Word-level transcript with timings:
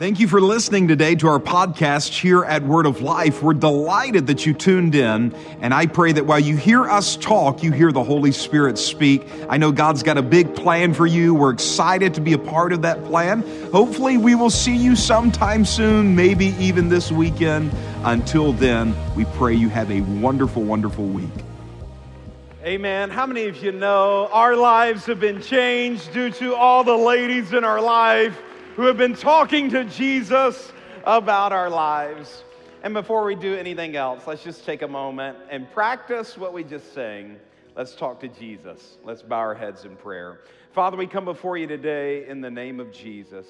Thank 0.00 0.18
you 0.18 0.28
for 0.28 0.40
listening 0.40 0.88
today 0.88 1.14
to 1.16 1.28
our 1.28 1.38
podcast 1.38 2.18
here 2.18 2.42
at 2.42 2.62
Word 2.62 2.86
of 2.86 3.02
Life. 3.02 3.42
We're 3.42 3.52
delighted 3.52 4.28
that 4.28 4.46
you 4.46 4.54
tuned 4.54 4.94
in, 4.94 5.34
and 5.60 5.74
I 5.74 5.84
pray 5.84 6.12
that 6.12 6.24
while 6.24 6.38
you 6.38 6.56
hear 6.56 6.88
us 6.88 7.16
talk, 7.16 7.62
you 7.62 7.70
hear 7.70 7.92
the 7.92 8.02
Holy 8.02 8.32
Spirit 8.32 8.78
speak. 8.78 9.26
I 9.50 9.58
know 9.58 9.72
God's 9.72 10.02
got 10.02 10.16
a 10.16 10.22
big 10.22 10.54
plan 10.54 10.94
for 10.94 11.06
you. 11.06 11.34
We're 11.34 11.50
excited 11.50 12.14
to 12.14 12.22
be 12.22 12.32
a 12.32 12.38
part 12.38 12.72
of 12.72 12.80
that 12.80 13.04
plan. 13.04 13.42
Hopefully, 13.72 14.16
we 14.16 14.34
will 14.34 14.48
see 14.48 14.74
you 14.74 14.96
sometime 14.96 15.66
soon, 15.66 16.16
maybe 16.16 16.54
even 16.58 16.88
this 16.88 17.12
weekend. 17.12 17.70
Until 18.02 18.54
then, 18.54 18.96
we 19.14 19.26
pray 19.26 19.52
you 19.52 19.68
have 19.68 19.90
a 19.90 20.00
wonderful, 20.00 20.62
wonderful 20.62 21.04
week. 21.04 21.28
Amen. 22.64 23.10
How 23.10 23.26
many 23.26 23.48
of 23.48 23.62
you 23.62 23.72
know 23.72 24.30
our 24.32 24.56
lives 24.56 25.04
have 25.04 25.20
been 25.20 25.42
changed 25.42 26.10
due 26.14 26.30
to 26.30 26.54
all 26.54 26.84
the 26.84 26.96
ladies 26.96 27.52
in 27.52 27.64
our 27.64 27.82
life? 27.82 28.34
Who 28.80 28.86
have 28.86 28.96
been 28.96 29.14
talking 29.14 29.68
to 29.68 29.84
Jesus 29.84 30.72
about 31.04 31.52
our 31.52 31.68
lives. 31.68 32.44
And 32.82 32.94
before 32.94 33.26
we 33.26 33.34
do 33.34 33.54
anything 33.54 33.94
else, 33.94 34.26
let's 34.26 34.42
just 34.42 34.64
take 34.64 34.80
a 34.80 34.88
moment 34.88 35.36
and 35.50 35.70
practice 35.70 36.38
what 36.38 36.54
we 36.54 36.64
just 36.64 36.94
sang. 36.94 37.36
Let's 37.76 37.94
talk 37.94 38.20
to 38.20 38.28
Jesus. 38.28 38.96
Let's 39.04 39.20
bow 39.20 39.36
our 39.36 39.54
heads 39.54 39.84
in 39.84 39.96
prayer. 39.96 40.40
Father, 40.72 40.96
we 40.96 41.06
come 41.06 41.26
before 41.26 41.58
you 41.58 41.66
today 41.66 42.26
in 42.26 42.40
the 42.40 42.50
name 42.50 42.80
of 42.80 42.90
Jesus. 42.90 43.46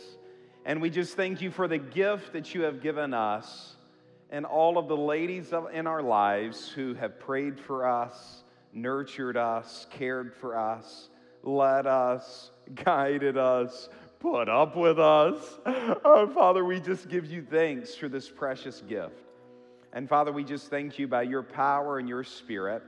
And 0.65 0.83
we 0.83 0.91
just 0.91 1.15
thank 1.15 1.41
you 1.41 1.53
for 1.53 1.69
the 1.69 1.78
gift 1.78 2.33
that 2.33 2.53
you 2.53 2.62
have 2.62 2.83
given 2.83 3.15
us 3.15 3.77
and 4.31 4.45
all 4.45 4.78
of 4.78 4.89
the 4.89 4.97
ladies 4.97 5.53
in 5.73 5.87
our 5.87 6.03
lives 6.03 6.70
who 6.70 6.95
have 6.95 7.20
prayed 7.20 7.61
for 7.61 7.87
us, 7.87 8.42
nurtured 8.73 9.37
us, 9.37 9.87
cared 9.91 10.34
for 10.34 10.59
us, 10.59 11.09
led 11.45 11.87
us, 11.87 12.51
guided 12.84 13.37
us, 13.37 13.89
put 14.20 14.48
up 14.48 14.77
with 14.77 14.98
us. 14.98 15.59
Oh, 16.05 16.30
Father, 16.33 16.65
we 16.65 16.78
just 16.78 17.09
give 17.09 17.27
you 17.27 17.42
thanks 17.42 17.95
for 17.95 18.09
this 18.09 18.28
precious 18.28 18.83
gift. 18.83 19.16
And 19.92 20.09
Father, 20.09 20.31
we 20.31 20.45
just 20.45 20.69
thank 20.69 20.98
you 20.98 21.08
by 21.08 21.22
your 21.22 21.42
power 21.42 21.98
and 21.98 22.08
your 22.08 22.22
spirit 22.22 22.83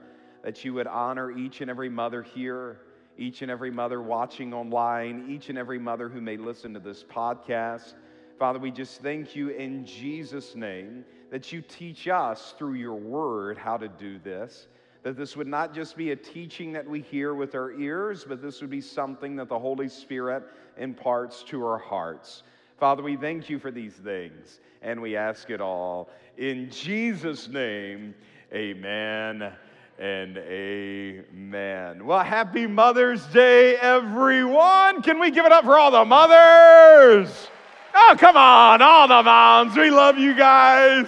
that 0.45 0.65
you 0.65 0.75
would 0.75 0.87
honor 0.87 1.31
each 1.31 1.61
and 1.61 1.71
every 1.71 1.89
mother 1.89 2.23
here, 2.23 2.81
each 3.17 3.43
and 3.43 3.51
every 3.51 3.71
mother 3.71 4.01
watching 4.01 4.53
online, 4.53 5.27
each 5.29 5.49
and 5.49 5.59
every 5.59 5.79
mother 5.79 6.09
who 6.09 6.21
may 6.21 6.37
listen 6.37 6.75
to 6.75 6.81
this 6.81 7.03
podcast. 7.03 7.95
Father, 8.39 8.59
we 8.59 8.71
just 8.71 9.01
thank 9.01 9.35
you 9.35 9.49
in 9.49 9.87
Jesus' 9.87 10.55
name 10.55 11.05
that 11.31 11.51
you 11.51 11.63
teach 11.63 12.09
us 12.09 12.55
through 12.59 12.75
your 12.75 12.95
word 12.95 13.57
how 13.57 13.77
to 13.77 13.89
do 13.89 14.19
this 14.19 14.67
that 15.03 15.17
this 15.17 15.37
would 15.37 15.47
not 15.47 15.75
just 15.75 15.97
be 15.97 16.13
a 16.13 16.17
teaching 16.17 16.73
that 16.73 16.89
we 16.89 17.01
hear 17.01 17.35
with 17.35 17.55
our 17.55 17.73
ears, 17.73 18.25
but 18.27 18.41
this 18.41 18.61
would 18.61 18.71
be 18.71 18.81
something 18.81 19.37
that 19.37 19.49
the 19.49 19.59
Holy 19.59 19.89
Spirit 19.89 20.45
imparts 20.77 21.43
to 21.45 21.65
our 21.65 21.79
hearts. 21.79 22.45
Father, 22.79 23.03
we 23.03 23.17
thank 23.17 23.51
you 23.51 23.59
for 23.59 23.71
these 23.71 23.95
things, 23.95 24.61
and 24.81 25.01
we 25.01 25.17
ask 25.17 25.51
it 25.51 25.61
all 25.61 26.09
in 26.37 26.71
Jesus' 26.71 27.49
name. 27.49 28.15
Amen 28.53 29.53
and 29.99 30.37
amen. 30.39 32.05
Well, 32.05 32.25
happy 32.25 32.67
Mother's 32.67 33.25
Day, 33.27 33.77
everyone. 33.77 35.03
Can 35.03 35.21
we 35.21 35.31
give 35.31 35.47
it 35.47 35.53
up 35.53 35.65
for 35.65 35.79
all 35.79 35.91
the 35.91 36.05
mothers? 36.05 37.49
Oh, 37.95 38.17
come 38.19 38.37
on, 38.37 38.83
all 38.83 39.07
the 39.07 39.23
moms. 39.23 39.77
We 39.77 39.91
love 39.91 40.19
you 40.19 40.35
guys. 40.35 41.07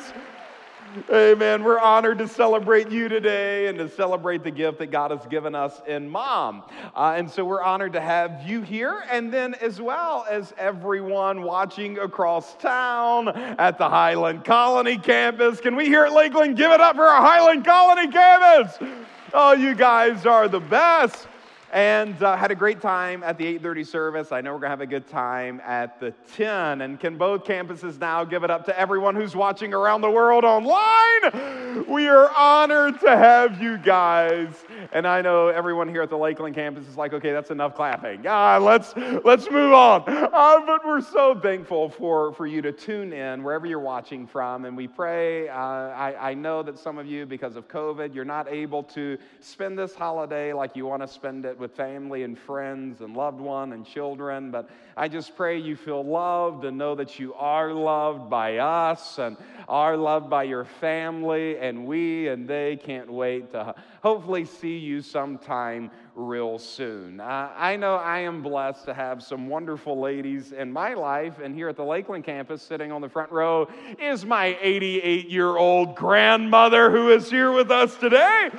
Amen. 1.10 1.64
We're 1.64 1.80
honored 1.80 2.18
to 2.18 2.28
celebrate 2.28 2.88
you 2.88 3.08
today 3.08 3.66
and 3.66 3.76
to 3.78 3.88
celebrate 3.88 4.44
the 4.44 4.50
gift 4.52 4.78
that 4.78 4.92
God 4.92 5.10
has 5.10 5.26
given 5.26 5.52
us 5.52 5.82
in 5.88 6.08
mom. 6.08 6.62
Uh, 6.94 7.14
and 7.16 7.28
so 7.28 7.44
we're 7.44 7.62
honored 7.62 7.94
to 7.94 8.00
have 8.00 8.42
you 8.46 8.62
here, 8.62 9.02
and 9.10 9.32
then 9.32 9.54
as 9.54 9.80
well 9.80 10.24
as 10.30 10.54
everyone 10.56 11.42
watching 11.42 11.98
across 11.98 12.54
town 12.56 13.28
at 13.28 13.76
the 13.76 13.88
Highland 13.88 14.44
Colony 14.44 14.96
campus. 14.96 15.60
Can 15.60 15.74
we 15.74 15.86
here 15.86 16.04
at 16.04 16.12
Lakeland 16.12 16.56
give 16.56 16.70
it 16.70 16.80
up 16.80 16.94
for 16.94 17.04
our 17.04 17.20
Highland 17.20 17.64
Colony 17.64 18.12
campus? 18.12 18.78
Oh, 19.32 19.52
you 19.52 19.74
guys 19.74 20.26
are 20.26 20.46
the 20.48 20.60
best 20.60 21.26
and 21.74 22.22
uh, 22.22 22.36
had 22.36 22.52
a 22.52 22.54
great 22.54 22.80
time 22.80 23.24
at 23.24 23.36
the 23.36 23.58
8.30 23.58 23.84
service. 23.84 24.30
I 24.30 24.40
know 24.40 24.52
we're 24.52 24.60
going 24.60 24.68
to 24.68 24.70
have 24.70 24.80
a 24.80 24.86
good 24.86 25.08
time 25.08 25.60
at 25.64 25.98
the 25.98 26.12
10 26.36 26.82
and 26.82 27.00
can 27.00 27.18
both 27.18 27.42
campuses 27.42 27.98
now 27.98 28.22
give 28.22 28.44
it 28.44 28.50
up 28.50 28.64
to 28.66 28.78
everyone 28.78 29.16
who's 29.16 29.34
watching 29.34 29.74
around 29.74 30.00
the 30.00 30.10
world 30.10 30.44
online? 30.44 31.84
We 31.88 32.06
are 32.06 32.30
honored 32.30 33.00
to 33.00 33.16
have 33.16 33.60
you 33.60 33.78
guys. 33.78 34.54
And 34.92 35.08
i 35.08 35.20
know 35.20 35.48
everyone 35.48 35.88
here 35.88 36.02
at 36.02 36.10
the 36.10 36.16
lakeland 36.16 36.54
campus 36.54 36.86
is 36.86 36.96
like 36.96 37.12
okay 37.12 37.32
that's 37.32 37.50
enough 37.50 37.74
clapping. 37.74 38.24
Ah, 38.28 38.58
let's 38.58 38.94
let's 39.24 39.50
move 39.50 39.72
on. 39.72 40.04
Uh, 40.06 40.60
but 40.64 40.86
we're 40.86 41.00
so 41.00 41.38
thankful 41.40 41.88
for 41.88 42.32
for 42.34 42.46
you 42.46 42.62
to 42.62 42.70
tune 42.70 43.12
in 43.12 43.42
wherever 43.42 43.66
you're 43.66 43.80
watching 43.80 44.26
from. 44.28 44.64
And 44.64 44.76
we 44.76 44.86
pray 44.86 45.48
uh, 45.48 45.56
I, 45.56 46.30
I 46.30 46.34
know 46.34 46.62
that 46.62 46.78
some 46.78 46.98
of 46.98 47.06
you 47.06 47.26
because 47.26 47.56
of 47.56 47.66
covid 47.66 48.14
you're 48.14 48.24
not 48.24 48.48
able 48.48 48.84
to 48.84 49.18
spend 49.40 49.76
this 49.76 49.94
holiday 49.94 50.52
like 50.52 50.76
you 50.76 50.86
want 50.86 51.02
to 51.02 51.08
spend 51.08 51.44
it 51.44 51.58
with 51.64 51.74
family 51.76 52.24
and 52.24 52.38
friends 52.38 53.00
and 53.00 53.16
loved 53.16 53.40
one 53.40 53.72
and 53.72 53.86
children, 53.86 54.50
but 54.50 54.68
I 54.98 55.08
just 55.08 55.34
pray 55.34 55.56
you 55.56 55.76
feel 55.76 56.04
loved 56.04 56.66
and 56.66 56.76
know 56.76 56.94
that 56.94 57.18
you 57.18 57.32
are 57.32 57.72
loved 57.72 58.28
by 58.28 58.58
us 58.58 59.18
and 59.18 59.38
are 59.66 59.96
loved 59.96 60.28
by 60.28 60.42
your 60.42 60.66
family, 60.66 61.56
and 61.56 61.86
we 61.86 62.28
and 62.28 62.46
they 62.46 62.76
can't 62.76 63.10
wait 63.10 63.52
to 63.52 63.74
hopefully 64.02 64.44
see 64.44 64.76
you 64.76 65.00
sometime 65.00 65.90
real 66.14 66.58
soon. 66.58 67.18
Uh, 67.18 67.50
I 67.56 67.76
know 67.76 67.94
I 67.94 68.18
am 68.18 68.42
blessed 68.42 68.84
to 68.84 68.92
have 68.92 69.22
some 69.22 69.48
wonderful 69.48 69.98
ladies 69.98 70.52
in 70.52 70.70
my 70.70 70.92
life, 70.92 71.38
and 71.42 71.54
here 71.54 71.70
at 71.70 71.76
the 71.76 71.84
Lakeland 71.84 72.24
campus, 72.24 72.60
sitting 72.60 72.92
on 72.92 73.00
the 73.00 73.08
front 73.08 73.32
row, 73.32 73.68
is 73.98 74.26
my 74.26 74.58
88 74.60 75.30
year 75.30 75.56
old 75.56 75.96
grandmother 75.96 76.90
who 76.90 77.10
is 77.10 77.30
here 77.30 77.52
with 77.52 77.70
us 77.70 77.96
today. 77.96 78.50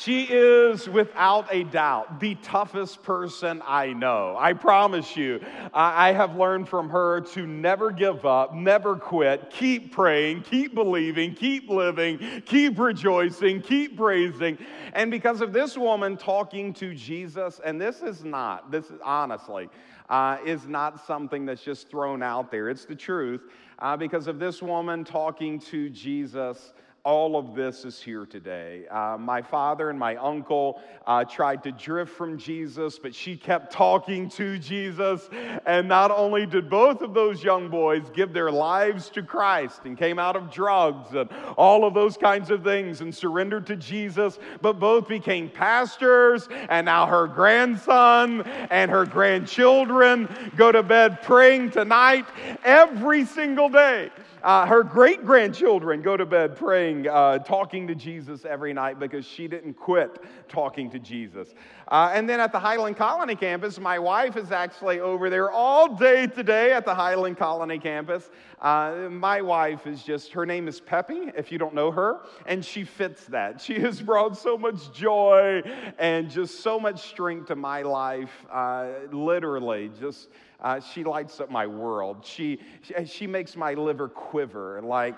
She 0.00 0.22
is, 0.22 0.88
without 0.88 1.48
a 1.52 1.62
doubt, 1.64 2.20
the 2.20 2.34
toughest 2.36 3.02
person 3.02 3.62
I 3.66 3.92
know. 3.92 4.34
I 4.38 4.54
promise 4.54 5.14
you. 5.14 5.40
I 5.74 6.12
have 6.12 6.36
learned 6.36 6.70
from 6.70 6.88
her 6.88 7.20
to 7.20 7.46
never 7.46 7.90
give 7.90 8.24
up, 8.24 8.54
never 8.54 8.96
quit, 8.96 9.50
keep 9.50 9.92
praying, 9.92 10.44
keep 10.44 10.74
believing, 10.74 11.34
keep 11.34 11.68
living, 11.68 12.42
keep 12.46 12.78
rejoicing, 12.78 13.60
keep 13.60 13.98
praising. 13.98 14.56
And 14.94 15.10
because 15.10 15.42
of 15.42 15.52
this 15.52 15.76
woman 15.76 16.16
talking 16.16 16.72
to 16.74 16.94
Jesus, 16.94 17.60
and 17.62 17.78
this 17.78 18.00
is 18.00 18.24
not, 18.24 18.70
this 18.70 18.86
is 18.86 19.00
honestly, 19.04 19.68
uh, 20.08 20.38
is 20.46 20.66
not 20.66 21.06
something 21.06 21.44
that's 21.44 21.62
just 21.62 21.90
thrown 21.90 22.22
out 22.22 22.50
there. 22.50 22.70
It's 22.70 22.86
the 22.86 22.96
truth. 22.96 23.42
Uh, 23.78 23.98
because 23.98 24.28
of 24.28 24.38
this 24.38 24.62
woman 24.62 25.04
talking 25.04 25.58
to 25.58 25.90
Jesus, 25.90 26.72
all 27.04 27.36
of 27.36 27.54
this 27.54 27.84
is 27.84 28.00
here 28.00 28.26
today. 28.26 28.86
Uh, 28.90 29.16
my 29.18 29.40
father 29.40 29.88
and 29.88 29.98
my 29.98 30.16
uncle 30.16 30.80
uh, 31.06 31.24
tried 31.24 31.62
to 31.62 31.72
drift 31.72 32.12
from 32.12 32.36
Jesus, 32.36 32.98
but 32.98 33.14
she 33.14 33.36
kept 33.36 33.72
talking 33.72 34.28
to 34.30 34.58
Jesus. 34.58 35.28
And 35.64 35.88
not 35.88 36.10
only 36.10 36.44
did 36.44 36.68
both 36.68 37.00
of 37.00 37.14
those 37.14 37.42
young 37.42 37.68
boys 37.68 38.02
give 38.14 38.32
their 38.32 38.50
lives 38.50 39.08
to 39.10 39.22
Christ 39.22 39.80
and 39.84 39.96
came 39.96 40.18
out 40.18 40.36
of 40.36 40.50
drugs 40.50 41.14
and 41.14 41.30
all 41.56 41.84
of 41.84 41.94
those 41.94 42.16
kinds 42.16 42.50
of 42.50 42.62
things 42.62 43.00
and 43.00 43.14
surrendered 43.14 43.66
to 43.68 43.76
Jesus, 43.76 44.38
but 44.60 44.78
both 44.78 45.08
became 45.08 45.48
pastors. 45.48 46.48
And 46.68 46.84
now 46.84 47.06
her 47.06 47.26
grandson 47.26 48.42
and 48.70 48.90
her 48.90 49.06
grandchildren 49.06 50.28
go 50.56 50.70
to 50.70 50.82
bed 50.82 51.22
praying 51.22 51.70
tonight 51.70 52.26
every 52.62 53.24
single 53.24 53.70
day. 53.70 54.10
Uh, 54.42 54.64
her 54.66 54.82
great 54.82 55.24
grandchildren 55.24 56.00
go 56.00 56.16
to 56.16 56.24
bed 56.24 56.56
praying, 56.56 57.06
uh, 57.06 57.38
talking 57.40 57.86
to 57.86 57.94
Jesus 57.94 58.44
every 58.44 58.72
night 58.72 58.98
because 58.98 59.26
she 59.26 59.46
didn't 59.46 59.74
quit 59.74 60.22
talking 60.48 60.90
to 60.90 60.98
Jesus. 60.98 61.54
Uh, 61.88 62.10
and 62.14 62.28
then 62.28 62.40
at 62.40 62.50
the 62.52 62.58
Highland 62.58 62.96
Colony 62.96 63.34
campus, 63.34 63.78
my 63.78 63.98
wife 63.98 64.36
is 64.36 64.50
actually 64.50 65.00
over 65.00 65.28
there 65.28 65.50
all 65.50 65.94
day 65.94 66.26
today 66.26 66.72
at 66.72 66.84
the 66.84 66.94
Highland 66.94 67.36
Colony 67.36 67.78
campus. 67.78 68.30
Uh, 68.60 69.08
my 69.10 69.42
wife 69.42 69.86
is 69.86 70.02
just, 70.02 70.32
her 70.32 70.46
name 70.46 70.68
is 70.68 70.80
Peppy, 70.80 71.30
if 71.36 71.52
you 71.52 71.58
don't 71.58 71.74
know 71.74 71.90
her, 71.90 72.20
and 72.46 72.64
she 72.64 72.84
fits 72.84 73.24
that. 73.26 73.60
She 73.60 73.78
has 73.80 74.00
brought 74.00 74.36
so 74.38 74.56
much 74.56 74.92
joy 74.92 75.62
and 75.98 76.30
just 76.30 76.60
so 76.60 76.80
much 76.80 77.08
strength 77.08 77.48
to 77.48 77.56
my 77.56 77.82
life, 77.82 78.46
uh, 78.50 78.88
literally, 79.12 79.90
just 80.00 80.28
uh, 80.62 80.80
she 80.80 81.04
lights 81.04 81.40
up 81.40 81.50
my 81.50 81.66
world. 81.66 82.24
She, 82.24 82.60
she, 83.06 83.26
makes 83.26 83.56
my 83.56 83.74
liver 83.74 84.08
quiver. 84.08 84.80
Like, 84.82 85.16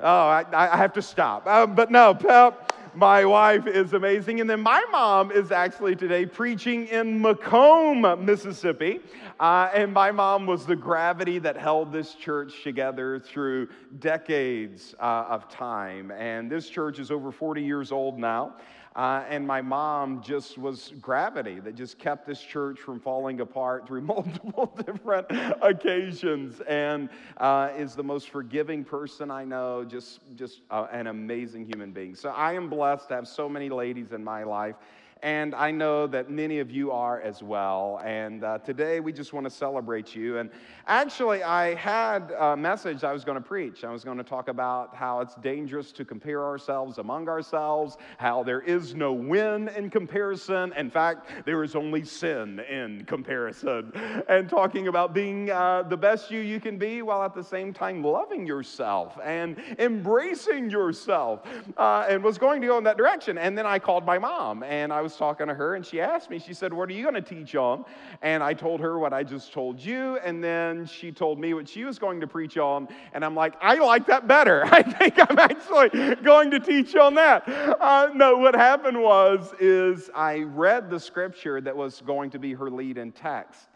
oh, 0.00 0.26
I, 0.28 0.44
I 0.52 0.76
have 0.76 0.92
to 0.94 1.02
stop. 1.02 1.46
Um, 1.46 1.74
but 1.74 1.90
no, 1.90 2.14
Pep, 2.14 2.72
my 2.94 3.24
wife 3.24 3.66
is 3.66 3.94
amazing. 3.94 4.40
And 4.40 4.50
then 4.50 4.60
my 4.60 4.84
mom 4.90 5.30
is 5.30 5.52
actually 5.52 5.96
today 5.96 6.26
preaching 6.26 6.86
in 6.88 7.20
McComb, 7.20 8.20
Mississippi. 8.20 9.00
Uh, 9.40 9.70
and 9.72 9.92
my 9.92 10.10
mom 10.10 10.46
was 10.46 10.66
the 10.66 10.76
gravity 10.76 11.38
that 11.38 11.56
held 11.56 11.92
this 11.92 12.14
church 12.14 12.62
together 12.62 13.18
through 13.18 13.68
decades 13.98 14.94
uh, 15.00 15.26
of 15.28 15.48
time. 15.48 16.10
And 16.10 16.50
this 16.50 16.68
church 16.68 16.98
is 16.98 17.10
over 17.10 17.32
40 17.32 17.62
years 17.62 17.92
old 17.92 18.18
now. 18.18 18.56
Uh, 18.94 19.24
and 19.28 19.46
my 19.46 19.62
mom 19.62 20.22
just 20.22 20.58
was 20.58 20.92
gravity 21.00 21.60
that 21.60 21.74
just 21.74 21.98
kept 21.98 22.26
this 22.26 22.40
church 22.42 22.78
from 22.78 23.00
falling 23.00 23.40
apart 23.40 23.86
through 23.86 24.00
multiple 24.02 24.78
different 24.84 25.26
occasions 25.62 26.60
and 26.68 27.08
uh, 27.38 27.70
is 27.76 27.94
the 27.94 28.02
most 28.02 28.28
forgiving 28.28 28.84
person 28.84 29.30
I 29.30 29.44
know, 29.44 29.84
just, 29.84 30.20
just 30.36 30.60
uh, 30.70 30.88
an 30.92 31.06
amazing 31.06 31.64
human 31.64 31.92
being. 31.92 32.14
So 32.14 32.30
I 32.30 32.52
am 32.52 32.68
blessed 32.68 33.08
to 33.08 33.14
have 33.14 33.26
so 33.28 33.48
many 33.48 33.70
ladies 33.70 34.12
in 34.12 34.22
my 34.22 34.42
life 34.42 34.76
and 35.22 35.54
I 35.54 35.70
know 35.70 36.08
that 36.08 36.30
many 36.30 36.58
of 36.58 36.70
you 36.70 36.90
are 36.90 37.20
as 37.20 37.44
well. 37.44 38.00
And 38.04 38.42
uh, 38.42 38.58
today 38.58 38.98
we 38.98 39.12
just 39.12 39.32
want 39.32 39.44
to 39.44 39.50
celebrate 39.50 40.16
you. 40.16 40.38
And 40.38 40.50
actually, 40.88 41.44
I 41.44 41.74
had 41.74 42.32
a 42.32 42.56
message 42.56 43.04
I 43.04 43.12
was 43.12 43.24
going 43.24 43.36
to 43.36 43.44
preach. 43.44 43.84
I 43.84 43.92
was 43.92 44.02
going 44.02 44.18
to 44.18 44.24
talk 44.24 44.48
about 44.48 44.96
how 44.96 45.20
it's 45.20 45.36
dangerous 45.36 45.92
to 45.92 46.04
compare 46.04 46.44
ourselves 46.44 46.98
among 46.98 47.28
ourselves, 47.28 47.98
how 48.18 48.42
there 48.42 48.62
is 48.62 48.96
no 48.96 49.12
win 49.12 49.68
in 49.68 49.90
comparison. 49.90 50.72
In 50.76 50.90
fact, 50.90 51.28
there 51.46 51.62
is 51.62 51.76
only 51.76 52.04
sin 52.04 52.58
in 52.58 53.04
comparison. 53.04 53.92
And 54.28 54.48
talking 54.48 54.88
about 54.88 55.14
being 55.14 55.50
uh, 55.50 55.84
the 55.84 55.96
best 55.96 56.32
you 56.32 56.40
you 56.40 56.58
can 56.58 56.78
be 56.78 57.02
while 57.02 57.22
at 57.22 57.34
the 57.34 57.44
same 57.44 57.72
time 57.72 58.02
loving 58.02 58.44
yourself 58.44 59.16
and 59.22 59.56
embracing 59.78 60.68
yourself. 60.68 61.46
Uh, 61.76 62.06
and 62.08 62.24
was 62.24 62.38
going 62.38 62.60
to 62.60 62.66
go 62.66 62.76
in 62.78 62.84
that 62.84 62.96
direction. 62.96 63.38
And 63.38 63.56
then 63.56 63.66
I 63.66 63.78
called 63.78 64.04
my 64.04 64.18
mom 64.18 64.64
and 64.64 64.92
I 64.92 65.00
was 65.00 65.11
was 65.12 65.18
talking 65.18 65.46
to 65.46 65.54
her 65.54 65.74
and 65.74 65.84
she 65.84 66.00
asked 66.00 66.30
me, 66.30 66.38
she 66.38 66.54
said, 66.54 66.72
What 66.72 66.88
are 66.88 66.92
you 66.92 67.02
going 67.02 67.14
to 67.14 67.22
teach 67.22 67.54
on? 67.54 67.84
And 68.22 68.42
I 68.42 68.54
told 68.54 68.80
her 68.80 68.98
what 68.98 69.12
I 69.12 69.22
just 69.22 69.52
told 69.52 69.78
you. 69.78 70.18
And 70.24 70.42
then 70.42 70.86
she 70.86 71.12
told 71.12 71.38
me 71.38 71.54
what 71.54 71.68
she 71.68 71.84
was 71.84 71.98
going 71.98 72.20
to 72.20 72.26
preach 72.26 72.56
on. 72.56 72.88
And 73.12 73.24
I'm 73.24 73.34
like, 73.34 73.54
I 73.60 73.74
like 73.74 74.06
that 74.06 74.26
better. 74.26 74.64
I 74.72 74.82
think 74.82 75.14
I'm 75.18 75.38
actually 75.38 76.14
going 76.16 76.50
to 76.52 76.60
teach 76.60 76.96
on 76.96 77.14
that. 77.14 77.46
Uh, 77.48 78.10
no, 78.14 78.38
what 78.38 78.54
happened 78.54 79.00
was, 79.00 79.52
is 79.60 80.10
I 80.14 80.40
read 80.40 80.88
the 80.88 80.98
scripture 80.98 81.60
that 81.60 81.76
was 81.76 82.00
going 82.00 82.30
to 82.30 82.38
be 82.38 82.54
her 82.54 82.70
lead 82.70 82.96
in 82.98 83.12
text. 83.12 83.68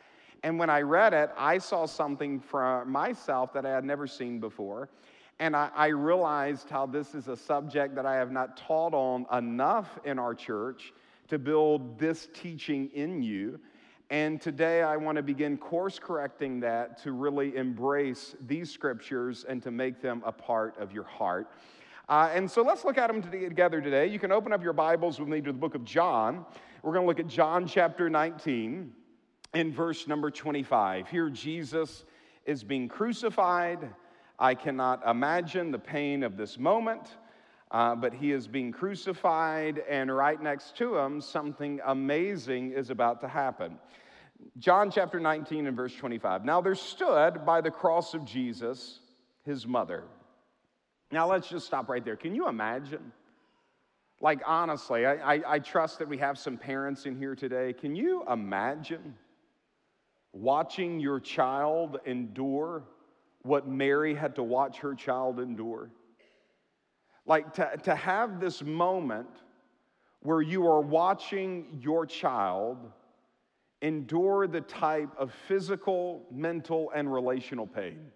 And 0.43 0.59
when 0.59 0.71
I 0.71 0.81
read 0.83 1.13
it, 1.13 1.31
I 1.37 1.59
saw 1.59 1.87
something 1.87 2.41
from 2.41 2.91
myself 2.91 3.53
that 3.53 3.67
I 3.67 3.71
had 3.71 3.85
never 3.85 4.07
seen 4.07 4.39
before. 4.41 4.89
And 5.39 5.55
I, 5.55 5.71
I, 5.77 5.89
realized 5.89 6.71
how 6.71 6.87
this 6.87 7.15
is 7.15 7.29
a 7.29 7.37
subject 7.37 7.95
that 7.97 8.07
I 8.07 8.15
have 8.15 8.33
not 8.33 8.57
taught 8.57 8.95
on 8.95 9.27
enough 9.37 9.99
in 10.05 10.19
our 10.19 10.35
church 10.35 10.95
to 11.29 11.39
build 11.39 11.99
this 11.99 12.29
teaching 12.35 12.91
in 12.95 13.23
you. 13.23 13.59
And 14.11 14.41
today 14.41 14.83
I 14.83 14.97
want 14.97 15.17
to 15.17 15.23
begin 15.23 15.59
course 15.59 15.99
correcting 15.99 16.61
that 16.61 17.03
to 17.03 17.13
really 17.13 17.57
embrace 17.57 18.37
these 18.47 18.71
scriptures 18.71 19.45
and 19.49 19.63
to 19.65 19.71
make 19.71 20.01
them 20.01 20.23
a 20.25 20.31
part 20.31 20.79
of 20.79 20.93
your 20.93 21.05
heart. 21.05 21.51
Uh, 22.09 22.31
and 22.33 22.49
so 22.49 22.63
let's 22.63 22.85
look 22.85 22.99
at 22.99 23.09
them 23.09 23.21
together 23.21 23.81
today. 23.81 24.07
You 24.07 24.21
can 24.21 24.31
open 24.31 24.53
up 24.53 24.63
your 24.63 24.73
Bibles 24.73 25.19
with 25.19 25.29
me 25.29 25.41
to 25.41 25.51
the 25.51 25.59
book 25.59 25.75
of 25.75 25.85
John. 25.85 26.47
We're 26.83 26.93
going 26.93 27.03
to 27.03 27.09
look 27.09 27.19
at 27.19 27.27
John 27.27 27.67
chapter 27.67 28.09
19 28.09 28.93
in 29.55 29.73
verse 29.73 30.07
number 30.07 30.31
25. 30.31 31.09
Here, 31.09 31.29
Jesus 31.29 32.05
is 32.45 32.63
being 32.63 32.87
crucified. 32.87 33.91
I 34.39 34.55
cannot 34.55 35.05
imagine 35.05 35.73
the 35.73 35.81
pain 35.81 36.23
of 36.23 36.37
this 36.37 36.59
moment. 36.59 37.09
Uh, 37.71 37.95
but 37.97 38.15
he 38.15 38.31
is 38.31 38.47
being 38.47 38.71
crucified, 38.71 39.83
and 39.89 40.15
right 40.15 40.41
next 40.41 40.77
to 40.77 40.97
him, 40.97 41.21
something 41.21 41.81
amazing 41.85 42.73
is 42.73 42.91
about 42.91 43.21
to 43.21 43.29
happen. 43.29 43.77
John 44.59 44.91
chapter 44.91 45.19
19 45.19 45.67
and 45.67 45.77
verse 45.77 45.95
25. 45.95 46.45
Now 46.45 46.61
there 46.61 46.75
stood 46.75 47.45
by 47.45 47.61
the 47.61 47.71
cross 47.71 48.15
of 48.15 48.25
Jesus 48.25 49.01
his 49.45 49.67
mother. 49.67 50.05
Now 51.11 51.31
let's 51.31 51.49
just 51.49 51.67
stop 51.67 51.89
right 51.89 52.05
there. 52.05 52.17
Can 52.17 52.35
you 52.35 52.49
imagine? 52.49 53.13
Like, 54.21 54.41
honestly, 54.47 55.05
I, 55.05 55.35
I, 55.35 55.43
I 55.55 55.59
trust 55.59 55.99
that 55.99 56.09
we 56.09 56.19
have 56.19 56.39
some 56.39 56.57
parents 56.57 57.07
in 57.07 57.17
here 57.17 57.35
today. 57.35 57.73
Can 57.73 57.95
you 57.95 58.25
imagine 58.31 59.15
watching 60.33 61.01
your 61.01 61.21
child 61.21 61.99
endure 62.07 62.85
what 63.43 63.69
Mary 63.69 64.15
had 64.15 64.35
to 64.37 64.43
watch 64.43 64.79
her 64.79 64.95
child 64.95 65.39
endure? 65.39 65.91
Like 67.27 67.55
to, 67.55 67.77
to 67.85 67.95
have 67.95 68.41
this 68.41 68.63
moment 68.63 69.29
where 70.21 70.43
you 70.43 70.67
are 70.67 70.81
watching 70.81 71.79
your 71.81 72.07
child 72.07 72.79
endure 73.83 74.47
the 74.47 74.61
type 74.63 75.11
of 75.19 75.33
physical, 75.47 76.25
mental, 76.31 76.91
and 76.95 77.13
relational 77.13 77.67
pain. 77.67 78.11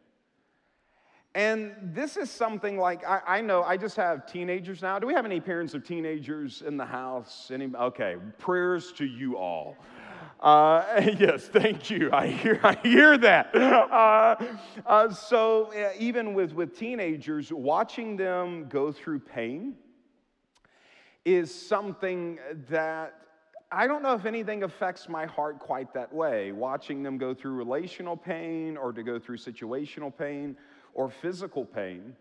And 1.34 1.72
this 1.82 2.16
is 2.16 2.28
something 2.28 2.76
like 2.76 3.06
I, 3.06 3.20
I, 3.26 3.40
know 3.40 3.62
I 3.62 3.76
just 3.76 3.96
have 3.96 4.26
teenagers 4.26 4.82
now. 4.82 4.98
Do 4.98 5.06
we 5.06 5.14
have 5.14 5.24
any 5.24 5.38
parents 5.38 5.74
of 5.74 5.84
teenagers 5.84 6.62
in 6.66 6.76
the 6.76 6.84
house? 6.84 7.52
Any? 7.54 7.70
Okay, 7.72 8.16
prayers 8.38 8.90
to 8.92 9.04
you 9.04 9.36
all. 9.36 9.76
Uh, 10.40 11.02
yes, 11.18 11.48
thank 11.48 11.90
you. 11.90 12.10
I 12.12 12.28
hear, 12.28 12.60
I 12.62 12.74
hear 12.82 13.18
that. 13.18 13.50
Uh, 13.90 14.36
uh, 14.86 15.12
so, 15.12 15.72
uh, 15.72 15.90
even 15.98 16.32
with, 16.32 16.52
with 16.52 16.78
teenagers, 16.78 17.52
watching 17.52 18.16
them 18.16 18.68
go 18.68 18.92
through 18.92 19.18
pain 19.18 19.74
is 21.24 21.52
something 21.52 22.38
that 22.68 23.14
I 23.72 23.86
don't 23.86 24.02
know 24.02 24.14
if 24.14 24.24
anything 24.24 24.62
affects 24.62 25.08
my 25.08 25.26
heart 25.26 25.58
quite 25.58 25.92
that 25.94 26.12
way. 26.12 26.52
Watching 26.52 27.02
them 27.02 27.18
go 27.18 27.34
through 27.34 27.54
relational 27.54 28.16
pain 28.16 28.76
or 28.76 28.92
to 28.92 29.02
go 29.02 29.18
through 29.18 29.38
situational 29.38 30.16
pain 30.16 30.56
or 30.94 31.10
physical 31.10 31.64
pain. 31.64 32.14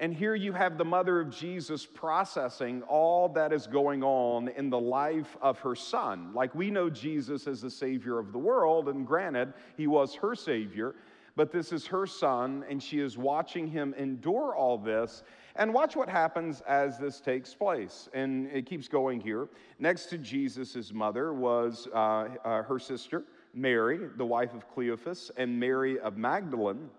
And 0.00 0.12
here 0.12 0.34
you 0.34 0.52
have 0.52 0.76
the 0.76 0.84
mother 0.84 1.20
of 1.20 1.30
Jesus 1.30 1.86
processing 1.86 2.82
all 2.82 3.28
that 3.30 3.52
is 3.52 3.68
going 3.68 4.02
on 4.02 4.48
in 4.48 4.68
the 4.68 4.78
life 4.78 5.36
of 5.40 5.58
her 5.60 5.76
son. 5.76 6.32
Like 6.34 6.54
we 6.54 6.70
know 6.70 6.90
Jesus 6.90 7.46
as 7.46 7.60
the 7.60 7.70
Savior 7.70 8.18
of 8.18 8.32
the 8.32 8.38
world, 8.38 8.88
and 8.88 9.06
granted, 9.06 9.54
he 9.76 9.86
was 9.86 10.14
her 10.16 10.34
Savior, 10.34 10.96
but 11.36 11.52
this 11.52 11.72
is 11.72 11.86
her 11.86 12.06
son, 12.06 12.64
and 12.68 12.82
she 12.82 12.98
is 12.98 13.16
watching 13.16 13.68
him 13.68 13.94
endure 13.96 14.54
all 14.56 14.78
this. 14.78 15.22
And 15.56 15.72
watch 15.72 15.94
what 15.94 16.08
happens 16.08 16.60
as 16.62 16.98
this 16.98 17.20
takes 17.20 17.54
place. 17.54 18.08
And 18.12 18.48
it 18.48 18.66
keeps 18.66 18.88
going 18.88 19.20
here. 19.20 19.48
Next 19.78 20.06
to 20.06 20.18
Jesus' 20.18 20.92
mother 20.92 21.32
was 21.32 21.86
uh, 21.94 22.28
uh, 22.44 22.62
her 22.62 22.80
sister, 22.80 23.24
Mary, 23.52 24.00
the 24.16 24.26
wife 24.26 24.54
of 24.54 24.68
Cleophas, 24.68 25.30
and 25.36 25.58
Mary 25.58 26.00
of 26.00 26.16
Magdalene. 26.16 26.90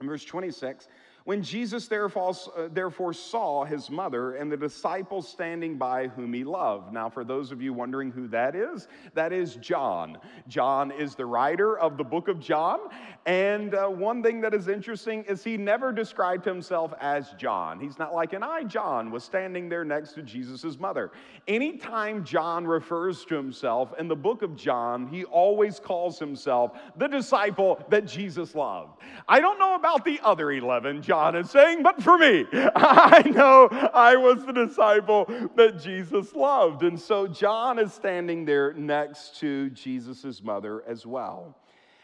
In 0.00 0.06
verse 0.06 0.24
26, 0.24 0.88
when 1.26 1.42
Jesus 1.42 1.88
therefore, 1.88 3.12
saw 3.12 3.64
his 3.64 3.90
mother 3.90 4.36
and 4.36 4.50
the 4.50 4.56
disciples 4.56 5.28
standing 5.28 5.76
by 5.76 6.06
whom 6.06 6.32
he 6.32 6.44
loved. 6.44 6.92
Now, 6.92 7.10
for 7.10 7.24
those 7.24 7.50
of 7.50 7.60
you 7.60 7.72
wondering 7.72 8.12
who 8.12 8.28
that 8.28 8.54
is, 8.54 8.86
that 9.14 9.32
is 9.32 9.56
John. 9.56 10.18
John 10.46 10.92
is 10.92 11.16
the 11.16 11.26
writer 11.26 11.76
of 11.76 11.96
the 11.96 12.04
book 12.04 12.28
of 12.28 12.38
John. 12.38 12.78
And 13.26 13.74
uh, 13.74 13.88
one 13.88 14.22
thing 14.22 14.40
that 14.42 14.54
is 14.54 14.68
interesting 14.68 15.24
is 15.24 15.42
he 15.42 15.56
never 15.56 15.92
described 15.92 16.44
himself 16.44 16.94
as 17.00 17.32
John. 17.36 17.80
He's 17.80 17.98
not 17.98 18.14
like, 18.14 18.32
and 18.32 18.44
I, 18.44 18.62
John, 18.62 19.10
was 19.10 19.24
standing 19.24 19.68
there 19.68 19.84
next 19.84 20.12
to 20.12 20.22
Jesus' 20.22 20.78
mother. 20.78 21.10
Anytime 21.48 22.24
John 22.24 22.64
refers 22.64 23.24
to 23.24 23.34
himself 23.34 23.92
in 23.98 24.06
the 24.06 24.14
book 24.14 24.42
of 24.42 24.54
John, 24.54 25.08
he 25.08 25.24
always 25.24 25.80
calls 25.80 26.20
himself 26.20 26.78
the 26.96 27.08
disciple 27.08 27.84
that 27.88 28.06
Jesus 28.06 28.54
loved. 28.54 29.00
I 29.26 29.40
don't 29.40 29.58
know 29.58 29.74
about 29.74 30.04
the 30.04 30.20
other 30.22 30.52
11. 30.52 31.02
John 31.02 31.15
Is 31.36 31.50
saying, 31.50 31.82
but 31.82 32.02
for 32.02 32.18
me, 32.18 32.46
I 32.52 33.22
know 33.34 33.68
I 33.92 34.16
was 34.16 34.44
the 34.44 34.52
disciple 34.52 35.24
that 35.56 35.80
Jesus 35.80 36.34
loved. 36.34 36.82
And 36.82 37.00
so 37.00 37.26
John 37.26 37.78
is 37.78 37.92
standing 37.92 38.44
there 38.44 38.72
next 38.74 39.40
to 39.40 39.70
Jesus' 39.70 40.42
mother 40.42 40.82
as 40.86 41.06
well. 41.06 41.56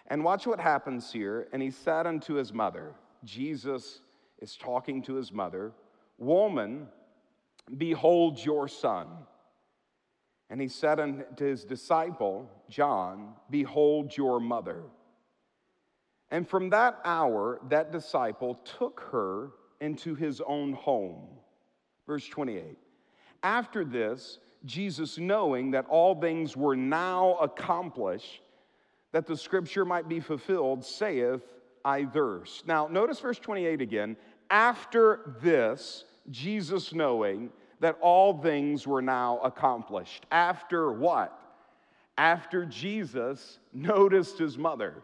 And 0.08 0.24
watch 0.24 0.46
what 0.46 0.60
happens 0.60 1.12
here. 1.12 1.48
And 1.52 1.62
he 1.62 1.70
said 1.70 2.06
unto 2.06 2.34
his 2.34 2.52
mother, 2.52 2.94
Jesus 3.24 4.00
is 4.40 4.56
talking 4.56 5.02
to 5.02 5.14
his 5.14 5.32
mother, 5.32 5.72
Woman, 6.18 6.88
behold 7.76 8.44
your 8.44 8.68
son. 8.68 9.06
And 10.50 10.60
he 10.60 10.68
said 10.68 11.00
unto 11.00 11.44
his 11.44 11.64
disciple, 11.64 12.50
John, 12.68 13.34
Behold 13.50 14.16
your 14.16 14.40
mother. 14.40 14.82
And 16.32 16.48
from 16.48 16.70
that 16.70 16.98
hour, 17.04 17.60
that 17.68 17.92
disciple 17.92 18.54
took 18.64 19.06
her 19.12 19.50
into 19.82 20.14
his 20.14 20.40
own 20.40 20.72
home. 20.72 21.28
Verse 22.06 22.26
28. 22.26 22.78
After 23.42 23.84
this, 23.84 24.38
Jesus, 24.64 25.18
knowing 25.18 25.72
that 25.72 25.84
all 25.90 26.18
things 26.18 26.56
were 26.56 26.74
now 26.74 27.34
accomplished, 27.34 28.40
that 29.12 29.26
the 29.26 29.36
scripture 29.36 29.84
might 29.84 30.08
be 30.08 30.20
fulfilled, 30.20 30.84
saith, 30.84 31.42
I 31.84 32.06
thirst. 32.06 32.66
Now, 32.66 32.88
notice 32.88 33.20
verse 33.20 33.38
28 33.38 33.82
again. 33.82 34.16
After 34.48 35.36
this, 35.42 36.04
Jesus 36.30 36.94
knowing 36.94 37.50
that 37.80 37.98
all 38.00 38.40
things 38.40 38.86
were 38.86 39.02
now 39.02 39.38
accomplished. 39.44 40.24
After 40.30 40.92
what? 40.92 41.38
After 42.16 42.64
Jesus 42.64 43.58
noticed 43.74 44.38
his 44.38 44.56
mother. 44.56 45.02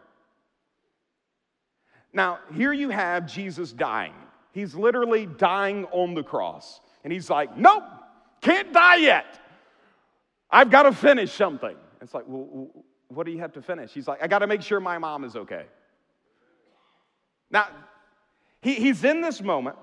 Now, 2.13 2.39
here 2.55 2.73
you 2.73 2.89
have 2.89 3.31
Jesus 3.31 3.71
dying. 3.71 4.13
He's 4.51 4.75
literally 4.75 5.25
dying 5.25 5.85
on 5.91 6.13
the 6.13 6.23
cross. 6.23 6.81
And 7.03 7.13
he's 7.13 7.29
like, 7.29 7.57
Nope, 7.57 7.83
can't 8.41 8.73
die 8.73 8.97
yet. 8.97 9.39
I've 10.49 10.71
got 10.71 10.83
to 10.83 10.91
finish 10.91 11.31
something. 11.31 11.75
It's 12.01 12.13
like, 12.13 12.23
well, 12.27 12.69
what 13.09 13.25
do 13.25 13.31
you 13.31 13.39
have 13.39 13.53
to 13.53 13.61
finish? 13.61 13.91
He's 13.91 14.07
like, 14.07 14.23
I 14.23 14.27
got 14.27 14.39
to 14.39 14.47
make 14.47 14.61
sure 14.61 14.79
my 14.79 14.97
mom 14.97 15.23
is 15.23 15.35
okay. 15.35 15.65
Now, 17.51 17.67
he, 18.61 18.75
he's 18.75 19.03
in 19.03 19.21
this 19.21 19.41
moment, 19.41 19.77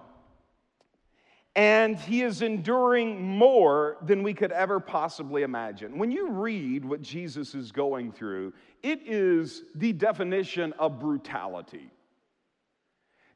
and 1.55 1.99
he 1.99 2.23
is 2.23 2.43
enduring 2.43 3.23
more 3.23 3.97
than 4.03 4.23
we 4.23 4.35
could 4.35 4.53
ever 4.53 4.79
possibly 4.79 5.43
imagine. 5.43 5.99
When 5.99 6.11
you 6.11 6.31
read 6.31 6.85
what 6.85 7.01
Jesus 7.01 7.55
is 7.55 7.73
going 7.73 8.13
through, 8.13 8.53
it 8.83 9.01
is 9.07 9.63
the 9.75 9.93
definition 9.93 10.73
of 10.75 11.01
brutality. 11.01 11.91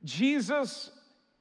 Jesus, 0.04 0.90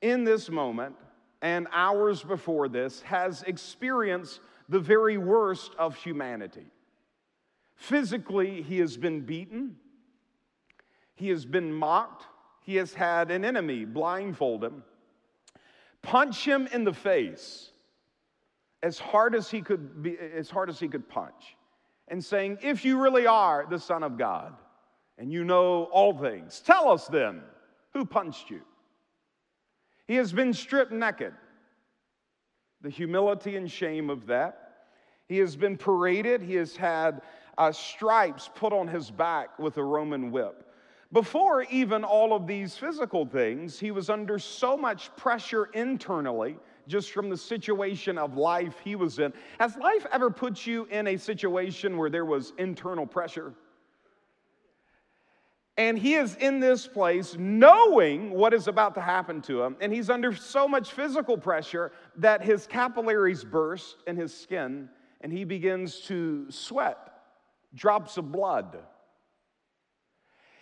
in 0.02 0.24
this 0.24 0.50
moment 0.50 0.96
and 1.42 1.68
hours 1.72 2.24
before 2.24 2.68
this, 2.68 3.02
has 3.02 3.44
experienced 3.44 4.42
the 4.68 4.80
very 4.80 5.18
worst 5.18 5.74
of 5.80 5.96
humanity. 5.96 6.68
Physically, 7.76 8.62
he 8.62 8.80
has 8.80 8.98
been 8.98 9.22
beaten, 9.22 9.78
he 11.16 11.30
has 11.30 11.46
been 11.46 11.72
mocked, 11.72 12.26
he 12.62 12.76
has 12.76 12.94
had 12.94 13.32
an 13.32 13.46
enemy 13.46 13.86
blindfold 13.86 14.64
him, 14.64 14.84
punch 16.02 16.46
him 16.46 16.68
in 16.74 16.84
the 16.84 16.94
face 16.94 17.72
as 18.84 19.00
hard 19.00 19.36
as 19.36 19.50
he 19.50 19.62
could 19.62 20.04
be, 20.04 20.18
as 20.18 20.50
hard 20.50 20.70
as 20.70 20.80
he 20.80 20.88
could 20.88 21.08
punch, 21.08 21.58
and 22.10 22.24
saying, 22.24 22.58
If 22.62 22.86
you 22.86 23.02
really 23.02 23.28
are 23.28 23.66
the 23.70 23.80
Son 23.80 24.04
of 24.04 24.18
God, 24.18 24.54
and 25.18 25.32
you 25.32 25.44
know 25.44 25.86
all 25.86 26.18
things, 26.18 26.62
tell 26.62 26.90
us 26.90 27.08
then 27.08 27.42
who 27.94 28.06
punched 28.06 28.50
you. 28.50 28.62
He 30.08 30.16
has 30.16 30.34
been 30.34 30.54
stripped 30.54 30.92
naked. 30.92 31.34
The 32.82 32.90
humility 32.90 33.56
and 33.58 33.70
shame 33.70 34.10
of 34.10 34.26
that. 34.28 34.88
He 35.28 35.38
has 35.40 35.56
been 35.56 35.78
paraded. 35.78 36.42
He 36.42 36.56
has 36.56 36.76
had 36.76 37.22
uh, 37.58 37.72
stripes 37.72 38.50
put 38.56 38.74
on 38.74 38.88
his 38.88 39.12
back 39.12 39.60
with 39.60 39.78
a 39.78 39.84
Roman 39.84 40.32
whip. 40.32 40.66
Before 41.12 41.64
even 41.64 42.04
all 42.04 42.34
of 42.34 42.48
these 42.48 42.78
physical 42.78 43.26
things, 43.26 43.80
he 43.80 43.92
was 43.92 44.10
under 44.10 44.38
so 44.40 44.78
much 44.78 45.16
pressure 45.16 45.66
internally 45.74 46.58
just 46.88 47.12
from 47.12 47.30
the 47.30 47.38
situation 47.38 48.18
of 48.18 48.38
life 48.38 48.76
he 48.84 48.96
was 48.96 49.20
in. 49.20 49.34
Has 49.60 49.76
life 49.78 50.06
ever 50.12 50.30
put 50.30 50.66
you 50.66 50.86
in 50.86 51.08
a 51.08 51.18
situation 51.18 51.98
where 51.98 52.10
there 52.10 52.26
was 52.26 52.54
internal 52.58 53.06
pressure? 53.06 53.54
And 55.80 55.98
he 55.98 56.16
is 56.16 56.36
in 56.36 56.60
this 56.60 56.86
place 56.86 57.38
knowing 57.40 58.32
what 58.32 58.54
is 58.54 58.68
about 58.68 58.96
to 58.96 59.02
happen 59.02 59.42
to 59.44 59.64
him. 59.64 59.78
And 59.80 59.94
he's 59.94 60.10
under 60.10 60.36
so 60.36 60.68
much 60.68 60.92
physical 60.92 61.38
pressure 61.38 61.94
that 62.18 62.44
his 62.44 62.68
capillaries 62.68 63.46
burst 63.46 63.96
in 64.06 64.18
his 64.18 64.38
skin 64.38 64.90
and 65.22 65.32
he 65.32 65.46
begins 65.46 66.02
to 66.02 66.52
sweat 66.52 66.98
drops 67.74 68.18
of 68.18 68.30
blood. 68.30 68.78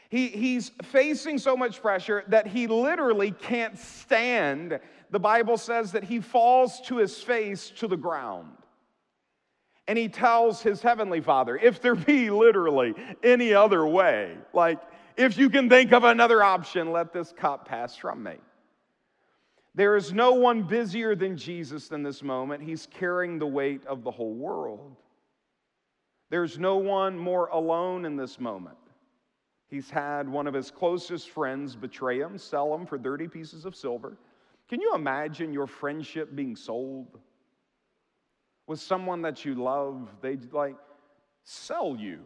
He, 0.09 0.27
he's 0.27 0.69
facing 0.83 1.39
so 1.39 1.57
much 1.57 1.81
pressure 1.81 2.23
that 2.27 2.45
he 2.45 2.67
literally 2.67 3.31
can't 3.31 3.77
stand. 3.79 4.79
The 5.09 5.19
Bible 5.19 5.57
says 5.57 5.93
that 5.93 6.03
he 6.03 6.19
falls 6.19 6.79
to 6.81 6.97
his 6.97 7.17
face 7.17 7.71
to 7.77 7.87
the 7.87 7.97
ground. 7.97 8.51
And 9.87 9.97
he 9.97 10.09
tells 10.09 10.61
his 10.61 10.83
heavenly 10.83 11.21
father, 11.21 11.57
if 11.57 11.81
there 11.81 11.95
be 11.95 12.29
literally 12.29 12.93
any 13.23 13.55
other 13.55 13.87
way, 13.87 14.37
like 14.53 14.79
if 15.17 15.37
you 15.37 15.49
can 15.49 15.67
think 15.67 15.91
of 15.91 16.03
another 16.03 16.43
option, 16.43 16.91
let 16.91 17.11
this 17.11 17.33
cup 17.33 17.67
pass 17.67 17.95
from 17.95 18.23
me. 18.23 18.35
There 19.73 19.95
is 19.95 20.13
no 20.13 20.33
one 20.33 20.63
busier 20.63 21.15
than 21.15 21.37
Jesus 21.37 21.91
in 21.91 22.03
this 22.03 22.23
moment. 22.23 22.63
He's 22.63 22.87
carrying 22.87 23.37
the 23.37 23.47
weight 23.47 23.85
of 23.85 24.03
the 24.03 24.11
whole 24.11 24.33
world. 24.33 24.95
There's 26.29 26.57
no 26.57 26.77
one 26.77 27.17
more 27.17 27.47
alone 27.47 28.05
in 28.05 28.15
this 28.15 28.39
moment. 28.39 28.77
He's 29.69 29.89
had 29.89 30.29
one 30.29 30.47
of 30.47 30.53
his 30.53 30.71
closest 30.71 31.29
friends 31.29 31.75
betray 31.75 32.19
him, 32.19 32.37
sell 32.37 32.73
him 32.73 32.85
for 32.85 32.97
30 32.97 33.27
pieces 33.27 33.65
of 33.65 33.75
silver. 33.75 34.17
Can 34.69 34.81
you 34.81 34.95
imagine 34.95 35.53
your 35.53 35.67
friendship 35.67 36.35
being 36.35 36.55
sold? 36.55 37.19
With 38.65 38.79
someone 38.79 39.21
that 39.21 39.45
you 39.45 39.55
love, 39.55 40.09
They'd 40.21 40.51
like 40.53 40.75
sell 41.43 41.95
you 41.97 42.19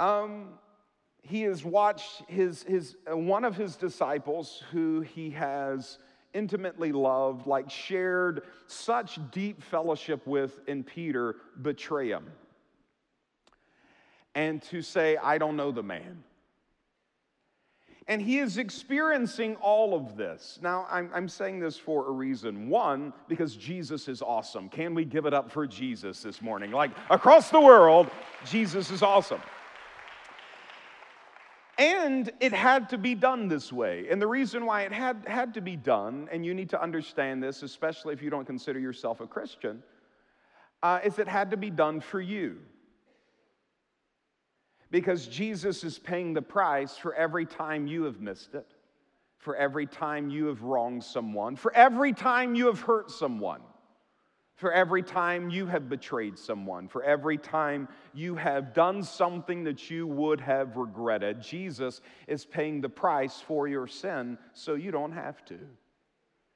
um, 0.00 0.50
he 1.22 1.42
has 1.42 1.64
watched 1.64 2.22
his, 2.28 2.62
his, 2.62 2.96
uh, 3.10 3.16
one 3.16 3.44
of 3.44 3.56
his 3.56 3.76
disciples 3.76 4.62
who 4.70 5.00
he 5.00 5.30
has 5.30 5.98
intimately 6.34 6.92
loved, 6.92 7.46
like 7.46 7.70
shared 7.70 8.42
such 8.66 9.18
deep 9.32 9.62
fellowship 9.62 10.26
with 10.26 10.60
in 10.68 10.84
Peter, 10.84 11.36
betray 11.62 12.08
him. 12.08 12.30
And 14.34 14.62
to 14.64 14.82
say, 14.82 15.16
I 15.16 15.38
don't 15.38 15.56
know 15.56 15.72
the 15.72 15.82
man. 15.82 16.22
And 18.08 18.22
he 18.22 18.38
is 18.38 18.58
experiencing 18.58 19.56
all 19.56 19.94
of 19.94 20.16
this. 20.16 20.60
Now, 20.62 20.86
I'm, 20.88 21.10
I'm, 21.12 21.28
saying 21.28 21.58
this 21.58 21.76
for 21.76 22.06
a 22.06 22.12
reason. 22.12 22.68
One, 22.68 23.12
because 23.26 23.56
Jesus 23.56 24.06
is 24.06 24.22
awesome. 24.22 24.68
Can 24.68 24.94
we 24.94 25.04
give 25.04 25.26
it 25.26 25.34
up 25.34 25.50
for 25.50 25.66
Jesus 25.66 26.22
this 26.22 26.40
morning? 26.40 26.70
Like 26.70 26.92
across 27.10 27.50
the 27.50 27.60
world, 27.60 28.08
Jesus 28.44 28.92
is 28.92 29.02
awesome. 29.02 29.40
And 31.78 32.30
it 32.40 32.52
had 32.52 32.88
to 32.90 32.98
be 32.98 33.14
done 33.14 33.48
this 33.48 33.70
way. 33.72 34.06
And 34.10 34.20
the 34.20 34.26
reason 34.26 34.64
why 34.64 34.82
it 34.82 34.92
had, 34.92 35.24
had 35.26 35.54
to 35.54 35.60
be 35.60 35.76
done, 35.76 36.28
and 36.32 36.44
you 36.44 36.54
need 36.54 36.70
to 36.70 36.82
understand 36.82 37.42
this, 37.42 37.62
especially 37.62 38.14
if 38.14 38.22
you 38.22 38.30
don't 38.30 38.46
consider 38.46 38.78
yourself 38.78 39.20
a 39.20 39.26
Christian, 39.26 39.82
uh, 40.82 41.00
is 41.04 41.18
it 41.18 41.28
had 41.28 41.50
to 41.50 41.56
be 41.56 41.70
done 41.70 42.00
for 42.00 42.20
you. 42.20 42.58
Because 44.90 45.26
Jesus 45.26 45.84
is 45.84 45.98
paying 45.98 46.32
the 46.32 46.42
price 46.42 46.96
for 46.96 47.14
every 47.14 47.44
time 47.44 47.86
you 47.86 48.04
have 48.04 48.20
missed 48.20 48.54
it, 48.54 48.66
for 49.36 49.54
every 49.54 49.86
time 49.86 50.30
you 50.30 50.46
have 50.46 50.62
wronged 50.62 51.04
someone, 51.04 51.56
for 51.56 51.74
every 51.74 52.14
time 52.14 52.54
you 52.54 52.66
have 52.66 52.80
hurt 52.80 53.10
someone 53.10 53.60
for 54.56 54.72
every 54.72 55.02
time 55.02 55.50
you 55.50 55.66
have 55.66 55.88
betrayed 55.88 56.38
someone, 56.38 56.88
for 56.88 57.04
every 57.04 57.36
time 57.36 57.88
you 58.14 58.34
have 58.34 58.72
done 58.72 59.02
something 59.02 59.64
that 59.64 59.90
you 59.90 60.06
would 60.06 60.40
have 60.40 60.76
regretted. 60.76 61.42
Jesus 61.42 62.00
is 62.26 62.44
paying 62.46 62.80
the 62.80 62.88
price 62.88 63.40
for 63.40 63.68
your 63.68 63.86
sin 63.86 64.38
so 64.54 64.74
you 64.74 64.90
don't 64.90 65.12
have 65.12 65.44
to. 65.44 65.58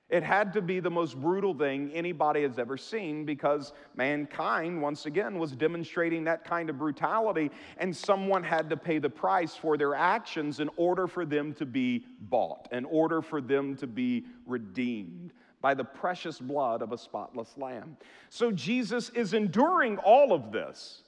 It 0.08 0.24
had 0.24 0.54
to 0.54 0.62
be 0.62 0.80
the 0.80 0.90
most 0.90 1.20
brutal 1.20 1.54
thing 1.54 1.92
anybody 1.92 2.42
has 2.42 2.58
ever 2.58 2.76
seen 2.76 3.24
because 3.24 3.72
mankind, 3.94 4.82
once 4.82 5.06
again, 5.06 5.38
was 5.38 5.52
demonstrating 5.52 6.24
that 6.24 6.44
kind 6.44 6.68
of 6.68 6.78
brutality, 6.78 7.50
and 7.76 7.94
someone 7.94 8.42
had 8.42 8.70
to 8.70 8.76
pay 8.76 8.98
the 8.98 9.10
price 9.10 9.54
for 9.54 9.76
their 9.76 9.94
actions 9.94 10.58
in 10.58 10.68
order 10.76 11.06
for 11.06 11.24
them 11.24 11.52
to 11.54 11.66
be 11.66 12.04
bought, 12.22 12.66
in 12.72 12.86
order 12.86 13.22
for 13.22 13.40
them 13.40 13.76
to 13.76 13.86
be 13.86 14.24
redeemed 14.46 15.32
by 15.60 15.74
the 15.74 15.84
precious 15.84 16.38
blood 16.38 16.82
of 16.82 16.92
a 16.92 16.98
spotless 16.98 17.54
lamb. 17.56 17.96
So 18.28 18.50
Jesus 18.50 19.10
is 19.10 19.34
enduring 19.34 19.98
all 19.98 20.32
of 20.32 20.52
this. 20.52 21.02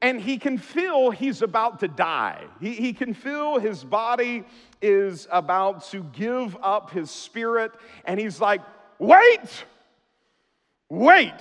And 0.00 0.20
he 0.20 0.36
can 0.36 0.58
feel 0.58 1.10
he's 1.10 1.42
about 1.42 1.80
to 1.80 1.88
die. 1.88 2.44
He, 2.60 2.74
he 2.74 2.92
can 2.92 3.14
feel 3.14 3.60
his 3.60 3.84
body 3.84 4.44
is 4.80 5.28
about 5.30 5.84
to 5.90 6.02
give 6.12 6.56
up 6.60 6.90
his 6.90 7.08
spirit. 7.08 7.70
And 8.04 8.18
he's 8.18 8.40
like, 8.40 8.62
wait, 8.98 9.64
wait. 10.88 11.32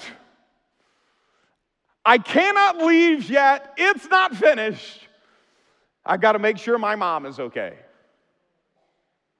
I 2.05 2.19
cannot 2.19 2.77
leave 2.77 3.31
yet. 3.31 3.73
It's 3.77 4.07
not 4.09 4.35
finished. 4.35 5.07
I 6.05 6.17
got 6.17 6.33
to 6.33 6.39
make 6.39 6.57
sure 6.57 6.77
my 6.77 6.95
mom 6.95 7.25
is 7.25 7.39
okay. 7.39 7.73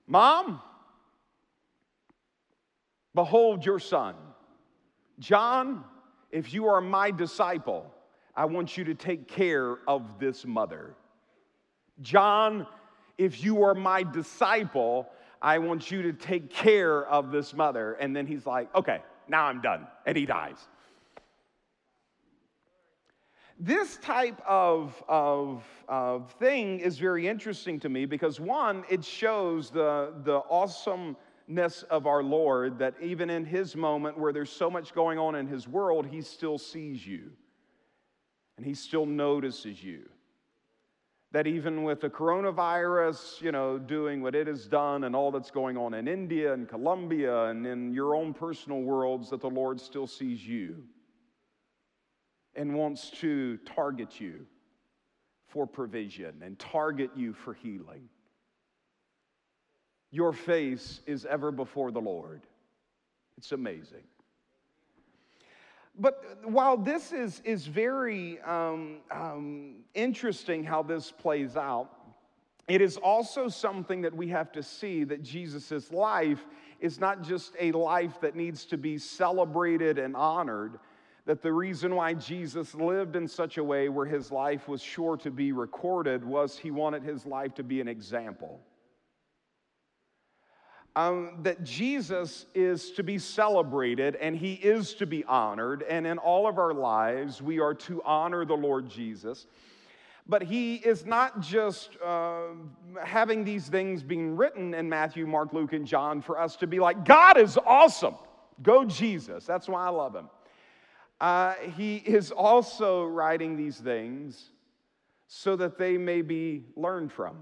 Mom, 0.08 0.62
Behold 3.14 3.66
your 3.66 3.80
son. 3.80 4.16
John, 5.20 5.84
if 6.32 6.54
you 6.54 6.68
are 6.68 6.82
my 6.82 7.12
disciple, 7.12 7.92
I 8.36 8.46
want 8.46 8.78
you 8.78 8.86
to 8.86 8.96
take 8.96 9.28
care 9.28 9.78
of 9.88 10.20
this 10.20 10.46
mother. 10.46 10.96
John, 12.02 12.66
if 13.18 13.44
you 13.44 13.64
are 13.64 13.76
my 13.76 14.04
disciple, 14.04 15.10
I 15.42 15.60
want 15.60 15.92
you 15.92 16.02
to 16.04 16.14
take 16.14 16.50
care 16.50 17.06
of 17.08 17.32
this 17.32 17.54
mother. 17.54 17.94
And 17.94 18.16
then 18.16 18.26
he's 18.26 18.46
like, 18.46 18.74
okay, 18.74 19.02
now 19.28 19.46
I'm 19.46 19.62
done. 19.62 19.88
And 20.06 20.18
he 20.18 20.26
dies. 20.26 20.58
This 23.60 23.98
type 23.98 24.42
of, 24.48 25.04
of, 25.08 25.64
of 25.88 26.32
thing 26.40 26.80
is 26.80 26.98
very 26.98 27.28
interesting 27.28 27.80
to 27.82 27.90
me 27.90 28.06
because, 28.06 28.40
one, 28.40 28.84
it 28.90 29.06
shows 29.06 29.70
the, 29.70 30.14
the 30.24 30.38
awesome 30.50 31.16
of 31.90 32.08
our 32.08 32.24
Lord 32.24 32.80
that 32.80 32.96
even 33.02 33.30
in 33.30 33.46
his 33.46 33.76
moment 33.76 34.18
where 34.18 34.34
there's 34.34 34.52
so 34.52 34.70
much 34.70 34.94
going 34.94 35.20
on 35.20 35.36
in 35.36 35.48
his 35.48 35.68
world, 35.68 36.06
he 36.06 36.22
still 36.22 36.58
sees 36.58 37.06
you 37.06 37.32
and 38.58 38.66
he 38.66 38.74
still 38.74 39.06
notices 39.06 39.84
you. 39.84 40.10
that 41.32 41.48
even 41.48 41.84
with 41.84 42.02
the 42.02 42.10
coronavirus, 42.10 43.42
you 43.42 43.52
know, 43.52 43.80
doing 43.80 44.22
what 44.22 44.36
it 44.36 44.48
has 44.48 44.68
done 44.68 45.06
and 45.06 45.16
all 45.16 45.32
that's 45.32 45.52
going 45.52 45.78
on 45.78 45.94
in 45.94 46.08
India 46.08 46.54
and 46.54 46.68
Colombia 46.68 47.46
and 47.46 47.66
in 47.66 47.94
your 47.94 48.16
own 48.16 48.34
personal 48.34 48.82
worlds, 48.82 49.30
that 49.30 49.40
the 49.40 49.50
Lord 49.50 49.80
still 49.80 50.08
sees 50.08 50.46
you 50.46 50.84
and 52.54 52.76
wants 52.76 53.10
to 53.12 53.58
target 53.60 54.20
you 54.20 54.46
for 55.48 55.66
provision 55.66 56.42
and 56.44 56.60
target 56.60 57.12
you 57.16 57.32
for 57.34 57.54
healing. 57.54 58.10
Your 60.12 60.34
face 60.34 61.00
is 61.06 61.26
ever 61.26 61.52
before 61.52 61.92
the 61.92 62.02
Lord. 62.02 62.42
It's 63.38 63.54
amazing. 63.54 64.04
But 65.98 66.24
while 66.44 66.78
this 66.78 67.12
is, 67.12 67.42
is 67.44 67.66
very 67.66 68.40
um, 68.42 68.98
um, 69.10 69.76
interesting 69.94 70.64
how 70.64 70.84
this 70.84 71.12
plays 71.12 71.58
out, 71.58 71.90
it 72.68 72.82
is 72.82 72.98
also 72.98 73.48
something 73.48 74.02
that 74.02 74.16
we 74.16 74.28
have 74.30 74.52
to 74.54 74.64
see 74.64 75.04
that 75.06 75.24
Jesus' 75.24 75.92
life 75.92 76.46
is 76.80 77.00
not 77.00 77.22
just 77.22 77.56
a 77.60 77.72
life 77.72 78.20
that 78.22 78.36
needs 78.36 78.66
to 78.66 78.78
be 78.78 78.98
celebrated 78.98 79.98
and 79.98 80.16
honored, 80.16 80.80
that 81.26 81.42
the 81.42 81.52
reason 81.52 81.96
why 81.96 82.14
Jesus 82.14 82.74
lived 82.74 83.16
in 83.16 83.28
such 83.28 83.58
a 83.58 83.64
way 83.64 83.90
where 83.90 84.06
his 84.06 84.32
life 84.32 84.68
was 84.68 84.82
sure 84.82 85.18
to 85.18 85.30
be 85.30 85.52
recorded 85.52 86.24
was 86.24 86.58
he 86.58 86.72
wanted 86.72 87.04
his 87.04 87.26
life 87.26 87.54
to 87.56 87.64
be 87.64 87.82
an 87.82 87.88
example 87.88 88.60
um, 90.96 91.38
that 91.44 91.64
Jesus 91.64 92.46
is 92.54 92.92
to 92.92 93.04
be 93.04 93.18
celebrated 93.18 94.16
and 94.18 94.36
he 94.36 94.54
is 94.54 94.94
to 94.96 95.06
be 95.06 95.24
honored. 95.24 95.84
And 95.84 96.06
in 96.06 96.18
all 96.18 96.48
of 96.48 96.58
our 96.58 96.74
lives, 96.74 97.42
we 97.42 97.60
are 97.60 97.74
to 97.76 98.02
honor 98.04 98.46
the 98.46 98.58
Lord 98.58 98.90
Jesus. 98.90 99.48
But 100.28 100.44
he 100.44 100.76
is 100.76 101.06
not 101.06 101.40
just 101.42 101.98
uh, 102.04 102.50
having 103.04 103.44
these 103.44 103.68
things 103.68 104.04
being 104.04 104.36
written 104.36 104.74
in 104.74 104.88
Matthew, 104.88 105.26
Mark, 105.26 105.54
Luke, 105.54 105.74
and 105.74 105.86
John 105.86 106.22
for 106.22 106.40
us 106.40 106.56
to 106.58 106.68
be 106.68 106.80
like, 106.80 107.06
God 107.06 107.38
is 107.38 107.58
awesome. 107.66 108.16
Go 108.62 108.86
Jesus. 108.86 109.46
That's 109.46 109.68
why 109.68 109.86
I 109.86 109.90
love 109.90 110.16
him. 110.16 110.30
Uh, 111.20 111.54
he 111.76 111.98
is 111.98 112.32
also 112.32 113.06
writing 113.06 113.56
these 113.56 113.78
things 113.78 114.50
so 115.28 115.56
that 115.56 115.78
they 115.78 115.98
may 115.98 116.22
be 116.22 116.66
learned 116.76 117.12
from, 117.12 117.36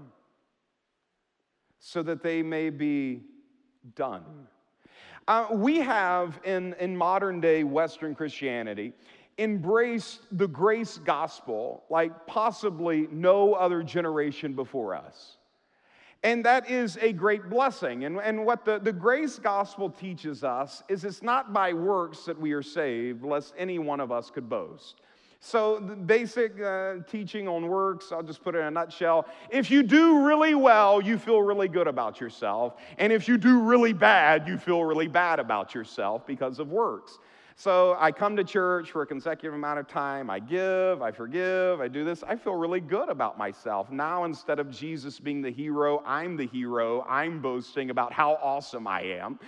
so 1.80 2.02
that 2.02 2.22
they 2.22 2.42
may 2.42 2.70
be 2.70 3.22
done. 3.94 4.24
Uh, 5.28 5.46
we 5.52 5.78
have 5.78 6.40
in, 6.44 6.74
in 6.80 6.96
modern 6.96 7.40
day 7.40 7.62
Western 7.64 8.14
Christianity 8.14 8.92
embraced 9.38 10.20
the 10.32 10.48
grace 10.48 10.98
gospel 10.98 11.84
like 11.88 12.26
possibly 12.26 13.08
no 13.10 13.54
other 13.54 13.82
generation 13.82 14.52
before 14.54 14.94
us. 14.94 15.36
And 16.22 16.44
that 16.44 16.68
is 16.68 16.98
a 17.00 17.12
great 17.12 17.48
blessing. 17.48 18.04
And, 18.04 18.18
and 18.18 18.44
what 18.44 18.66
the, 18.66 18.78
the 18.78 18.92
grace 18.92 19.38
gospel 19.38 19.88
teaches 19.88 20.44
us 20.44 20.82
is 20.88 21.04
it's 21.04 21.22
not 21.22 21.54
by 21.54 21.72
works 21.72 22.24
that 22.24 22.38
we 22.38 22.52
are 22.52 22.62
saved, 22.62 23.24
lest 23.24 23.54
any 23.56 23.78
one 23.78 24.00
of 24.00 24.12
us 24.12 24.30
could 24.30 24.48
boast. 24.48 25.00
So, 25.42 25.80
the 25.80 25.96
basic 25.96 26.60
uh, 26.60 26.96
teaching 27.10 27.48
on 27.48 27.66
works, 27.66 28.12
I'll 28.12 28.22
just 28.22 28.44
put 28.44 28.54
it 28.54 28.58
in 28.58 28.66
a 28.66 28.70
nutshell. 28.70 29.26
If 29.48 29.70
you 29.70 29.82
do 29.82 30.26
really 30.26 30.54
well, 30.54 31.00
you 31.00 31.16
feel 31.16 31.40
really 31.40 31.66
good 31.66 31.86
about 31.86 32.20
yourself. 32.20 32.74
And 32.98 33.10
if 33.10 33.26
you 33.26 33.38
do 33.38 33.62
really 33.62 33.94
bad, 33.94 34.46
you 34.46 34.58
feel 34.58 34.84
really 34.84 35.08
bad 35.08 35.40
about 35.40 35.74
yourself 35.74 36.26
because 36.26 36.58
of 36.58 36.70
works. 36.70 37.18
So 37.60 37.94
I 38.00 38.10
come 38.10 38.36
to 38.36 38.42
church 38.42 38.90
for 38.90 39.02
a 39.02 39.06
consecutive 39.06 39.52
amount 39.52 39.80
of 39.80 39.86
time. 39.86 40.30
I 40.30 40.38
give, 40.38 41.02
I 41.02 41.10
forgive, 41.12 41.78
I 41.82 41.88
do 41.88 42.06
this. 42.06 42.22
I 42.22 42.34
feel 42.34 42.54
really 42.54 42.80
good 42.80 43.10
about 43.10 43.36
myself. 43.36 43.90
Now, 43.90 44.24
instead 44.24 44.58
of 44.58 44.70
Jesus 44.70 45.20
being 45.20 45.42
the 45.42 45.50
hero, 45.50 46.02
I'm 46.06 46.38
the 46.38 46.46
hero. 46.46 47.04
I'm 47.06 47.42
boasting 47.42 47.90
about 47.90 48.14
how 48.14 48.38
awesome 48.42 48.86
I 48.86 49.02
am. 49.02 49.38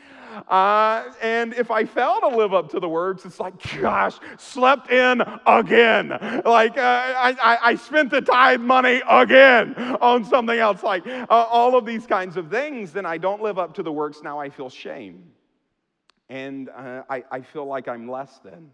Uh, 0.46 1.04
and 1.22 1.54
if 1.54 1.70
I 1.70 1.86
fail 1.86 2.20
to 2.20 2.28
live 2.28 2.52
up 2.52 2.68
to 2.72 2.80
the 2.80 2.88
words, 2.88 3.24
it's 3.24 3.40
like, 3.40 3.54
gosh, 3.80 4.18
slept 4.36 4.90
in 4.90 5.22
again. 5.46 6.10
Like, 6.44 6.76
uh, 6.76 7.14
I, 7.16 7.34
I, 7.42 7.58
I, 7.62 7.74
spent 7.76 8.10
the 8.10 8.20
tithe 8.20 8.60
money 8.60 9.00
again 9.08 9.74
on 10.02 10.26
something 10.26 10.58
else. 10.58 10.82
Like, 10.82 11.06
uh, 11.06 11.26
all 11.30 11.78
of 11.78 11.86
these 11.86 12.06
kinds 12.06 12.36
of 12.36 12.50
things, 12.50 12.92
then 12.92 13.06
I 13.06 13.16
don't 13.16 13.40
live 13.40 13.58
up 13.58 13.72
to 13.76 13.82
the 13.82 13.92
works. 13.92 14.18
Now 14.22 14.38
I 14.38 14.50
feel 14.50 14.68
shame 14.68 15.32
and 16.32 16.70
uh, 16.70 17.02
I, 17.10 17.24
I 17.30 17.40
feel 17.42 17.66
like 17.66 17.88
I'm 17.88 18.08
less 18.08 18.38
than. 18.42 18.70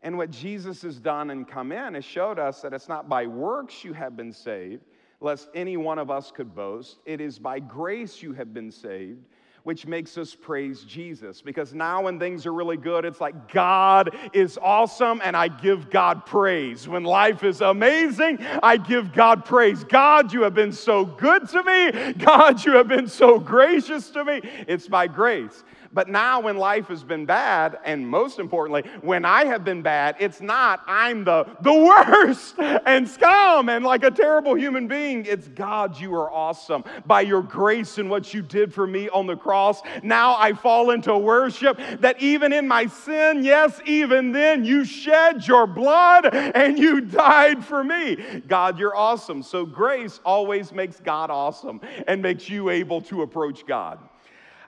And 0.00 0.16
what 0.16 0.30
Jesus 0.30 0.80
has 0.82 0.98
done 0.98 1.28
and 1.28 1.46
come 1.46 1.70
in 1.70 1.94
has 1.94 2.04
showed 2.04 2.38
us 2.38 2.62
that 2.62 2.72
it's 2.72 2.88
not 2.88 3.10
by 3.10 3.26
works 3.26 3.84
you 3.84 3.92
have 3.92 4.16
been 4.16 4.32
saved, 4.32 4.82
lest 5.20 5.50
any 5.54 5.76
one 5.76 5.98
of 5.98 6.10
us 6.10 6.32
could 6.34 6.54
boast. 6.54 7.00
It 7.04 7.20
is 7.20 7.38
by 7.38 7.60
grace 7.60 8.22
you 8.22 8.32
have 8.32 8.54
been 8.54 8.70
saved, 8.70 9.22
which 9.64 9.86
makes 9.86 10.16
us 10.16 10.34
praise 10.34 10.82
Jesus. 10.84 11.42
Because 11.42 11.74
now, 11.74 12.04
when 12.04 12.18
things 12.18 12.46
are 12.46 12.54
really 12.54 12.78
good, 12.78 13.04
it's 13.04 13.20
like 13.20 13.52
God 13.52 14.16
is 14.32 14.58
awesome 14.60 15.20
and 15.22 15.36
I 15.36 15.48
give 15.48 15.90
God 15.90 16.24
praise. 16.24 16.88
When 16.88 17.04
life 17.04 17.44
is 17.44 17.60
amazing, 17.60 18.38
I 18.62 18.78
give 18.78 19.12
God 19.12 19.44
praise. 19.44 19.84
God, 19.84 20.32
you 20.32 20.42
have 20.42 20.54
been 20.54 20.72
so 20.72 21.04
good 21.04 21.46
to 21.50 21.62
me. 21.62 22.12
God, 22.14 22.64
you 22.64 22.72
have 22.72 22.88
been 22.88 23.08
so 23.08 23.38
gracious 23.38 24.08
to 24.12 24.24
me. 24.24 24.40
It's 24.66 24.88
by 24.88 25.06
grace. 25.06 25.62
But 25.94 26.08
now, 26.08 26.40
when 26.40 26.56
life 26.56 26.88
has 26.88 27.04
been 27.04 27.26
bad, 27.26 27.78
and 27.84 28.08
most 28.08 28.38
importantly, 28.38 28.90
when 29.02 29.26
I 29.26 29.44
have 29.44 29.62
been 29.62 29.82
bad, 29.82 30.16
it's 30.18 30.40
not 30.40 30.80
I'm 30.86 31.24
the, 31.24 31.44
the 31.60 31.72
worst 31.72 32.58
and 32.58 33.06
scum 33.06 33.68
and 33.68 33.84
like 33.84 34.02
a 34.02 34.10
terrible 34.10 34.54
human 34.54 34.88
being. 34.88 35.26
It's 35.26 35.48
God, 35.48 36.00
you 36.00 36.14
are 36.14 36.30
awesome. 36.30 36.84
By 37.04 37.20
your 37.22 37.42
grace 37.42 37.98
and 37.98 38.08
what 38.08 38.32
you 38.32 38.40
did 38.40 38.72
for 38.72 38.86
me 38.86 39.10
on 39.10 39.26
the 39.26 39.36
cross, 39.36 39.82
now 40.02 40.34
I 40.38 40.54
fall 40.54 40.92
into 40.92 41.16
worship 41.16 41.78
that 42.00 42.22
even 42.22 42.52
in 42.52 42.66
my 42.66 42.86
sin, 42.86 43.44
yes, 43.44 43.78
even 43.84 44.32
then, 44.32 44.64
you 44.64 44.84
shed 44.84 45.46
your 45.46 45.66
blood 45.66 46.34
and 46.34 46.78
you 46.78 47.02
died 47.02 47.64
for 47.64 47.84
me. 47.84 48.16
God, 48.46 48.78
you're 48.78 48.96
awesome. 48.96 49.42
So 49.42 49.66
grace 49.66 50.20
always 50.24 50.72
makes 50.72 51.00
God 51.00 51.30
awesome 51.30 51.80
and 52.06 52.22
makes 52.22 52.48
you 52.48 52.70
able 52.70 53.02
to 53.02 53.22
approach 53.22 53.66
God. 53.66 53.98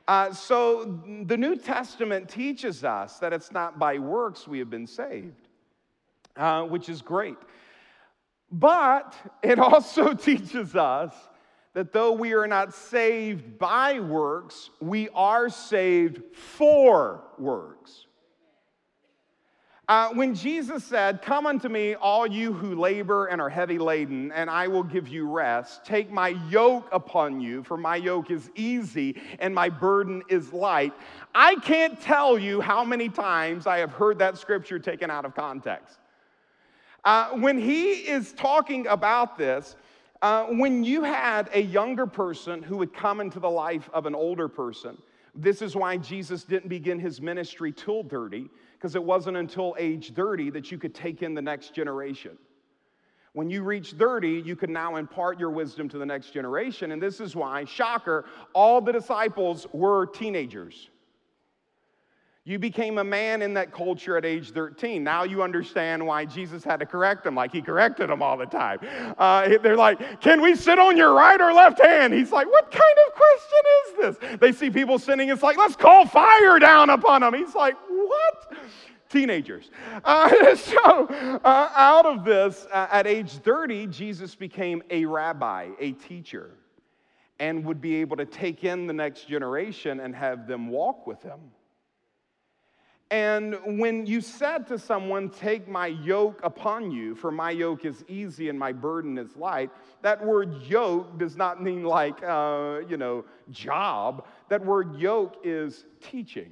Uh, 0.06 0.32
so 0.32 1.00
the 1.26 1.36
New 1.36 1.56
Testament 1.56 2.28
teaches 2.28 2.84
us 2.84 3.18
that 3.18 3.32
it's 3.32 3.50
not 3.50 3.78
by 3.78 3.98
works 3.98 4.46
we 4.46 4.58
have 4.58 4.68
been 4.68 4.86
saved, 4.86 5.48
uh, 6.36 6.62
which 6.64 6.88
is 6.88 7.00
great. 7.00 7.36
But 8.50 9.14
it 9.42 9.58
also 9.70 10.12
teaches 10.12 10.76
us 10.76 11.14
that 11.72 11.92
though 11.92 12.12
we 12.12 12.34
are 12.34 12.46
not 12.46 12.74
saved 12.74 13.58
by 13.58 13.98
works, 13.98 14.70
we 14.80 15.08
are 15.10 15.48
saved 15.48 16.22
for 16.34 17.24
works. 17.38 18.03
Uh, 19.86 20.08
when 20.14 20.34
Jesus 20.34 20.82
said, 20.82 21.20
Come 21.20 21.46
unto 21.46 21.68
me, 21.68 21.94
all 21.94 22.26
you 22.26 22.54
who 22.54 22.74
labor 22.74 23.26
and 23.26 23.38
are 23.38 23.50
heavy 23.50 23.76
laden, 23.76 24.32
and 24.32 24.48
I 24.48 24.66
will 24.66 24.82
give 24.82 25.08
you 25.08 25.28
rest. 25.28 25.84
Take 25.84 26.10
my 26.10 26.28
yoke 26.48 26.88
upon 26.90 27.38
you, 27.40 27.62
for 27.62 27.76
my 27.76 27.96
yoke 27.96 28.30
is 28.30 28.50
easy 28.54 29.20
and 29.40 29.54
my 29.54 29.68
burden 29.68 30.22
is 30.30 30.54
light. 30.54 30.94
I 31.34 31.56
can't 31.56 32.00
tell 32.00 32.38
you 32.38 32.62
how 32.62 32.82
many 32.82 33.10
times 33.10 33.66
I 33.66 33.78
have 33.78 33.92
heard 33.92 34.18
that 34.20 34.38
scripture 34.38 34.78
taken 34.78 35.10
out 35.10 35.26
of 35.26 35.34
context. 35.34 35.98
Uh, 37.04 37.32
when 37.32 37.58
he 37.58 37.92
is 37.92 38.32
talking 38.32 38.86
about 38.86 39.36
this, 39.36 39.76
uh, 40.22 40.46
when 40.46 40.82
you 40.82 41.02
had 41.02 41.50
a 41.52 41.60
younger 41.60 42.06
person 42.06 42.62
who 42.62 42.78
would 42.78 42.94
come 42.94 43.20
into 43.20 43.38
the 43.38 43.50
life 43.50 43.90
of 43.92 44.06
an 44.06 44.14
older 44.14 44.48
person, 44.48 44.96
this 45.34 45.60
is 45.60 45.76
why 45.76 45.98
Jesus 45.98 46.42
didn't 46.44 46.70
begin 46.70 46.98
his 46.98 47.20
ministry 47.20 47.70
till 47.70 48.02
30 48.02 48.48
because 48.84 48.96
it 48.96 49.02
wasn't 49.02 49.34
until 49.34 49.74
age 49.78 50.12
30 50.12 50.50
that 50.50 50.70
you 50.70 50.76
could 50.76 50.94
take 50.94 51.22
in 51.22 51.32
the 51.32 51.40
next 51.40 51.74
generation. 51.74 52.36
When 53.32 53.48
you 53.48 53.62
reach 53.62 53.92
30, 53.92 54.42
you 54.44 54.56
can 54.56 54.74
now 54.74 54.96
impart 54.96 55.40
your 55.40 55.48
wisdom 55.48 55.88
to 55.88 55.96
the 55.96 56.04
next 56.04 56.34
generation. 56.34 56.92
And 56.92 57.00
this 57.00 57.18
is 57.18 57.34
why, 57.34 57.64
shocker, 57.64 58.26
all 58.52 58.82
the 58.82 58.92
disciples 58.92 59.66
were 59.72 60.04
teenagers. 60.04 60.90
You 62.46 62.58
became 62.58 62.98
a 62.98 63.04
man 63.04 63.40
in 63.40 63.54
that 63.54 63.72
culture 63.72 64.18
at 64.18 64.26
age 64.26 64.50
13. 64.50 65.02
Now 65.02 65.24
you 65.24 65.42
understand 65.42 66.06
why 66.06 66.26
Jesus 66.26 66.62
had 66.62 66.78
to 66.80 66.84
correct 66.84 67.24
them 67.24 67.34
like 67.34 67.50
he 67.50 67.62
corrected 67.62 68.10
them 68.10 68.20
all 68.20 68.36
the 68.36 68.44
time. 68.44 68.80
Uh, 69.16 69.48
they're 69.62 69.78
like, 69.78 70.20
Can 70.20 70.42
we 70.42 70.54
sit 70.54 70.78
on 70.78 70.94
your 70.94 71.14
right 71.14 71.40
or 71.40 71.54
left 71.54 71.82
hand? 71.82 72.12
He's 72.12 72.32
like, 72.32 72.46
What 72.46 72.70
kind 72.70 72.82
of 73.06 73.14
question 73.14 73.60
is 74.12 74.18
this? 74.20 74.38
They 74.40 74.52
see 74.52 74.68
people 74.68 74.98
sinning. 74.98 75.30
It's 75.30 75.42
like, 75.42 75.56
Let's 75.56 75.74
call 75.74 76.04
fire 76.04 76.58
down 76.58 76.90
upon 76.90 77.22
them. 77.22 77.32
He's 77.32 77.54
like, 77.54 77.76
What? 78.06 78.52
Teenagers. 79.08 79.70
Uh, 80.04 80.56
so, 80.56 81.06
uh, 81.44 81.70
out 81.74 82.06
of 82.06 82.24
this, 82.24 82.66
uh, 82.72 82.88
at 82.90 83.06
age 83.06 83.32
30, 83.32 83.86
Jesus 83.88 84.34
became 84.34 84.82
a 84.90 85.04
rabbi, 85.04 85.70
a 85.78 85.92
teacher, 85.92 86.50
and 87.38 87.64
would 87.64 87.80
be 87.80 87.96
able 87.96 88.16
to 88.16 88.24
take 88.24 88.64
in 88.64 88.86
the 88.86 88.92
next 88.92 89.28
generation 89.28 90.00
and 90.00 90.14
have 90.14 90.46
them 90.46 90.68
walk 90.68 91.06
with 91.06 91.22
him. 91.22 91.40
And 93.10 93.78
when 93.78 94.06
you 94.06 94.20
said 94.20 94.66
to 94.68 94.78
someone, 94.78 95.28
Take 95.28 95.68
my 95.68 95.86
yoke 95.86 96.40
upon 96.42 96.90
you, 96.90 97.14
for 97.14 97.30
my 97.30 97.50
yoke 97.50 97.84
is 97.84 98.04
easy 98.08 98.48
and 98.48 98.58
my 98.58 98.72
burden 98.72 99.18
is 99.18 99.36
light, 99.36 99.70
that 100.02 100.24
word 100.24 100.62
yoke 100.62 101.18
does 101.18 101.36
not 101.36 101.62
mean 101.62 101.84
like, 101.84 102.20
uh, 102.24 102.80
you 102.88 102.96
know, 102.96 103.24
job. 103.50 104.26
That 104.48 104.64
word 104.64 104.96
yoke 104.96 105.36
is 105.44 105.84
teaching. 106.00 106.50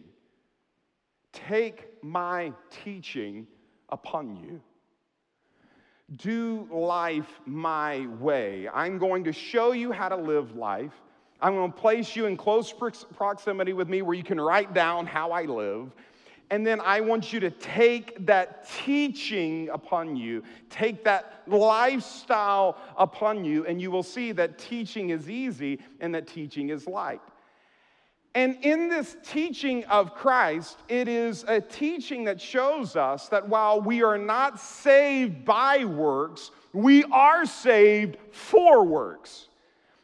Take 1.33 2.03
my 2.03 2.53
teaching 2.85 3.47
upon 3.89 4.37
you. 4.37 4.61
Do 6.17 6.69
life 6.71 7.41
my 7.47 8.07
way. 8.19 8.69
I'm 8.73 8.99
going 8.99 9.25
to 9.25 9.33
show 9.33 9.73
you 9.73 9.93
how 9.93 10.09
to 10.09 10.17
live 10.17 10.57
life. 10.57 10.93
I'm 11.41 11.55
going 11.55 11.73
to 11.73 11.79
place 11.79 12.15
you 12.15 12.27
in 12.27 12.37
close 12.37 12.73
proximity 12.73 13.73
with 13.73 13.89
me 13.89 14.03
where 14.03 14.15
you 14.15 14.23
can 14.23 14.41
write 14.41 14.75
down 14.75 15.07
how 15.07 15.33
I 15.33 15.45
live. 15.45 15.91
And 16.51 16.67
then 16.67 16.81
I 16.83 17.01
want 17.01 17.33
you 17.33 17.41
to 17.41 17.51
take 17.51 18.27
that 18.27 18.69
teaching 18.85 19.71
upon 19.71 20.17
you, 20.17 20.43
take 20.69 21.03
that 21.05 21.45
lifestyle 21.47 22.77
upon 22.99 23.43
you, 23.43 23.65
and 23.65 23.81
you 23.81 23.91
will 23.91 24.03
see 24.03 24.33
that 24.33 24.59
teaching 24.59 25.11
is 25.11 25.31
easy 25.31 25.79
and 26.01 26.15
that 26.15 26.27
teaching 26.27 26.69
is 26.69 26.87
light. 26.87 27.23
And 28.35 28.57
in 28.63 28.89
this 28.89 29.17
teaching 29.25 29.85
of 29.85 30.15
Christ, 30.15 30.79
it 30.89 31.07
is 31.07 31.45
a 31.47 31.61
teaching 31.61 32.25
that 32.25 32.41
shows 32.41 32.97
us 32.97 33.29
that 33.29 33.47
while 33.47 33.81
we 33.81 34.03
are 34.03 34.17
not 34.17 34.59
saved 34.59 35.45
by 35.45 35.85
works, 35.85 36.51
we 36.73 37.05
are 37.05 37.45
saved 37.45 38.17
for 38.31 38.85
works. 38.85 39.49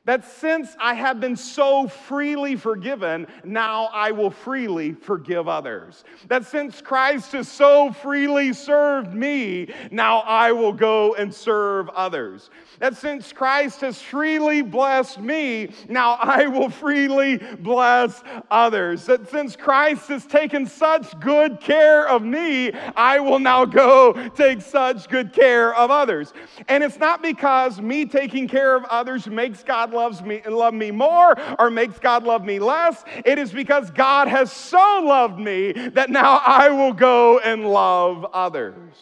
That 0.09 0.25
since 0.25 0.75
I 0.81 0.95
have 0.95 1.21
been 1.21 1.37
so 1.37 1.87
freely 1.87 2.57
forgiven, 2.57 3.27
now 3.45 3.91
I 3.93 4.11
will 4.11 4.31
freely 4.31 4.95
forgive 4.95 5.49
others. 5.49 6.03
That 6.29 6.47
since 6.47 6.81
Christ 6.81 7.33
has 7.33 7.47
so 7.47 7.93
freely 7.93 8.55
served 8.55 9.13
me, 9.13 9.69
now 9.91 10.21
I 10.21 10.53
will 10.53 10.73
go 10.73 11.15
and 11.17 11.35
serve 11.35 11.91
others. 11.91 12.49
That 12.79 12.97
since 12.97 13.35
Christ 13.35 13.83
has 13.83 14.01
freely 14.01 14.63
blessed 14.63 15.21
me, 15.21 15.75
now 15.91 16.13
I 16.13 16.47
will 16.47 16.71
freely 16.71 17.37
bless 17.59 18.23
others. 18.51 19.05
That 19.05 19.29
since 19.29 19.57
Christ 19.57 20.09
has 20.09 20.25
taken 20.25 20.65
such 20.65 21.21
good 21.21 21.61
care 21.61 22.09
of 22.09 22.23
me, 22.23 22.73
I 22.97 23.19
will 23.19 23.41
now 23.41 23.67
go 23.67 24.15
take 24.31 24.63
such 24.63 25.07
good 25.11 25.35
care 25.35 25.75
of 25.75 25.91
others. 25.91 26.33
And 26.67 26.83
it's 26.83 26.99
not 26.99 27.21
because 27.21 27.79
me 27.79 28.07
taking 28.07 28.49
care 28.49 28.75
of 28.75 28.85
others 28.85 29.27
makes 29.27 29.63
God 29.63 29.93
loves 29.99 30.23
me 30.23 30.41
and 30.45 30.55
love 30.55 30.75
me 30.75 30.93
more 30.93 31.35
or 31.59 31.71
makes 31.71 31.99
God 31.99 32.23
love 32.23 32.45
me 32.45 32.61
less. 32.61 33.05
It 33.25 33.39
is 33.39 33.53
because 33.53 33.91
God 33.91 34.29
has 34.29 34.53
so 34.53 35.03
loved 35.05 35.41
me 35.41 35.73
that 35.73 36.09
now 36.09 36.41
I 36.47 36.69
will 36.69 36.93
go 36.93 37.41
and 37.41 37.69
love 37.69 38.25
others. 38.33 38.95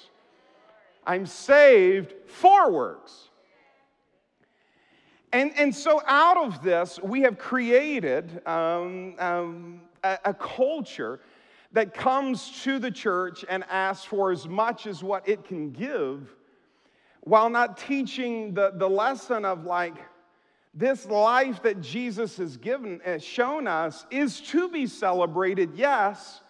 I'm 1.06 1.26
saved 1.26 2.14
for 2.26 2.72
works. 2.72 3.28
And, 5.32 5.52
and 5.58 5.74
so, 5.74 6.00
out 6.06 6.38
of 6.38 6.62
this, 6.62 6.98
we 7.02 7.20
have 7.22 7.36
created 7.36 8.40
um, 8.46 9.14
um, 9.18 9.80
a, 10.02 10.18
a 10.24 10.34
culture 10.34 11.20
that 11.72 11.92
comes 11.92 12.62
to 12.62 12.78
the 12.78 12.90
church 12.90 13.44
and 13.48 13.64
asks 13.68 14.06
for 14.06 14.32
as 14.32 14.48
much 14.48 14.86
as 14.86 15.02
what 15.02 15.28
it 15.28 15.44
can 15.44 15.72
give 15.72 16.34
while 17.26 17.50
not 17.50 17.76
teaching 17.76 18.54
the, 18.54 18.70
the 18.76 18.88
lesson 18.88 19.44
of 19.44 19.64
like, 19.64 19.96
this 20.76 21.06
life 21.06 21.62
that 21.62 21.80
Jesus 21.80 22.36
has 22.36 22.58
given, 22.58 23.00
has 23.02 23.24
shown 23.24 23.66
us, 23.66 24.04
is 24.10 24.40
to 24.42 24.68
be 24.68 24.86
celebrated, 24.86 25.70
yes, 25.74 26.42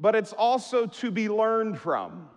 but 0.00 0.14
it's 0.14 0.32
also 0.32 0.86
to 0.86 1.10
be 1.10 1.28
learned 1.28 1.78
from. 1.78 2.30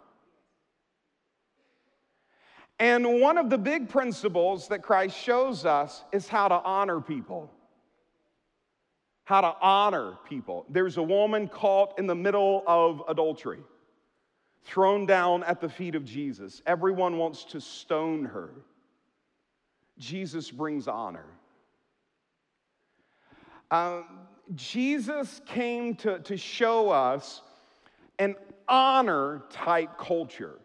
And 2.79 3.21
one 3.21 3.37
of 3.37 3.49
the 3.49 3.57
big 3.57 3.87
principles 3.87 4.67
that 4.67 4.81
Christ 4.81 5.17
shows 5.17 5.65
us 5.65 6.03
is 6.11 6.27
how 6.27 6.49
to 6.49 6.55
honor 6.55 6.99
people. 6.99 7.49
How 9.23 9.39
to 9.39 9.55
honor 9.61 10.17
people. 10.27 10.65
There's 10.67 10.97
a 10.97 11.03
woman 11.03 11.47
caught 11.47 11.97
in 11.97 12.07
the 12.07 12.15
middle 12.15 12.63
of 12.67 13.03
adultery, 13.07 13.59
thrown 14.63 15.05
down 15.05 15.43
at 15.45 15.61
the 15.61 15.69
feet 15.69 15.95
of 15.95 16.03
Jesus. 16.03 16.61
Everyone 16.65 17.17
wants 17.17 17.45
to 17.45 17.61
stone 17.61 18.25
her. 18.25 18.49
Jesus 19.97 20.49
brings 20.49 20.87
honor. 20.87 21.25
Um, 23.69 24.05
Jesus 24.55 25.41
came 25.45 25.95
to, 25.95 26.19
to 26.19 26.35
show 26.35 26.89
us 26.89 27.41
an 28.19 28.35
honor 28.67 29.43
type 29.49 29.97
culture. 29.97 30.59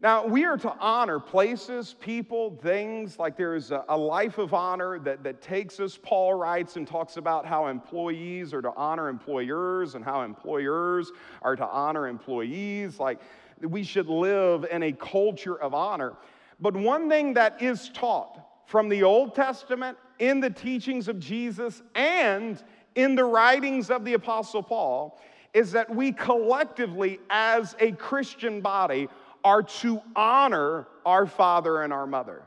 Now, 0.00 0.26
we 0.26 0.44
are 0.44 0.58
to 0.58 0.72
honor 0.78 1.18
places, 1.18 1.96
people, 1.98 2.58
things, 2.62 3.18
like 3.18 3.36
there 3.36 3.54
is 3.54 3.70
a, 3.70 3.82
a, 3.88 3.96
life 3.96 4.36
of 4.36 4.52
honor 4.52 4.98
that, 5.00 5.24
that 5.24 5.40
takes 5.40 5.80
us. 5.80 5.98
Paul 6.00 6.34
writes 6.34 6.76
and 6.76 6.86
talks 6.86 7.16
about 7.16 7.46
how 7.46 7.68
employees 7.68 8.52
are 8.52 8.60
to 8.60 8.72
honor 8.76 9.08
employers 9.08 9.94
and 9.94 10.04
how 10.04 10.20
employers 10.20 11.12
are 11.40 11.56
to 11.56 11.66
honor 11.66 12.08
employees. 12.08 13.00
Like 13.00 13.20
we 13.60 13.82
should 13.82 14.08
live 14.08 14.66
in 14.70 14.82
a 14.82 14.92
culture 14.92 15.58
of 15.58 15.72
honor. 15.72 16.12
But 16.60 16.76
one 16.76 17.08
thing 17.08 17.34
that 17.34 17.62
is 17.62 17.88
taught 17.88 18.45
from 18.66 18.88
the 18.88 19.02
Old 19.02 19.34
Testament, 19.34 19.96
in 20.18 20.40
the 20.40 20.50
teachings 20.50 21.08
of 21.08 21.18
Jesus, 21.18 21.82
and 21.94 22.62
in 22.94 23.14
the 23.14 23.24
writings 23.24 23.90
of 23.90 24.04
the 24.04 24.14
Apostle 24.14 24.62
Paul 24.62 25.20
is 25.54 25.72
that 25.72 25.88
we 25.88 26.12
collectively, 26.12 27.18
as 27.30 27.74
a 27.80 27.92
Christian 27.92 28.60
body, 28.60 29.08
are 29.42 29.62
to 29.62 30.02
honor 30.14 30.86
our 31.06 31.26
father 31.26 31.82
and 31.82 31.92
our 31.92 32.06
mother. 32.06 32.42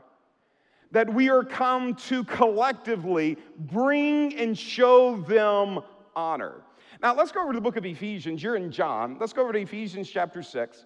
That 0.92 1.12
we 1.12 1.30
are 1.30 1.42
come 1.42 1.94
to 1.94 2.22
collectively 2.24 3.36
bring 3.58 4.34
and 4.36 4.56
show 4.56 5.20
them 5.22 5.80
honor. 6.14 6.62
Now, 7.02 7.14
let's 7.14 7.32
go 7.32 7.42
over 7.42 7.52
to 7.52 7.56
the 7.56 7.62
book 7.62 7.76
of 7.76 7.86
Ephesians. 7.86 8.42
You're 8.42 8.56
in 8.56 8.70
John. 8.70 9.16
Let's 9.18 9.32
go 9.32 9.42
over 9.42 9.52
to 9.52 9.60
Ephesians 9.60 10.10
chapter 10.10 10.42
6. 10.42 10.84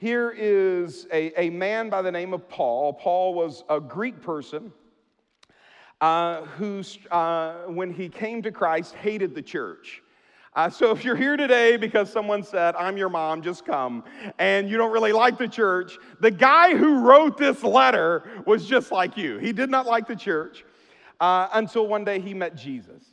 Here 0.00 0.30
is 0.34 1.06
a, 1.12 1.38
a 1.38 1.50
man 1.50 1.90
by 1.90 2.00
the 2.00 2.10
name 2.10 2.32
of 2.32 2.48
Paul. 2.48 2.94
Paul 2.94 3.34
was 3.34 3.64
a 3.68 3.78
Greek 3.78 4.22
person 4.22 4.72
uh, 6.00 6.46
who, 6.56 6.82
uh, 7.10 7.64
when 7.66 7.92
he 7.92 8.08
came 8.08 8.40
to 8.40 8.50
Christ, 8.50 8.94
hated 8.94 9.34
the 9.34 9.42
church. 9.42 10.02
Uh, 10.54 10.70
so 10.70 10.90
if 10.90 11.04
you're 11.04 11.16
here 11.16 11.36
today 11.36 11.76
because 11.76 12.10
someone 12.10 12.42
said, 12.42 12.74
I'm 12.76 12.96
your 12.96 13.10
mom, 13.10 13.42
just 13.42 13.66
come, 13.66 14.02
and 14.38 14.70
you 14.70 14.78
don't 14.78 14.90
really 14.90 15.12
like 15.12 15.36
the 15.36 15.46
church, 15.46 15.98
the 16.20 16.30
guy 16.30 16.74
who 16.74 17.00
wrote 17.00 17.36
this 17.36 17.62
letter 17.62 18.42
was 18.46 18.64
just 18.64 18.90
like 18.90 19.18
you. 19.18 19.36
He 19.36 19.52
did 19.52 19.68
not 19.68 19.84
like 19.84 20.06
the 20.06 20.16
church 20.16 20.64
uh, 21.20 21.48
until 21.52 21.86
one 21.86 22.04
day 22.04 22.20
he 22.20 22.32
met 22.32 22.56
Jesus. 22.56 23.04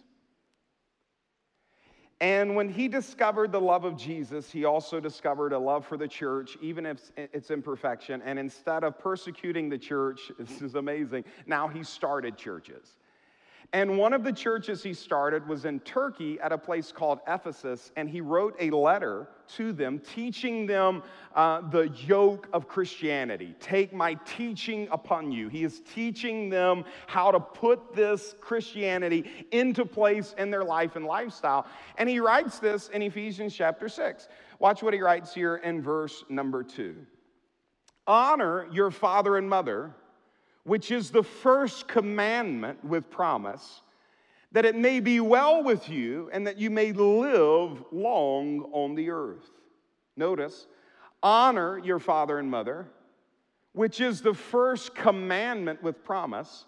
And 2.19 2.55
when 2.55 2.67
he 2.67 2.87
discovered 2.87 3.51
the 3.51 3.61
love 3.61 3.85
of 3.85 3.95
Jesus, 3.95 4.51
he 4.51 4.65
also 4.65 4.99
discovered 4.99 5.53
a 5.53 5.59
love 5.59 5.85
for 5.85 5.97
the 5.97 6.07
church, 6.07 6.57
even 6.61 6.85
if 6.85 7.11
it's 7.15 7.51
imperfection. 7.51 8.23
And 8.23 8.39
instead 8.39 8.83
of 8.83 8.97
persecuting 8.97 9.69
the 9.69 9.77
church, 9.77 10.31
this 10.39 10.61
is 10.61 10.75
amazing, 10.75 11.25
now 11.45 11.67
he 11.67 11.83
started 11.83 12.35
churches. 12.37 12.97
And 13.73 13.97
one 13.97 14.13
of 14.13 14.23
the 14.23 14.31
churches 14.31 14.81
he 14.81 14.93
started 14.93 15.45
was 15.45 15.65
in 15.65 15.81
Turkey 15.81 16.39
at 16.39 16.53
a 16.53 16.57
place 16.57 16.93
called 16.93 17.19
Ephesus, 17.27 17.91
and 17.97 18.09
he 18.09 18.21
wrote 18.21 18.55
a 18.59 18.69
letter 18.69 19.27
to 19.55 19.73
them 19.73 19.99
teaching 19.99 20.65
them 20.65 21.03
uh, 21.35 21.61
the 21.69 21.89
yoke 21.89 22.47
of 22.53 22.69
Christianity. 22.69 23.55
Take 23.59 23.93
my 23.93 24.13
teaching 24.25 24.87
upon 24.89 25.33
you. 25.33 25.49
He 25.49 25.65
is 25.65 25.81
teaching 25.93 26.49
them 26.49 26.85
how 27.07 27.29
to 27.29 27.41
put 27.41 27.93
this 27.93 28.35
Christianity 28.39 29.29
into 29.51 29.85
place 29.85 30.33
in 30.37 30.49
their 30.49 30.63
life 30.63 30.95
and 30.95 31.05
lifestyle. 31.05 31.67
And 31.97 32.07
he 32.07 32.21
writes 32.21 32.59
this 32.59 32.87
in 32.87 33.01
Ephesians 33.01 33.53
chapter 33.53 33.89
6. 33.89 34.29
Watch 34.59 34.81
what 34.81 34.93
he 34.93 35.01
writes 35.01 35.33
here 35.33 35.57
in 35.57 35.81
verse 35.81 36.23
number 36.29 36.63
2. 36.63 36.95
Honor 38.07 38.65
your 38.71 38.91
father 38.91 39.35
and 39.35 39.49
mother 39.49 39.93
which 40.67 40.91
is 40.91 41.11
the 41.11 41.23
first 41.23 41.87
commandment 41.87 42.83
with 42.83 43.09
promise, 43.09 43.81
that 44.51 44.65
it 44.65 44.75
may 44.75 44.99
be 44.99 45.21
well 45.21 45.63
with 45.63 45.87
you 45.87 46.29
and 46.33 46.45
that 46.45 46.57
you 46.57 46.69
may 46.69 46.91
live 46.91 47.81
long 47.93 48.69
on 48.73 48.93
the 48.93 49.09
earth. 49.09 49.49
Notice, 50.17 50.67
honor 51.23 51.79
your 51.79 51.99
father 51.99 52.37
and 52.37 52.51
mother, 52.51 52.85
which 53.71 54.01
is 54.01 54.19
the 54.19 54.33
first 54.33 54.93
commandment 54.93 55.81
with 55.81 56.03
promise, 56.03 56.65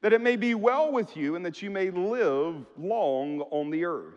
that 0.00 0.14
it 0.14 0.22
may 0.22 0.36
be 0.36 0.54
well 0.54 0.90
with 0.90 1.14
you 1.14 1.36
and 1.36 1.44
that 1.44 1.60
you 1.60 1.70
may 1.70 1.90
live 1.90 2.64
long 2.78 3.42
on 3.50 3.68
the 3.68 3.84
earth. 3.84 4.14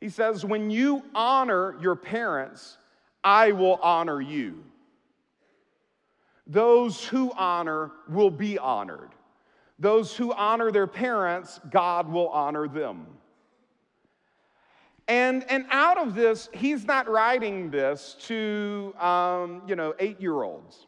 He 0.00 0.08
says, 0.08 0.44
When 0.44 0.68
you 0.68 1.04
honor 1.14 1.76
your 1.80 1.94
parents, 1.94 2.76
I 3.22 3.52
will 3.52 3.78
honor 3.82 4.20
you. 4.20 4.64
Those 6.48 7.04
who 7.04 7.30
honor 7.36 7.92
will 8.08 8.30
be 8.30 8.58
honored. 8.58 9.10
Those 9.78 10.16
who 10.16 10.32
honor 10.32 10.72
their 10.72 10.86
parents, 10.86 11.60
God 11.70 12.10
will 12.10 12.28
honor 12.28 12.66
them. 12.66 13.06
And, 15.06 15.48
and 15.50 15.66
out 15.70 15.98
of 15.98 16.14
this, 16.14 16.48
he's 16.52 16.84
not 16.84 17.08
writing 17.08 17.70
this 17.70 18.16
to, 18.22 18.94
um, 18.98 19.62
you 19.66 19.76
know, 19.76 19.94
eight 19.98 20.20
year 20.20 20.42
olds. 20.42 20.86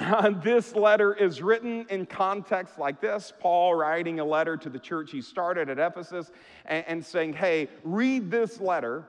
this 0.42 0.74
letter 0.74 1.12
is 1.14 1.42
written 1.42 1.84
in 1.90 2.06
context 2.06 2.78
like 2.78 3.00
this 3.00 3.32
Paul 3.40 3.74
writing 3.74 4.20
a 4.20 4.24
letter 4.24 4.56
to 4.56 4.70
the 4.70 4.78
church 4.78 5.10
he 5.10 5.20
started 5.20 5.68
at 5.68 5.78
Ephesus 5.78 6.30
and, 6.66 6.84
and 6.86 7.04
saying, 7.04 7.32
Hey, 7.32 7.68
read 7.84 8.30
this 8.30 8.60
letter 8.60 9.04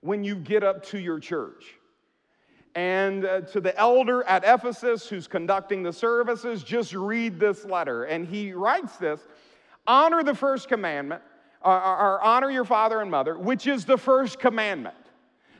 when 0.00 0.24
you 0.24 0.34
get 0.36 0.62
up 0.62 0.84
to 0.86 0.98
your 0.98 1.18
church. 1.20 1.76
And 2.74 3.24
uh, 3.24 3.42
to 3.42 3.60
the 3.60 3.76
elder 3.78 4.24
at 4.24 4.42
Ephesus 4.44 5.08
who's 5.08 5.28
conducting 5.28 5.82
the 5.82 5.92
services, 5.92 6.64
just 6.64 6.92
read 6.92 7.38
this 7.38 7.64
letter. 7.64 8.04
And 8.04 8.26
he 8.26 8.52
writes 8.52 8.96
this 8.96 9.20
honor 9.86 10.22
the 10.22 10.34
first 10.34 10.68
commandment, 10.68 11.22
or, 11.62 11.80
or 11.80 12.22
honor 12.22 12.50
your 12.50 12.64
father 12.64 13.00
and 13.00 13.10
mother, 13.10 13.38
which 13.38 13.66
is 13.66 13.84
the 13.84 13.96
first 13.98 14.38
commandment. 14.38 14.96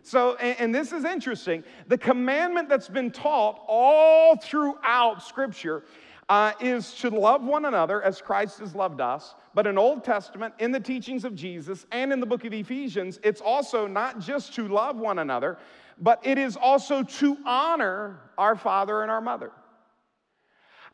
So, 0.02 0.34
and, 0.36 0.60
and, 0.60 0.74
this 0.74 0.92
is 0.92 1.04
interesting. 1.04 1.64
The 1.88 1.96
commandment 1.96 2.68
that's 2.68 2.90
been 2.90 3.10
taught 3.10 3.62
all 3.66 4.36
throughout 4.36 5.22
Scripture 5.22 5.84
uh, 6.28 6.52
is 6.60 6.92
to 6.94 7.08
love 7.08 7.42
one 7.42 7.64
another 7.64 8.02
as 8.02 8.20
Christ 8.20 8.58
has 8.58 8.74
loved 8.74 9.00
us. 9.00 9.34
But 9.54 9.66
in 9.66 9.78
Old 9.78 10.04
Testament, 10.04 10.52
in 10.58 10.72
the 10.72 10.80
teachings 10.80 11.24
of 11.24 11.34
Jesus, 11.34 11.86
and 11.90 12.12
in 12.12 12.20
the 12.20 12.26
book 12.26 12.44
of 12.44 12.52
Ephesians, 12.52 13.18
it's 13.22 13.40
also 13.40 13.86
not 13.86 14.20
just 14.20 14.54
to 14.54 14.68
love 14.68 14.96
one 14.96 15.20
another, 15.20 15.58
but 15.98 16.24
it 16.26 16.38
is 16.38 16.56
also 16.56 17.02
to 17.02 17.36
honor 17.44 18.20
our 18.36 18.56
father 18.56 19.02
and 19.02 19.10
our 19.10 19.20
mother. 19.20 19.52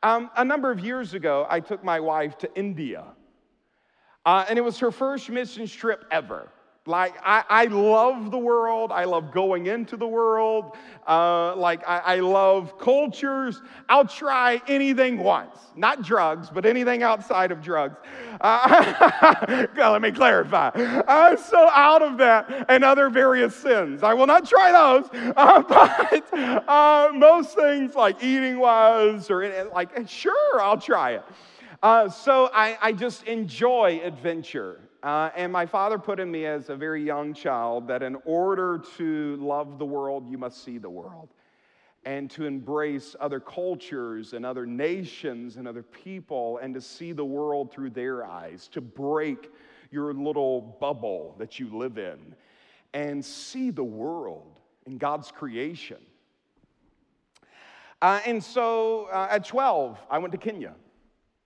Um, 0.03 0.31
a 0.37 0.45
number 0.45 0.71
of 0.71 0.81
years 0.81 1.15
ago, 1.15 1.47
I 1.49 1.61
took 1.61 1.85
my 1.85 2.01
wife 2.01 2.39
to 2.39 2.55
India, 2.55 3.05
uh, 4.25 4.47
and 4.49 4.59
it 4.59 4.63
was 4.63 4.79
her 4.79 4.91
first 4.91 5.29
mission 5.29 5.67
trip 5.67 6.05
ever. 6.11 6.51
Like, 6.87 7.15
I, 7.23 7.45
I 7.47 7.65
love 7.67 8.31
the 8.31 8.39
world. 8.39 8.91
I 8.91 9.05
love 9.05 9.33
going 9.33 9.67
into 9.67 9.99
the 9.99 10.07
world. 10.07 10.79
Uh, 11.07 11.55
like, 11.55 11.87
I, 11.87 11.99
I 11.99 12.17
love 12.21 12.79
cultures. 12.79 13.61
I'll 13.87 14.07
try 14.07 14.63
anything 14.67 15.19
once. 15.19 15.55
Not 15.77 16.03
drugs, 16.03 16.49
but 16.49 16.65
anything 16.65 17.03
outside 17.03 17.53
of 17.53 17.61
drugs. 17.61 17.99
Uh, 18.41 19.67
let 19.77 20.01
me 20.01 20.11
clarify. 20.11 20.71
I'm 21.07 21.37
so, 21.37 21.69
out 21.69 22.01
of 22.01 22.17
that 22.17 22.65
and 22.71 22.83
other 22.83 23.11
various 23.11 23.55
sins, 23.55 24.03
I 24.03 24.15
will 24.15 24.27
not 24.27 24.49
try 24.49 24.73
those. 24.73 25.11
Uh, 25.41 25.63
but 25.63 26.35
uh, 26.69 27.11
most 27.15 27.55
things, 27.55 27.95
like 27.95 28.23
eating 28.23 28.59
wise, 28.59 29.31
or 29.31 29.69
like, 29.73 29.91
sure, 30.09 30.61
I'll 30.61 30.81
try 30.81 31.13
it. 31.13 31.25
Uh, 31.83 32.09
so, 32.09 32.51
I, 32.53 32.77
I 32.81 32.93
just 32.93 33.25
enjoy 33.25 34.01
adventure. 34.03 34.81
Uh, 35.03 35.31
and 35.35 35.51
my 35.51 35.65
father 35.65 35.99
put 35.99 36.21
in 36.21 36.31
me 36.31 36.45
as 36.45 36.69
a 36.69 36.77
very 36.77 37.03
young 37.03 37.33
child 37.33 37.89
that 37.89 38.03
in 38.03 38.17
order 38.25 38.83
to 38.97 39.37
love 39.37 39.79
the 39.79 39.85
world, 39.85 40.29
you 40.29 40.37
must 40.37 40.63
see 40.63 40.77
the 40.77 40.91
world. 40.91 41.31
And 42.05 42.31
to 42.33 42.45
embrace 42.45 43.15
other 43.21 43.41
cultures 43.41 44.33
and 44.33 44.45
other 44.45 44.67
nations 44.67 45.57
and 45.57 45.67
other 45.69 45.83
people, 45.83 46.59
and 46.59 46.75
to 46.75 46.81
see 46.81 47.13
the 47.13 47.25
world 47.25 47.71
through 47.73 47.91
their 47.91 48.25
eyes, 48.25 48.69
to 48.69 48.81
break 48.81 49.51
your 49.91 50.13
little 50.15 50.61
bubble 50.81 51.35
that 51.39 51.59
you 51.59 51.77
live 51.77 51.99
in, 51.99 52.35
and 52.95 53.25
see 53.25 53.71
the 53.71 53.85
world 53.85 54.61
in 54.87 54.99
God's 54.99 55.31
creation. 55.31 55.99
Uh, 58.03 58.21
and 58.25 58.43
so 58.43 59.09
uh, 59.13 59.29
at 59.31 59.45
12, 59.45 59.99
I 60.11 60.19
went 60.19 60.33
to 60.33 60.39
Kenya. 60.39 60.75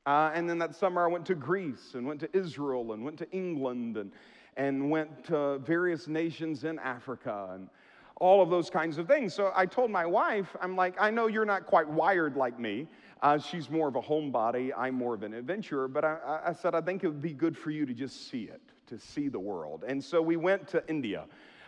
Uh, 0.07 0.31
and 0.35 0.49
then 0.49 0.59
that 0.59 0.75
summer, 0.75 1.05
I 1.05 1.09
went 1.09 1.25
to 1.27 1.35
Greece 1.35 1.95
and 1.95 2.07
went 2.07 2.21
to 2.21 2.37
Israel 2.37 2.93
and 2.93 3.05
went 3.05 3.19
to 3.19 3.31
England 3.31 3.97
and, 3.97 4.13
and 4.57 4.91
went 4.91 5.25
to 5.27 5.59
various 5.59 6.09
nations 6.09 6.65
in 6.65 6.79
Africa 6.79 7.51
and 7.55 7.69
all 8.17 8.43
of 8.43 8.51
those 8.51 8.71
kinds 8.71 8.99
of 8.99 9.09
things. 9.09 9.35
So 9.35 9.51
I 9.57 9.67
told 9.67 9.91
my 9.91 10.07
wife, 10.07 10.55
I'm 10.61 10.77
like, 10.77 10.95
I 11.01 11.11
know 11.11 11.27
you're 11.27 11.47
not 11.47 11.67
quite 11.67 11.89
wired 11.89 12.37
like 12.37 12.61
me. 12.61 12.87
Uh, 13.23 13.39
she's 13.39 13.71
more 13.71 13.89
of 13.89 13.97
a 13.97 14.03
homebody, 14.03 14.71
I'm 14.77 14.95
more 14.95 15.15
of 15.15 15.23
an 15.23 15.33
adventurer, 15.33 15.89
but 15.89 16.05
I, 16.05 16.41
I 16.47 16.53
said, 16.53 16.75
I 16.75 16.83
think 16.83 17.03
it 17.03 17.09
would 17.09 17.23
be 17.23 17.33
good 17.33 17.57
for 17.57 17.71
you 17.71 17.87
to 17.87 17.95
just 17.95 18.29
see 18.29 18.43
it, 18.43 18.61
to 18.89 18.99
see 18.99 19.29
the 19.29 19.39
world. 19.39 19.85
And 19.87 20.05
so 20.05 20.21
we 20.21 20.37
went 20.37 20.69
to 20.69 20.87
India 20.89 21.25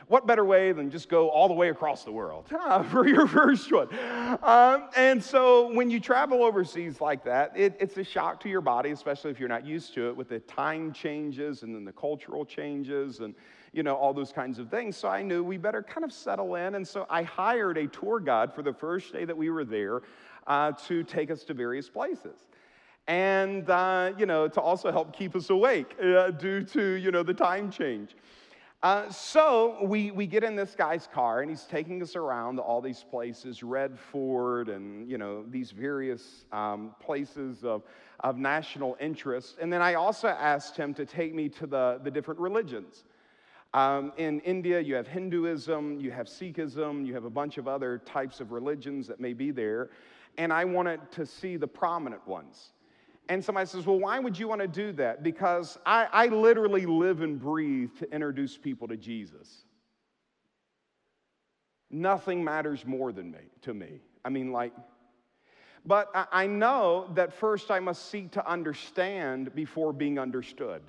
what 0.09 0.27
better 0.27 0.45
way 0.45 0.73
than 0.73 0.90
just 0.90 1.09
go 1.09 1.29
all 1.29 1.49
the 1.49 1.55
way 1.55 1.69
across 1.69 2.05
the 2.05 2.12
world 2.12 2.49
for 2.90 3.09
your 3.09 3.27
first 3.27 3.73
one? 3.73 3.88
Um, 4.42 4.88
and 4.97 5.23
so 5.23 5.73
when 5.73 5.90
you 5.90 5.99
travel 5.99 6.45
overseas 6.45 7.01
like 7.01 7.25
that, 7.25 7.53
it, 7.57 7.77
it's 7.81 7.97
a 7.97 8.05
shock 8.05 8.40
to 8.40 8.49
your 8.49 8.61
body, 8.61 8.90
especially 8.90 9.31
if 9.31 9.40
you're 9.40 9.49
not 9.49 9.66
used 9.66 9.95
to 9.95 10.09
it 10.09 10.16
with 10.16 10.29
the 10.29 10.38
time 10.40 10.92
changes 10.92 11.62
and 11.62 11.75
then 11.75 11.85
the 11.85 11.92
cultural 11.92 12.45
changes 12.45 13.21
and 13.21 13.35
you 13.73 13.83
know 13.83 13.95
all 13.95 14.14
those 14.14 14.33
kinds 14.33 14.59
of 14.59 14.71
things. 14.71 14.97
So 14.97 15.09
I 15.09 15.23
knew 15.23 15.42
we 15.42 15.57
better 15.57 15.83
kind 15.83 16.05
of 16.05 16.12
settle 16.12 16.55
in, 16.55 16.77
and 16.77 16.87
so 16.87 17.07
I 17.11 17.23
hired 17.23 17.77
a 17.77 17.87
tour 17.88 18.21
guide 18.21 18.55
for 18.55 18.62
the 18.62 18.73
first 18.73 19.12
day 19.12 19.25
that 19.25 19.37
we 19.37 19.51
were 19.51 19.64
there 19.64 20.03
uh, 20.47 20.73
to 20.87 21.03
take 21.03 21.31
us 21.31 21.42
to 21.45 21.55
various 21.55 21.88
places 21.88 22.47
and 23.09 23.69
uh, 23.71 24.12
you 24.19 24.27
know 24.27 24.49
to 24.49 24.61
also 24.61 24.90
help 24.90 25.16
keep 25.16 25.37
us 25.37 25.51
awake 25.51 25.95
uh, 26.03 26.31
due 26.31 26.62
to 26.62 26.92
you 26.95 27.11
know 27.11 27.23
the 27.23 27.35
time 27.35 27.71
change 27.71 28.16
uh, 28.87 29.11
so 29.11 29.79
we, 29.83 30.12
we 30.12 30.29
get 30.29 30.44
in 30.44 30.55
this 30.55 30.77
guy's 30.77 31.09
car 31.09 31.40
and 31.40 31.51
he's 31.51 31.64
taking 31.64 32.01
us 32.01 32.14
around 32.14 32.61
all 32.61 32.81
these 32.81 33.03
places, 33.03 33.64
Red 33.64 33.99
Fort 33.99 34.68
and, 34.68 35.11
you 35.11 35.18
know, 35.18 35.44
these 35.51 35.72
various 35.72 36.44
um, 36.53 36.94
places 37.01 37.64
of, 37.64 37.83
of 38.20 38.38
national 38.38 38.96
interest. 39.01 39.57
And 39.61 39.72
then 39.72 39.83
I 39.83 39.94
also 39.94 40.29
asked 40.29 40.77
him 40.77 40.94
to 40.94 41.05
take 41.05 41.35
me 41.35 41.49
to 41.49 41.66
the, 41.66 42.01
the 42.05 42.12
different 42.12 42.38
religions. 42.38 43.03
Um, 43.75 44.12
in 44.18 44.38
India, 44.42 44.79
you 44.79 44.94
have 44.94 45.09
Hinduism, 45.09 45.99
you 45.99 46.12
have 46.12 46.29
Sikhism, 46.29 47.05
you 47.05 47.12
have 47.12 47.25
a 47.25 47.31
bunch 47.31 47.59
of 47.59 47.66
other 47.66 47.99
types 47.99 48.38
of 48.38 48.53
religions 48.53 49.09
that 49.09 49.18
may 49.18 49.33
be 49.33 49.51
there. 49.51 49.90
And 50.38 50.53
I 50.53 50.64
wanted 50.64 51.11
to 51.11 51.27
see 51.27 51.57
the 51.57 51.66
prominent 51.66 52.25
ones. 52.29 52.70
And 53.29 53.45
somebody 53.45 53.67
says, 53.67 53.87
Well, 53.87 53.99
why 53.99 54.19
would 54.19 54.39
you 54.39 54.49
want 54.49 54.61
to 54.61 54.69
do 54.69 54.93
that? 54.93 55.23
Because 55.23 55.79
I, 55.85 56.07
I 56.12 56.27
literally 56.27 56.87
live 56.87 57.23
and 57.23 57.41
breathe 57.41 57.91
to 57.99 58.12
introduce 58.12 58.57
people 58.57 58.89
to 58.89 58.97
Jesus. 58.97 59.65
Nothing 61.91 62.43
matters 62.43 62.85
more 62.85 63.12
than 63.12 63.31
me 63.31 63.39
to 63.62 63.75
me. 63.75 64.01
I 64.25 64.29
mean, 64.29 64.53
like, 64.53 64.73
but 65.85 66.11
I 66.33 66.49
know 66.49 67.11
that 67.15 67.33
first 67.33 67.71
I 67.71 67.79
must 67.79 68.11
seek 68.11 68.33
to 68.33 68.49
understand 68.49 69.55
before 69.55 69.93
being 69.93 70.19
understood. 70.19 70.83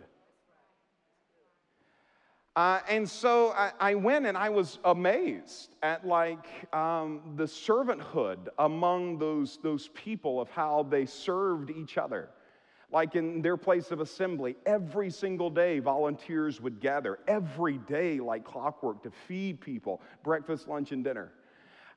Uh, 2.58 2.80
and 2.90 3.08
so 3.08 3.52
I, 3.52 3.72
I, 3.80 3.94
went 3.94 4.26
and 4.26 4.36
I 4.36 4.50
was 4.50 4.80
amazed 4.84 5.76
at 5.84 6.08
like 6.08 6.74
um, 6.76 7.22
the 7.36 7.44
servanthood 7.44 8.48
among 8.58 9.20
those, 9.20 9.60
those 9.62 9.90
people 9.90 10.42
of 10.42 10.50
how 10.50 10.88
they 10.90 11.06
served 11.06 11.70
each 11.70 12.00
other. 12.00 12.30
Like 12.92 13.14
in 13.14 13.44
their 13.44 13.58
place 13.58 13.92
of 13.92 14.00
assembly, 14.00 14.56
every 14.66 15.12
single 15.12 15.52
day 15.52 15.78
volunteers 15.78 16.60
would 16.60 16.80
gather, 16.80 17.20
every 17.28 17.78
day 17.78 18.20
like 18.20 18.44
clockwork, 18.44 19.04
to 19.04 19.12
feed 19.12 19.62
people 19.62 20.02
breakfast, 20.24 20.68
lunch, 20.68 20.92
and 20.92 21.04
dinner. 21.04 21.34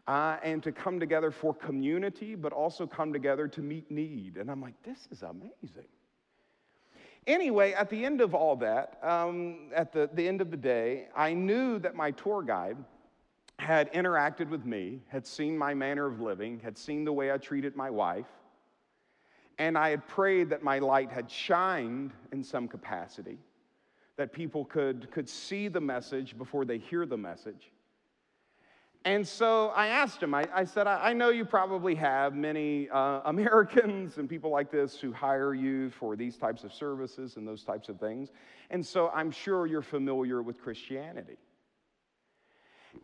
Uh, 0.07 0.37
and 0.43 0.63
to 0.63 0.73
come 0.73 1.01
together 1.01 1.31
for 1.31 1.55
community, 1.55 2.35
but 2.35 2.53
also 2.53 2.87
come 2.87 3.15
together 3.15 3.49
to 3.49 3.63
meet 3.63 3.91
need. 3.91 4.37
And 4.37 4.51
I'm 4.51 4.61
like, 4.61 4.75
this 4.83 5.09
is 5.11 5.23
amazing. 5.23 5.89
Anyway, 7.27 7.73
at 7.73 7.91
the 7.91 8.05
end 8.05 8.21
of 8.21 8.35
all 8.35 8.57
that, 8.57 8.99
um, 9.03 9.71
at 9.75 9.93
the, 9.93 10.09
the 10.15 10.27
end 10.27 10.41
of 10.41 10.51
the 10.51 10.57
day, 10.57 11.09
I 11.15 11.35
knew 11.35 11.79
that 11.81 11.95
my 11.95 12.11
tour 12.13 12.43
guide 12.43 12.77
had 13.59 13.93
interacted 13.93 14.49
with 14.49 14.65
me, 14.65 15.01
had 15.09 15.27
seen 15.27 15.57
my 15.57 15.75
manner 15.75 16.07
of 16.07 16.21
living, 16.21 16.61
had 16.61 16.79
seen 16.79 17.05
the 17.05 17.13
way 17.13 17.31
I 17.31 17.37
treated 17.37 17.77
my 17.77 17.91
wife, 17.91 18.27
and 19.59 19.77
I 19.77 19.91
had 19.91 20.09
prayed 20.09 20.49
that 20.51 20.63
my 20.63 20.79
light 20.79 21.11
had 21.11 21.31
shined 21.31 22.13
in 22.33 22.43
some 22.43 22.67
capacity, 22.67 23.39
that 24.17 24.33
people 24.33 24.65
could, 24.65 25.11
could 25.11 25.29
see 25.29 25.69
the 25.69 25.81
message 25.81 26.39
before 26.39 26.65
they 26.65 26.79
hear 26.79 27.05
the 27.05 27.19
message. 27.19 27.71
And 29.05 29.27
so 29.27 29.69
I 29.69 29.87
asked 29.87 30.23
him, 30.23 30.35
I, 30.35 30.47
I 30.55 30.65
said, 30.65 30.87
I, 30.87 31.09
I, 31.09 31.13
know 31.15 31.31
you 31.31 31.47
probably 31.47 31.95
have 31.95 32.35
many 32.35 32.91
uh, 32.91 33.21
Americans 33.25 34.19
and 34.19 34.29
people 34.29 34.51
like 34.51 34.71
this 34.71 35.01
who 35.01 35.11
hire 35.11 35.55
you 35.55 35.89
for 35.91 36.17
these 36.17 36.37
types 36.37 36.65
of 36.65 36.73
services 36.73 37.37
and 37.37 37.49
those 37.49 37.65
types 37.65 37.89
of 37.89 37.99
things. 37.99 38.31
And 38.69 38.85
so 38.85 39.11
I'm 39.15 39.31
sure 39.31 39.67
you're 39.67 39.81
familiar 39.81 40.43
with 40.43 40.61
Christianity. 40.61 41.39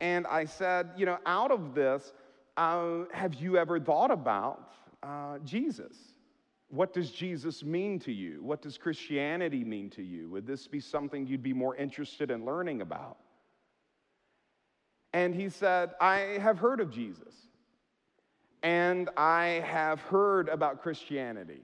And 0.00 0.26
I 0.26 0.44
said, 0.44 0.90
you 0.98 1.06
know, 1.06 1.18
out 1.24 1.50
of 1.50 1.74
this, 1.74 2.12
uh, 2.58 3.04
have 3.12 3.34
you 3.34 3.56
ever 3.56 3.80
thought 3.80 4.10
about 4.10 4.72
uh, 5.02 5.38
Jesus? 5.44 5.96
What 6.68 6.92
does 6.92 7.10
Jesus 7.10 7.64
mean 7.64 7.98
to 8.00 8.12
you? 8.12 8.42
What 8.42 8.60
does 8.60 8.76
Christianity 8.76 9.64
mean 9.64 9.88
to 9.90 10.02
you? 10.02 10.28
Would 10.30 10.46
this 10.46 10.66
be 10.66 10.80
something 10.80 11.26
you'd 11.26 11.42
be 11.42 11.54
more 11.54 11.76
interested 11.76 12.30
in 12.30 12.44
learning 12.44 12.82
about? 12.82 13.18
And 15.16 15.34
he 15.34 15.48
said, 15.48 15.92
I 15.98 16.36
have 16.42 16.58
heard 16.58 16.78
of 16.78 16.90
Jesus, 16.90 17.32
and 18.62 19.08
I 19.16 19.62
have 19.64 20.02
heard 20.02 20.50
about 20.50 20.82
Christianity. 20.82 21.62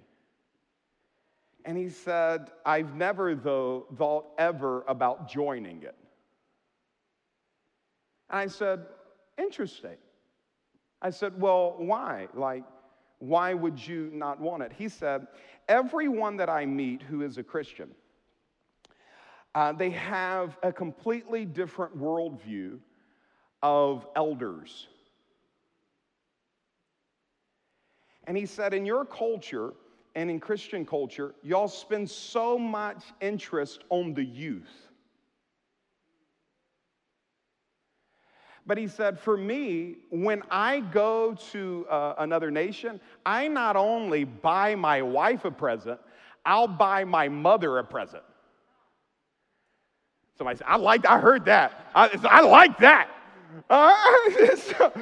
And 1.66 1.76
he 1.76 1.90
said, 1.90 2.50
I've 2.64 2.94
never, 2.94 3.34
though, 3.34 3.88
thought 3.98 4.28
ever 4.38 4.86
about 4.88 5.28
joining 5.28 5.82
it. 5.82 5.94
And 8.30 8.40
I 8.40 8.46
said, 8.46 8.86
Interesting. 9.36 9.98
I 11.02 11.10
said, 11.10 11.38
Well, 11.38 11.74
why? 11.76 12.28
Like, 12.32 12.64
why 13.18 13.52
would 13.52 13.86
you 13.86 14.08
not 14.14 14.40
want 14.40 14.62
it? 14.62 14.72
He 14.72 14.88
said, 14.88 15.26
Everyone 15.68 16.38
that 16.38 16.48
I 16.48 16.64
meet 16.64 17.02
who 17.02 17.20
is 17.20 17.36
a 17.36 17.42
Christian, 17.42 17.90
uh, 19.54 19.74
they 19.74 19.90
have 19.90 20.56
a 20.62 20.72
completely 20.72 21.44
different 21.44 21.98
worldview 21.98 22.78
of 23.62 24.06
elders. 24.16 24.88
And 28.26 28.36
he 28.36 28.46
said, 28.46 28.74
In 28.74 28.86
your 28.86 29.04
culture 29.04 29.72
and 30.14 30.30
in 30.30 30.40
Christian 30.40 30.84
culture, 30.84 31.34
y'all 31.42 31.68
spend 31.68 32.08
so 32.08 32.58
much 32.58 33.02
interest 33.20 33.84
on 33.90 34.14
the 34.14 34.24
youth. 34.24 34.70
But 38.64 38.78
he 38.78 38.86
said, 38.86 39.18
for 39.18 39.36
me, 39.36 39.96
when 40.10 40.42
I 40.50 40.80
go 40.80 41.34
to 41.50 41.86
uh, 41.90 42.14
another 42.18 42.50
nation, 42.50 43.00
I 43.26 43.48
not 43.48 43.74
only 43.74 44.22
buy 44.24 44.76
my 44.76 45.02
wife 45.02 45.44
a 45.44 45.50
present, 45.50 45.98
I'll 46.46 46.68
buy 46.68 47.04
my 47.04 47.28
mother 47.28 47.78
a 47.78 47.84
present. 47.84 48.22
Somebody 50.38 50.58
said, 50.58 50.66
I 50.68 50.76
like, 50.76 51.06
I 51.06 51.18
heard 51.18 51.46
that. 51.46 51.90
I, 51.94 52.08
I 52.24 52.40
like 52.42 52.78
that. 52.78 53.08
So, 54.56 54.92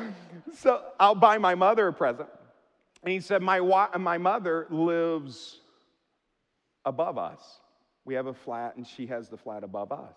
so, 0.54 0.82
I'll 0.98 1.14
buy 1.14 1.38
my 1.38 1.54
mother 1.54 1.88
a 1.88 1.92
present. 1.92 2.28
And 3.02 3.12
he 3.12 3.20
said, 3.20 3.42
my, 3.42 3.60
my 3.98 4.18
mother 4.18 4.66
lives 4.70 5.60
above 6.84 7.18
us. 7.18 7.60
We 8.04 8.14
have 8.14 8.26
a 8.26 8.34
flat, 8.34 8.76
and 8.76 8.86
she 8.86 9.06
has 9.06 9.28
the 9.28 9.36
flat 9.36 9.62
above 9.62 9.92
us. 9.92 10.16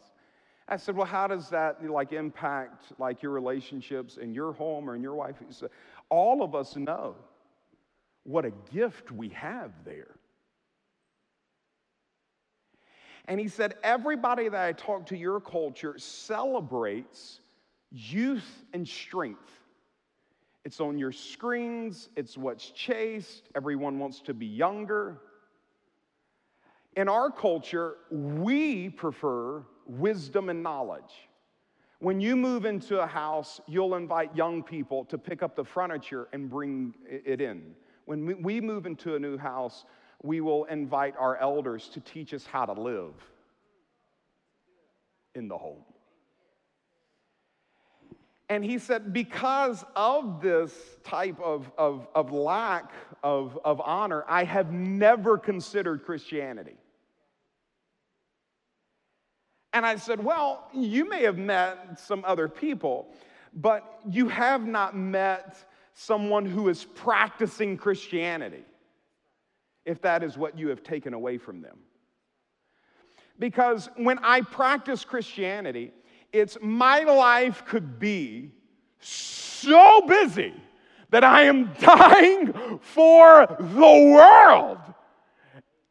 I 0.67 0.77
said, 0.77 0.95
well, 0.95 1.05
how 1.05 1.27
does 1.27 1.49
that 1.49 1.83
like 1.89 2.13
impact 2.13 2.93
like 2.97 3.21
your 3.21 3.31
relationships 3.31 4.17
in 4.17 4.33
your 4.33 4.53
home 4.53 4.89
or 4.89 4.95
in 4.95 5.01
your 5.01 5.15
wife? 5.15 5.35
He 5.45 5.53
said, 5.53 5.69
all 6.09 6.41
of 6.41 6.55
us 6.55 6.75
know 6.75 7.15
what 8.23 8.45
a 8.45 8.51
gift 8.71 9.11
we 9.11 9.29
have 9.29 9.71
there. 9.83 10.15
And 13.25 13.39
he 13.39 13.47
said, 13.47 13.75
everybody 13.83 14.49
that 14.49 14.61
I 14.61 14.71
talk 14.73 15.05
to 15.07 15.17
your 15.17 15.39
culture 15.39 15.95
celebrates 15.97 17.41
youth 17.93 18.65
and 18.73 18.87
strength. 18.87 19.51
It's 20.65 20.79
on 20.79 20.97
your 20.97 21.11
screens, 21.11 22.09
it's 22.15 22.37
what's 22.37 22.71
chased, 22.71 23.49
everyone 23.55 23.99
wants 23.99 24.21
to 24.21 24.33
be 24.33 24.45
younger. 24.45 25.19
In 26.95 27.07
our 27.07 27.29
culture, 27.29 27.95
we 28.11 28.89
prefer 28.89 29.63
wisdom 29.85 30.49
and 30.49 30.63
knowledge. 30.63 31.29
When 31.99 32.19
you 32.19 32.35
move 32.35 32.65
into 32.65 32.99
a 32.99 33.07
house, 33.07 33.61
you'll 33.67 33.95
invite 33.95 34.35
young 34.35 34.63
people 34.63 35.05
to 35.05 35.17
pick 35.17 35.43
up 35.43 35.55
the 35.55 35.63
furniture 35.63 36.27
and 36.33 36.49
bring 36.49 36.93
it 37.07 37.41
in. 37.41 37.75
When 38.05 38.41
we 38.41 38.59
move 38.59 38.85
into 38.85 39.15
a 39.15 39.19
new 39.19 39.37
house, 39.37 39.85
we 40.21 40.41
will 40.41 40.65
invite 40.65 41.15
our 41.17 41.37
elders 41.37 41.89
to 41.93 41.99
teach 41.99 42.33
us 42.33 42.45
how 42.45 42.65
to 42.65 42.73
live 42.73 43.13
in 45.35 45.47
the 45.47 45.57
home. 45.57 45.83
And 48.53 48.63
he 48.63 48.77
said, 48.77 49.13
because 49.13 49.83
of 49.95 50.39
this 50.39 50.71
type 51.03 51.39
of, 51.39 51.71
of, 51.75 52.07
of 52.13 52.31
lack 52.31 52.91
of, 53.23 53.57
of 53.65 53.81
honor, 53.81 54.23
I 54.27 54.43
have 54.43 54.71
never 54.71 55.39
considered 55.39 56.05
Christianity. 56.05 56.75
And 59.73 59.87
I 59.87 59.95
said, 59.95 60.23
Well, 60.23 60.67
you 60.71 61.09
may 61.09 61.23
have 61.23 61.39
met 61.39 61.99
some 61.99 62.23
other 62.27 62.47
people, 62.47 63.07
but 63.55 63.99
you 64.07 64.27
have 64.27 64.67
not 64.67 64.95
met 64.95 65.57
someone 65.95 66.45
who 66.45 66.69
is 66.69 66.83
practicing 66.83 67.75
Christianity, 67.75 68.65
if 69.83 69.99
that 70.03 70.21
is 70.21 70.37
what 70.37 70.59
you 70.59 70.67
have 70.67 70.83
taken 70.83 71.15
away 71.15 71.39
from 71.39 71.63
them. 71.63 71.79
Because 73.39 73.89
when 73.97 74.19
I 74.19 74.41
practice 74.41 75.03
Christianity, 75.03 75.91
it's 76.33 76.57
my 76.59 77.01
life 77.01 77.63
could 77.65 77.99
be 77.99 78.51
so 78.99 80.01
busy 80.01 80.53
that 81.11 81.23
I 81.23 81.43
am 81.43 81.71
dying 81.79 82.79
for 82.81 83.45
the 83.59 84.11
world. 84.15 84.79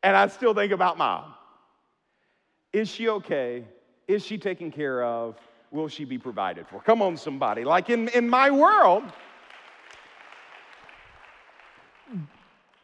And 0.03 0.17
I 0.17 0.27
still 0.27 0.53
think 0.53 0.73
about 0.73 0.99
mom. 0.99 1.33
Is 2.73 2.89
she 2.89 3.09
okay? 3.09 3.65
Is 4.09 4.25
she 4.25 4.37
taken 4.37 4.73
care 4.73 5.05
of? 5.05 5.37
Will 5.71 5.89
she 5.89 6.05
be 6.05 6.19
provided 6.19 6.67
for? 6.67 6.81
Come 6.81 7.01
on, 7.01 7.17
somebody. 7.17 7.65
Like 7.65 7.89
in, 7.89 8.09
in 8.09 8.29
my 8.29 8.51
world, 8.51 9.05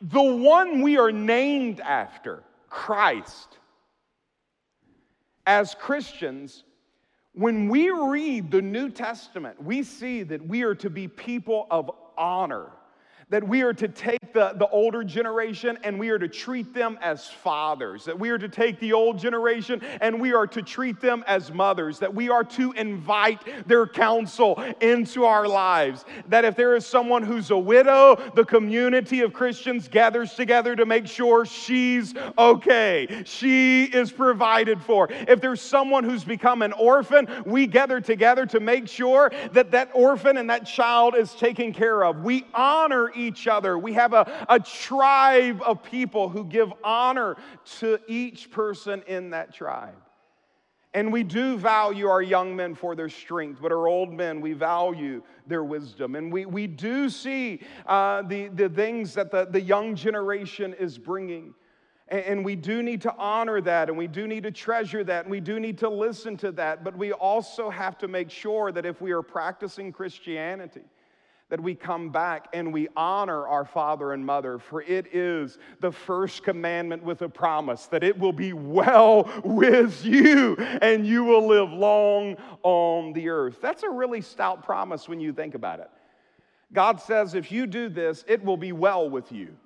the 0.01 0.23
one 0.23 0.81
we 0.81 0.97
are 0.97 1.11
named 1.11 1.81
after, 1.81 2.44
Christ, 2.71 3.59
as 5.44 5.75
Christians, 5.75 6.62
when 7.38 7.68
we 7.68 7.88
read 7.88 8.51
the 8.51 8.61
New 8.61 8.90
Testament, 8.90 9.62
we 9.62 9.85
see 9.85 10.24
that 10.24 10.44
we 10.44 10.62
are 10.62 10.74
to 10.74 10.90
be 10.90 11.07
people 11.07 11.68
of 11.70 11.88
honor 12.16 12.72
that 13.31 13.47
we 13.47 13.62
are 13.62 13.75
to 13.75 13.88
take 13.88 14.33
the, 14.33 14.53
the 14.57 14.69
older 14.69 15.05
generation 15.05 15.79
and 15.85 15.99
we 15.99 16.09
are 16.09 16.19
to 16.19 16.29
treat 16.29 16.73
them 16.73 16.99
as 17.03 17.27
fathers, 17.27 18.05
that 18.05 18.19
we 18.19 18.31
are 18.31 18.38
to 18.38 18.49
take 18.49 18.81
the 18.81 18.93
old 18.93 19.19
generation 19.19 19.83
and 20.01 20.19
we 20.19 20.33
are 20.33 20.47
to 20.47 20.62
treat 20.62 21.01
them 21.01 21.23
as 21.27 21.53
mothers, 21.53 21.99
that 21.99 22.14
we 22.14 22.31
are 22.31 22.45
to 22.45 22.73
invite 22.73 23.41
their 23.67 23.87
counsel 23.87 24.62
into 24.81 25.25
our 25.25 25.47
lives, 25.47 26.05
that 26.29 26.45
if 26.45 26.57
there 26.57 26.75
is 26.75 26.87
someone 26.87 27.23
who's 27.23 27.51
a 27.51 27.59
widow, 27.59 28.17
the 28.35 28.45
community 28.45 29.21
of 29.21 29.33
Christians 29.33 29.88
gathers 29.88 30.35
together 30.35 30.75
to 30.75 30.87
make 30.87 31.07
sure 31.07 31.45
she's 31.45 32.14
okay, 32.38 33.23
she 33.27 33.85
is 33.85 34.11
provided 34.11 34.81
for. 34.81 35.09
If 35.11 35.41
there's 35.41 35.61
someone 35.61 36.05
who's 36.05 36.25
become 36.25 36.62
an 36.62 36.73
orphan, 36.73 37.29
we 37.45 37.67
gather 37.67 38.01
together 38.01 38.47
to 38.47 38.61
make 38.61 38.88
sure 38.88 39.31
that 39.53 39.71
that 39.73 39.91
orphan 39.93 40.38
and 40.38 40.49
that 40.49 40.67
child 40.67 41.14
is 41.14 41.35
taken 41.35 41.73
care 41.75 42.05
of. 42.05 42.23
We 42.23 42.47
honor 42.55 43.11
each 43.18 43.46
other. 43.46 43.78
We 43.78 43.92
have 43.94 44.12
a, 44.12 44.46
a 44.48 44.61
tribe 44.61 45.61
of 45.64 45.83
people 45.83 46.28
who 46.28 46.44
give 46.44 46.72
honor 46.85 47.37
to 47.78 47.98
each 48.07 48.50
person 48.50 49.02
in 49.07 49.31
that 49.31 49.52
tribe. 49.52 49.96
And 50.94 51.12
we 51.12 51.22
do 51.22 51.59
value 51.59 52.09
our 52.09 52.22
young 52.22 52.57
men 52.57 52.74
for 52.74 52.94
their 52.94 53.11
strength, 53.11 53.61
but 53.61 53.72
our 53.72 53.87
old 53.87 54.12
men, 54.12 54.40
we 54.40 54.54
value 54.54 55.22
their 55.46 55.62
wisdom. 55.62 56.16
And 56.16 56.33
we, 56.33 56.46
we 56.46 56.66
do 56.66 57.11
see 57.11 57.61
uh, 57.87 58.22
the, 58.22 58.48
the 58.48 58.70
things 58.70 59.14
that 59.14 59.31
the, 59.31 59.46
the 59.50 59.61
young 59.61 59.94
generation 59.94 60.74
is 60.74 60.96
bringing. 60.96 61.54
And, 62.09 62.24
and 62.24 62.44
we 62.44 62.57
do 62.57 62.83
need 62.83 63.02
to 63.02 63.14
honor 63.16 63.61
that, 63.61 63.90
and 63.90 63.98
we 63.98 64.07
do 64.07 64.26
need 64.26 64.44
to 64.44 64.50
treasure 64.50 65.04
that, 65.04 65.26
and 65.26 65.31
we 65.31 65.40
do 65.40 65.61
need 65.61 65.76
to 65.78 65.90
listen 65.90 66.38
to 66.38 66.52
that. 66.52 66.85
But 66.85 66.96
we 66.96 67.12
also 67.12 67.68
have 67.68 67.98
to 67.98 68.09
make 68.09 68.31
sure 68.31 68.72
that 68.72 68.87
if 68.87 69.02
we 69.02 69.12
are 69.12 69.22
practicing 69.22 69.92
Christianity, 69.92 70.85
that 71.50 71.61
we 71.61 71.74
come 71.74 72.11
back 72.11 72.48
and 72.52 72.72
we 72.72 72.88
honor 72.96 73.46
our 73.46 73.64
father 73.64 74.12
and 74.12 74.24
mother, 74.24 74.58
for 74.58 74.82
it 74.82 75.14
is 75.14 75.58
the 75.80 75.90
first 75.90 76.42
commandment 76.42 77.02
with 77.02 77.22
a 77.22 77.28
promise 77.28 77.87
that 77.87 78.04
it 78.04 78.18
will 78.18 78.32
be 78.32 78.52
well 78.52 79.30
with 79.44 80.04
you 80.04 80.56
and 80.56 81.06
you 81.06 81.24
will 81.24 81.46
live 81.46 81.70
long 81.70 82.37
on 82.62 83.12
the 83.14 83.28
earth. 83.30 83.58
That's 83.62 83.82
a 83.82 83.88
really 83.90 84.20
stout 84.20 84.62
promise 84.62 85.08
when 85.08 85.20
you 85.20 85.32
think 85.32 85.54
about 85.54 85.80
it. 85.80 85.90
God 86.72 87.00
says, 87.00 87.34
if 87.34 87.50
you 87.50 87.66
do 87.66 87.88
this, 87.88 88.24
it 88.28 88.44
will 88.44 88.58
be 88.58 88.72
well 88.72 89.08
with 89.08 89.32
you. 89.32 89.56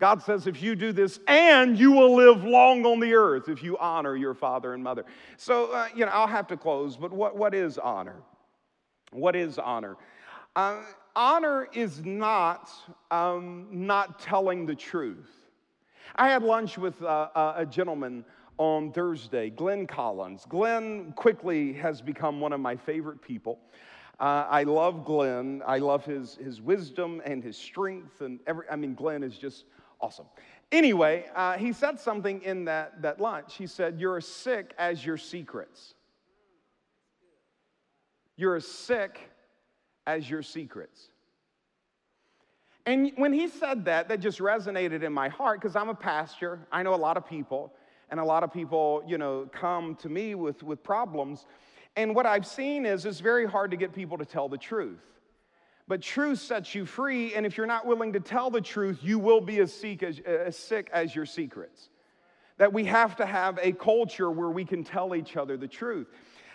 God 0.00 0.22
says, 0.22 0.46
if 0.46 0.62
you 0.62 0.74
do 0.74 0.92
this, 0.92 1.20
and 1.28 1.78
you 1.78 1.92
will 1.92 2.16
live 2.16 2.42
long 2.42 2.84
on 2.84 3.00
the 3.00 3.14
earth 3.14 3.48
if 3.48 3.62
you 3.62 3.78
honor 3.78 4.16
your 4.16 4.34
father 4.34 4.74
and 4.74 4.82
mother. 4.82 5.04
So, 5.36 5.72
uh, 5.72 5.88
you 5.94 6.04
know, 6.04 6.10
I'll 6.12 6.26
have 6.26 6.46
to 6.48 6.56
close, 6.56 6.96
but 6.96 7.12
what, 7.12 7.36
what 7.36 7.54
is 7.54 7.78
honor? 7.78 8.16
What 9.12 9.36
is 9.36 9.58
honor? 9.58 9.96
Uh, 10.56 10.82
honor 11.16 11.68
is 11.72 12.04
not 12.04 12.70
um, 13.10 13.66
not 13.70 14.20
telling 14.20 14.66
the 14.66 14.74
truth. 14.74 15.30
I 16.16 16.28
had 16.28 16.44
lunch 16.44 16.78
with 16.78 17.02
uh, 17.02 17.54
a 17.56 17.66
gentleman 17.66 18.24
on 18.58 18.92
Thursday, 18.92 19.50
Glenn 19.50 19.86
Collins. 19.86 20.46
Glenn 20.48 21.12
quickly 21.16 21.72
has 21.72 22.00
become 22.00 22.40
one 22.40 22.52
of 22.52 22.60
my 22.60 22.76
favorite 22.76 23.20
people. 23.20 23.58
Uh, 24.20 24.46
I 24.48 24.62
love 24.62 25.04
Glenn. 25.04 25.60
I 25.66 25.78
love 25.78 26.04
his, 26.04 26.36
his 26.36 26.60
wisdom 26.60 27.20
and 27.24 27.42
his 27.42 27.56
strength. 27.56 28.20
And 28.20 28.38
every, 28.46 28.64
I 28.70 28.76
mean, 28.76 28.94
Glenn 28.94 29.24
is 29.24 29.36
just 29.36 29.64
awesome. 30.00 30.26
Anyway, 30.70 31.26
uh, 31.34 31.56
he 31.56 31.72
said 31.72 31.98
something 31.98 32.40
in 32.42 32.64
that, 32.66 33.02
that 33.02 33.20
lunch. 33.20 33.56
He 33.56 33.66
said, 33.66 33.98
You're 33.98 34.18
as 34.18 34.28
sick 34.28 34.72
as 34.78 35.04
your 35.04 35.18
secrets. 35.18 35.94
You're 38.36 38.54
as 38.54 38.66
sick 38.66 39.18
as 40.06 40.28
your 40.28 40.42
secrets. 40.42 41.08
And 42.86 43.12
when 43.16 43.32
he 43.32 43.48
said 43.48 43.86
that, 43.86 44.08
that 44.08 44.20
just 44.20 44.38
resonated 44.40 45.02
in 45.02 45.12
my 45.12 45.28
heart 45.28 45.60
because 45.60 45.74
I'm 45.74 45.88
a 45.88 45.94
pastor. 45.94 46.60
I 46.70 46.82
know 46.82 46.94
a 46.94 46.96
lot 46.96 47.16
of 47.16 47.26
people, 47.26 47.72
and 48.10 48.20
a 48.20 48.24
lot 48.24 48.42
of 48.42 48.52
people, 48.52 49.02
you 49.06 49.16
know, 49.16 49.48
come 49.52 49.94
to 49.96 50.08
me 50.08 50.34
with, 50.34 50.62
with 50.62 50.82
problems. 50.82 51.46
And 51.96 52.14
what 52.14 52.26
I've 52.26 52.46
seen 52.46 52.84
is 52.84 53.06
it's 53.06 53.20
very 53.20 53.46
hard 53.46 53.70
to 53.70 53.76
get 53.76 53.94
people 53.94 54.18
to 54.18 54.26
tell 54.26 54.48
the 54.48 54.58
truth. 54.58 55.00
But 55.86 56.02
truth 56.02 56.40
sets 56.40 56.74
you 56.74 56.86
free, 56.86 57.34
and 57.34 57.44
if 57.44 57.56
you're 57.56 57.66
not 57.66 57.86
willing 57.86 58.14
to 58.14 58.20
tell 58.20 58.50
the 58.50 58.60
truth, 58.60 59.00
you 59.02 59.18
will 59.18 59.40
be 59.40 59.60
as 59.60 59.72
sick 59.72 60.02
as, 60.02 60.20
uh, 60.26 60.30
as 60.30 60.56
sick 60.56 60.88
as 60.92 61.14
your 61.14 61.26
secrets. 61.26 61.88
That 62.56 62.72
we 62.72 62.84
have 62.84 63.16
to 63.16 63.26
have 63.26 63.58
a 63.60 63.72
culture 63.72 64.30
where 64.30 64.50
we 64.50 64.64
can 64.64 64.84
tell 64.84 65.14
each 65.14 65.36
other 65.36 65.56
the 65.56 65.68
truth. 65.68 66.06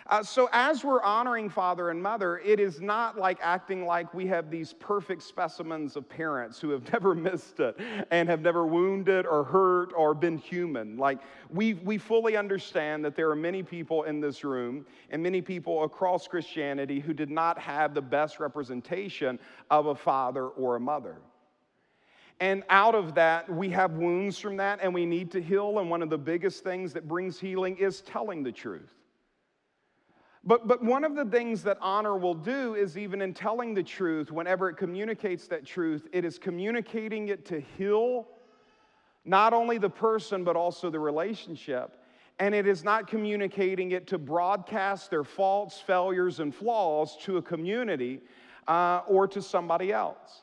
Uh, 0.06 0.22
so, 0.22 0.48
as 0.52 0.84
we're 0.84 1.02
honoring 1.02 1.48
father 1.48 1.90
and 1.90 2.02
mother, 2.02 2.38
it 2.38 2.58
is 2.58 2.80
not 2.80 3.18
like 3.18 3.38
acting 3.42 3.84
like 3.84 4.12
we 4.14 4.26
have 4.26 4.50
these 4.50 4.72
perfect 4.72 5.22
specimens 5.22 5.94
of 5.94 6.08
parents 6.08 6.60
who 6.60 6.70
have 6.70 6.90
never 6.92 7.14
missed 7.14 7.60
it 7.60 7.78
and 8.10 8.28
have 8.28 8.40
never 8.40 8.66
wounded 8.66 9.26
or 9.26 9.44
hurt 9.44 9.92
or 9.96 10.14
been 10.14 10.38
human. 10.38 10.96
Like, 10.96 11.20
we, 11.50 11.74
we 11.74 11.98
fully 11.98 12.36
understand 12.36 13.04
that 13.04 13.14
there 13.14 13.30
are 13.30 13.36
many 13.36 13.62
people 13.62 14.04
in 14.04 14.20
this 14.20 14.42
room 14.42 14.86
and 15.10 15.22
many 15.22 15.42
people 15.42 15.84
across 15.84 16.26
Christianity 16.26 16.98
who 16.98 17.12
did 17.12 17.30
not 17.30 17.58
have 17.58 17.94
the 17.94 18.02
best 18.02 18.40
representation 18.40 19.38
of 19.70 19.86
a 19.86 19.94
father 19.94 20.48
or 20.48 20.76
a 20.76 20.80
mother. 20.80 21.18
And 22.40 22.64
out 22.70 22.94
of 22.94 23.14
that, 23.16 23.50
we 23.54 23.68
have 23.70 23.92
wounds 23.92 24.38
from 24.38 24.56
that 24.56 24.80
and 24.82 24.94
we 24.94 25.04
need 25.04 25.30
to 25.32 25.42
heal. 25.42 25.78
And 25.78 25.90
one 25.90 26.02
of 26.02 26.08
the 26.08 26.18
biggest 26.18 26.64
things 26.64 26.94
that 26.94 27.06
brings 27.06 27.38
healing 27.38 27.76
is 27.76 28.00
telling 28.00 28.42
the 28.42 28.50
truth. 28.50 28.94
But, 30.42 30.66
but 30.66 30.82
one 30.82 31.04
of 31.04 31.14
the 31.14 31.26
things 31.26 31.62
that 31.64 31.76
honor 31.82 32.16
will 32.16 32.34
do 32.34 32.74
is 32.74 32.96
even 32.96 33.20
in 33.20 33.34
telling 33.34 33.74
the 33.74 33.82
truth, 33.82 34.32
whenever 34.32 34.70
it 34.70 34.76
communicates 34.76 35.46
that 35.48 35.66
truth, 35.66 36.08
it 36.12 36.24
is 36.24 36.38
communicating 36.38 37.28
it 37.28 37.44
to 37.46 37.60
heal 37.60 38.28
not 39.24 39.52
only 39.52 39.76
the 39.76 39.90
person, 39.90 40.42
but 40.44 40.56
also 40.56 40.88
the 40.88 40.98
relationship. 40.98 41.98
And 42.38 42.54
it 42.54 42.66
is 42.66 42.82
not 42.82 43.06
communicating 43.06 43.90
it 43.90 44.06
to 44.08 44.18
broadcast 44.18 45.10
their 45.10 45.24
faults, 45.24 45.78
failures, 45.78 46.40
and 46.40 46.54
flaws 46.54 47.18
to 47.22 47.36
a 47.36 47.42
community 47.42 48.22
uh, 48.66 49.02
or 49.06 49.28
to 49.28 49.42
somebody 49.42 49.92
else. 49.92 50.42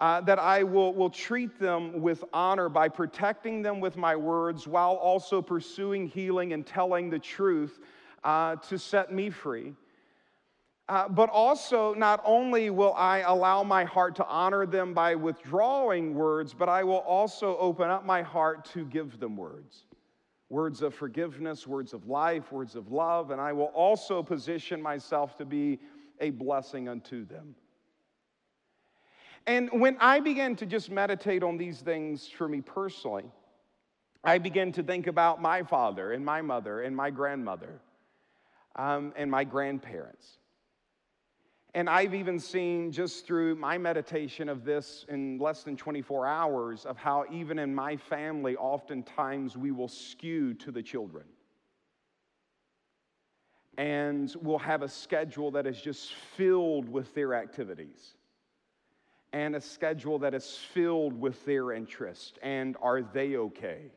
Uh, 0.00 0.20
that 0.22 0.40
I 0.40 0.64
will, 0.64 0.92
will 0.92 1.10
treat 1.10 1.58
them 1.58 2.00
with 2.00 2.24
honor 2.32 2.68
by 2.68 2.88
protecting 2.88 3.62
them 3.62 3.80
with 3.80 3.96
my 3.96 4.14
words 4.14 4.66
while 4.66 4.94
also 4.94 5.40
pursuing 5.40 6.06
healing 6.06 6.52
and 6.52 6.66
telling 6.66 7.10
the 7.10 7.18
truth 7.18 7.78
uh, 8.24 8.56
to 8.56 8.78
set 8.78 9.12
me 9.12 9.30
free. 9.30 9.74
Uh, 10.88 11.06
but 11.06 11.28
also, 11.28 11.92
not 11.92 12.22
only 12.24 12.70
will 12.70 12.94
I 12.94 13.18
allow 13.18 13.62
my 13.62 13.84
heart 13.84 14.16
to 14.16 14.26
honor 14.26 14.64
them 14.64 14.94
by 14.94 15.14
withdrawing 15.14 16.14
words, 16.14 16.54
but 16.54 16.70
I 16.70 16.82
will 16.82 16.98
also 16.98 17.58
open 17.58 17.90
up 17.90 18.06
my 18.06 18.22
heart 18.22 18.64
to 18.72 18.86
give 18.86 19.20
them 19.20 19.36
words 19.36 19.84
words 20.50 20.80
of 20.80 20.94
forgiveness, 20.94 21.66
words 21.66 21.92
of 21.92 22.06
life, 22.06 22.52
words 22.52 22.74
of 22.74 22.90
love, 22.90 23.30
and 23.32 23.38
I 23.38 23.52
will 23.52 23.66
also 23.74 24.22
position 24.22 24.80
myself 24.80 25.36
to 25.36 25.44
be 25.44 25.78
a 26.20 26.30
blessing 26.30 26.88
unto 26.88 27.26
them. 27.26 27.54
And 29.46 29.68
when 29.72 29.98
I 30.00 30.20
began 30.20 30.56
to 30.56 30.66
just 30.66 30.90
meditate 30.90 31.42
on 31.42 31.58
these 31.58 31.80
things 31.80 32.28
for 32.28 32.48
me 32.48 32.62
personally, 32.62 33.24
I 34.24 34.38
began 34.38 34.72
to 34.72 34.82
think 34.82 35.06
about 35.06 35.40
my 35.40 35.62
father 35.62 36.12
and 36.12 36.24
my 36.24 36.42
mother 36.42 36.80
and 36.80 36.96
my 36.96 37.10
grandmother 37.10 37.80
um, 38.78 39.12
and 39.16 39.30
my 39.30 39.44
grandparents. 39.44 40.38
And 41.74 41.90
I've 41.90 42.14
even 42.14 42.38
seen 42.38 42.92
just 42.92 43.26
through 43.26 43.56
my 43.56 43.76
meditation 43.76 44.48
of 44.48 44.64
this 44.64 45.04
in 45.08 45.38
less 45.38 45.64
than 45.64 45.76
24 45.76 46.26
hours 46.26 46.86
of 46.86 46.96
how, 46.96 47.24
even 47.30 47.58
in 47.58 47.74
my 47.74 47.96
family, 47.96 48.56
oftentimes 48.56 49.56
we 49.56 49.70
will 49.70 49.88
skew 49.88 50.54
to 50.54 50.72
the 50.72 50.82
children. 50.82 51.24
And 53.76 54.34
we'll 54.40 54.58
have 54.58 54.82
a 54.82 54.88
schedule 54.88 55.50
that 55.52 55.66
is 55.66 55.80
just 55.80 56.14
filled 56.36 56.88
with 56.88 57.14
their 57.14 57.34
activities, 57.34 58.14
and 59.32 59.54
a 59.54 59.60
schedule 59.60 60.18
that 60.20 60.34
is 60.34 60.58
filled 60.72 61.12
with 61.20 61.44
their 61.44 61.72
interest. 61.72 62.38
And 62.42 62.76
are 62.80 63.02
they 63.02 63.36
okay? 63.36 63.92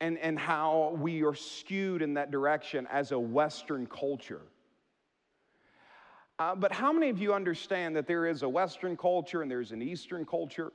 And, 0.00 0.18
and 0.18 0.38
how 0.38 0.96
we 1.00 1.24
are 1.24 1.34
skewed 1.34 2.02
in 2.02 2.14
that 2.14 2.30
direction 2.30 2.86
as 2.90 3.12
a 3.12 3.18
Western 3.18 3.86
culture. 3.86 4.42
Uh, 6.38 6.54
but 6.54 6.72
how 6.72 6.92
many 6.92 7.08
of 7.08 7.18
you 7.18 7.34
understand 7.34 7.96
that 7.96 8.06
there 8.06 8.26
is 8.26 8.42
a 8.42 8.48
Western 8.48 8.96
culture 8.96 9.42
and 9.42 9.50
there's 9.50 9.72
an 9.72 9.82
Eastern 9.82 10.24
culture? 10.24 10.72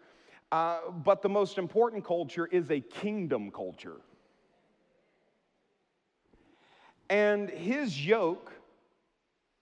Uh, 0.51 0.91
but 1.03 1.21
the 1.21 1.29
most 1.29 1.57
important 1.57 2.03
culture 2.03 2.47
is 2.47 2.69
a 2.69 2.81
kingdom 2.81 3.49
culture. 3.49 4.01
And 7.09 7.49
his 7.49 8.05
yoke, 8.05 8.51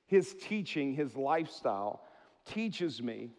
his 0.07 0.35
teaching, 0.41 0.93
his 0.93 1.15
lifestyle 1.15 2.01
teaches 2.45 3.01
me 3.01 3.29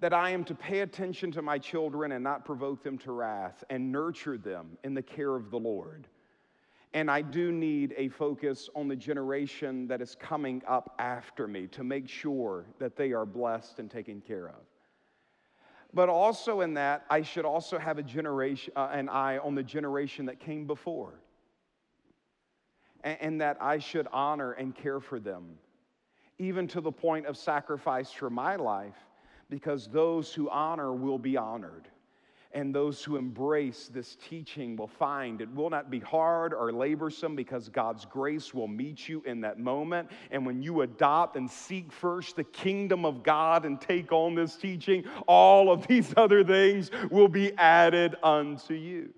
that 0.00 0.14
I 0.14 0.30
am 0.30 0.44
to 0.44 0.54
pay 0.54 0.80
attention 0.80 1.30
to 1.32 1.42
my 1.42 1.58
children 1.58 2.12
and 2.12 2.24
not 2.24 2.44
provoke 2.44 2.82
them 2.82 2.96
to 2.98 3.12
wrath 3.12 3.62
and 3.68 3.92
nurture 3.92 4.38
them 4.38 4.78
in 4.82 4.94
the 4.94 5.02
care 5.02 5.36
of 5.36 5.50
the 5.50 5.58
Lord. 5.58 6.08
And 6.92 7.10
I 7.10 7.22
do 7.22 7.52
need 7.52 7.94
a 7.96 8.08
focus 8.08 8.68
on 8.74 8.88
the 8.88 8.96
generation 8.96 9.86
that 9.88 10.00
is 10.00 10.16
coming 10.18 10.62
up 10.66 10.94
after 10.98 11.46
me 11.46 11.66
to 11.68 11.84
make 11.84 12.08
sure 12.08 12.64
that 12.78 12.96
they 12.96 13.12
are 13.12 13.26
blessed 13.26 13.78
and 13.78 13.90
taken 13.90 14.20
care 14.20 14.48
of. 14.48 14.62
But 15.92 16.08
also 16.08 16.62
in 16.62 16.74
that, 16.74 17.04
I 17.10 17.22
should 17.22 17.44
also 17.44 17.78
have 17.78 17.98
a 17.98 18.02
generation, 18.02 18.72
uh, 18.76 18.88
an 18.92 19.08
eye 19.08 19.38
on 19.38 19.54
the 19.54 19.62
generation 19.62 20.26
that 20.26 20.40
came 20.40 20.66
before. 20.66 21.20
And, 23.04 23.18
and 23.20 23.40
that 23.40 23.58
I 23.60 23.78
should 23.78 24.08
honor 24.12 24.52
and 24.52 24.74
care 24.74 25.00
for 25.00 25.20
them, 25.20 25.58
even 26.38 26.66
to 26.68 26.80
the 26.80 26.92
point 26.92 27.26
of 27.26 27.36
sacrifice 27.36 28.10
for 28.10 28.30
my 28.30 28.56
life 28.56 28.96
because 29.50 29.88
those 29.88 30.32
who 30.32 30.48
honor 30.48 30.92
will 30.92 31.18
be 31.18 31.36
honored. 31.36 31.88
And 32.52 32.74
those 32.74 33.04
who 33.04 33.16
embrace 33.16 33.88
this 33.92 34.16
teaching 34.28 34.74
will 34.74 34.88
find 34.88 35.40
it 35.40 35.54
will 35.54 35.70
not 35.70 35.88
be 35.88 36.00
hard 36.00 36.52
or 36.52 36.72
laborsome 36.72 37.36
because 37.36 37.68
God's 37.68 38.04
grace 38.04 38.52
will 38.52 38.66
meet 38.66 39.08
you 39.08 39.22
in 39.24 39.42
that 39.42 39.60
moment. 39.60 40.10
And 40.32 40.44
when 40.44 40.60
you 40.60 40.80
adopt 40.80 41.36
and 41.36 41.48
seek 41.48 41.92
first 41.92 42.34
the 42.34 42.42
kingdom 42.42 43.04
of 43.04 43.22
God 43.22 43.64
and 43.64 43.80
take 43.80 44.10
on 44.10 44.34
this 44.34 44.56
teaching, 44.56 45.04
all 45.28 45.70
of 45.70 45.86
these 45.86 46.12
other 46.16 46.42
things 46.42 46.90
will 47.08 47.28
be 47.28 47.52
added 47.56 48.16
unto 48.20 48.74
you. 48.74 49.10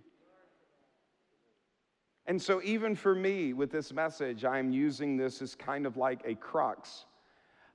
And 2.27 2.41
so, 2.41 2.61
even 2.63 2.95
for 2.95 3.15
me 3.15 3.53
with 3.55 3.73
this 3.73 3.93
message, 3.95 4.45
I'm 4.45 4.71
using 4.71 5.17
this 5.17 5.43
as 5.43 5.55
kind 5.55 5.87
of 5.87 5.97
like 5.97 6.21
a 6.27 6.35
crux 6.35 7.07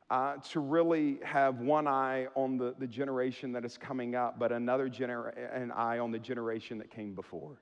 uh, 0.10 0.38
to 0.52 0.60
really 0.60 1.20
have 1.24 1.60
one 1.60 1.88
eye 1.88 2.28
on 2.36 2.58
the, 2.58 2.74
the 2.80 2.88
generation 2.88 3.52
that 3.52 3.66
is 3.66 3.78
coming 3.78 4.16
up, 4.16 4.40
but 4.40 4.52
another 4.52 4.90
gener- 4.90 5.34
an 5.54 5.72
eye 5.72 6.00
on 6.00 6.12
the 6.12 6.20
generation 6.20 6.78
that 6.78 6.90
came 6.90 7.14
before. 7.14 7.58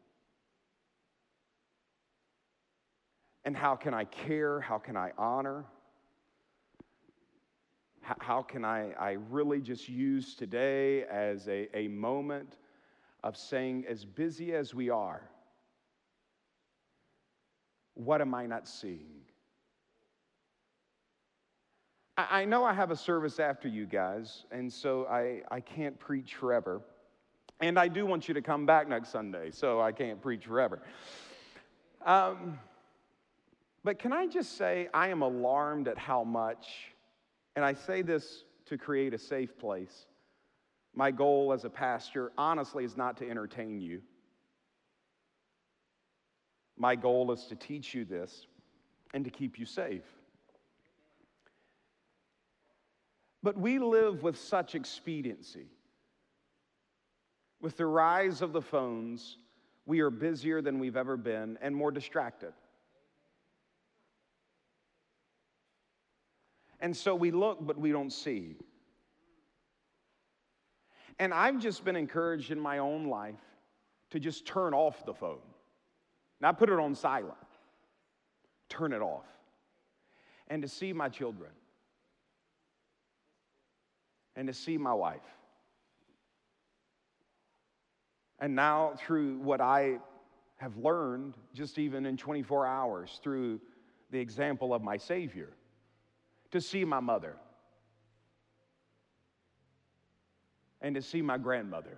And 3.45 3.55
how 3.55 3.75
can 3.75 3.93
I 3.93 4.05
care? 4.05 4.59
How 4.59 4.77
can 4.77 4.95
I 4.95 5.11
honor? 5.17 5.65
How, 8.01 8.15
how 8.19 8.41
can 8.43 8.63
I, 8.63 8.91
I 8.91 9.11
really 9.29 9.61
just 9.61 9.89
use 9.89 10.35
today 10.35 11.03
as 11.05 11.47
a, 11.47 11.67
a 11.75 11.87
moment 11.87 12.57
of 13.23 13.35
saying, 13.35 13.85
as 13.89 14.05
busy 14.05 14.53
as 14.53 14.75
we 14.75 14.91
are, 14.91 15.27
what 17.95 18.21
am 18.21 18.35
I 18.35 18.45
not 18.45 18.67
seeing? 18.67 19.21
I 22.17 22.45
know 22.45 22.63
I 22.63 22.73
have 22.73 22.91
a 22.91 22.95
service 22.95 23.39
after 23.39 23.67
you 23.67 23.85
guys, 23.85 24.45
and 24.49 24.71
so 24.71 25.05
I, 25.07 25.41
I 25.51 25.59
can't 25.59 25.99
preach 25.99 26.35
forever. 26.35 26.81
And 27.59 27.77
I 27.77 27.89
do 27.89 28.05
want 28.05 28.29
you 28.29 28.33
to 28.33 28.41
come 28.41 28.65
back 28.65 28.87
next 28.87 29.09
Sunday, 29.09 29.51
so 29.51 29.81
I 29.81 29.91
can't 29.91 30.21
preach 30.21 30.45
forever. 30.45 30.81
Um, 32.05 32.57
but 33.83 33.99
can 33.99 34.13
I 34.13 34.27
just 34.27 34.57
say, 34.57 34.87
I 34.93 35.09
am 35.09 35.23
alarmed 35.23 35.89
at 35.89 35.97
how 35.97 36.23
much, 36.23 36.93
and 37.57 37.65
I 37.65 37.73
say 37.73 38.01
this 38.01 38.45
to 38.67 38.77
create 38.77 39.13
a 39.13 39.17
safe 39.17 39.57
place. 39.57 40.05
My 40.93 41.11
goal 41.11 41.51
as 41.51 41.65
a 41.65 41.69
pastor, 41.69 42.31
honestly, 42.37 42.85
is 42.85 42.95
not 42.95 43.17
to 43.17 43.29
entertain 43.29 43.81
you. 43.81 44.01
My 46.77 46.95
goal 46.95 47.31
is 47.33 47.45
to 47.47 47.55
teach 47.55 47.93
you 47.93 48.05
this 48.05 48.47
and 49.13 49.25
to 49.25 49.29
keep 49.29 49.59
you 49.59 49.65
safe. 49.65 50.03
But 53.45 53.59
we 53.59 53.77
live 53.77 54.23
with 54.23 54.39
such 54.39 54.73
expediency. 54.73 55.67
With 57.61 57.77
the 57.77 57.85
rise 57.85 58.41
of 58.41 58.53
the 58.53 58.61
phones, 58.61 59.37
we 59.85 59.99
are 59.99 60.09
busier 60.09 60.63
than 60.63 60.79
we've 60.79 60.97
ever 60.97 61.15
been 61.15 61.59
and 61.61 61.75
more 61.75 61.91
distracted. 61.91 62.53
And 66.79 66.97
so 66.97 67.13
we 67.13 67.29
look, 67.29 67.59
but 67.61 67.77
we 67.77 67.91
don't 67.91 68.09
see. 68.09 68.55
And 71.19 71.31
I've 71.31 71.59
just 71.59 71.85
been 71.85 71.95
encouraged 71.95 72.49
in 72.49 72.59
my 72.59 72.79
own 72.79 73.05
life 73.05 73.35
to 74.09 74.19
just 74.19 74.47
turn 74.47 74.73
off 74.73 75.05
the 75.05 75.13
phone, 75.13 75.45
not 76.41 76.57
put 76.57 76.71
it 76.71 76.79
on 76.79 76.95
silent 76.95 77.37
turn 78.69 78.91
it 78.91 79.01
off 79.01 79.27
and 80.47 80.63
to 80.63 80.67
see 80.67 80.91
my 80.91 81.07
children 81.07 81.51
and 84.35 84.47
to 84.47 84.53
see 84.53 84.77
my 84.77 84.93
wife. 84.93 85.21
And 88.39 88.55
now, 88.55 88.93
through 88.97 89.37
what 89.39 89.61
I 89.61 89.99
have 90.57 90.77
learned, 90.77 91.35
just 91.53 91.79
even 91.79 92.05
in 92.05 92.17
24 92.17 92.65
hours, 92.65 93.19
through 93.23 93.61
the 94.11 94.19
example 94.19 94.73
of 94.73 94.81
my 94.81 94.97
Savior, 94.97 95.49
to 96.51 96.61
see 96.61 96.85
my 96.85 96.99
mother 96.99 97.35
and 100.81 100.95
to 100.95 101.01
see 101.01 101.21
my 101.21 101.37
grandmother. 101.37 101.97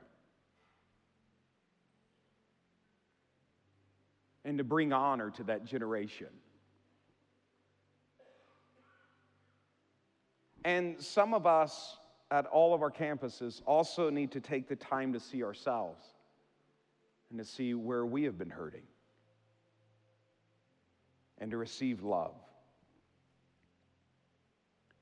And 4.45 4.57
to 4.59 4.63
bring 4.63 4.93
honor 4.93 5.29
to 5.31 5.43
that 5.43 5.65
generation. 5.65 6.29
And 10.63 11.01
some 11.01 11.33
of 11.33 11.45
us 11.45 11.97
at 12.31 12.45
all 12.47 12.73
of 12.73 12.81
our 12.81 12.91
campuses 12.91 13.61
also 13.65 14.09
need 14.09 14.31
to 14.31 14.41
take 14.41 14.67
the 14.67 14.75
time 14.75 15.13
to 15.13 15.19
see 15.19 15.43
ourselves 15.43 16.03
and 17.29 17.39
to 17.39 17.45
see 17.45 17.73
where 17.73 18.05
we 18.05 18.23
have 18.23 18.37
been 18.37 18.49
hurting 18.49 18.83
and 21.39 21.51
to 21.51 21.57
receive 21.57 22.03
love. 22.03 22.35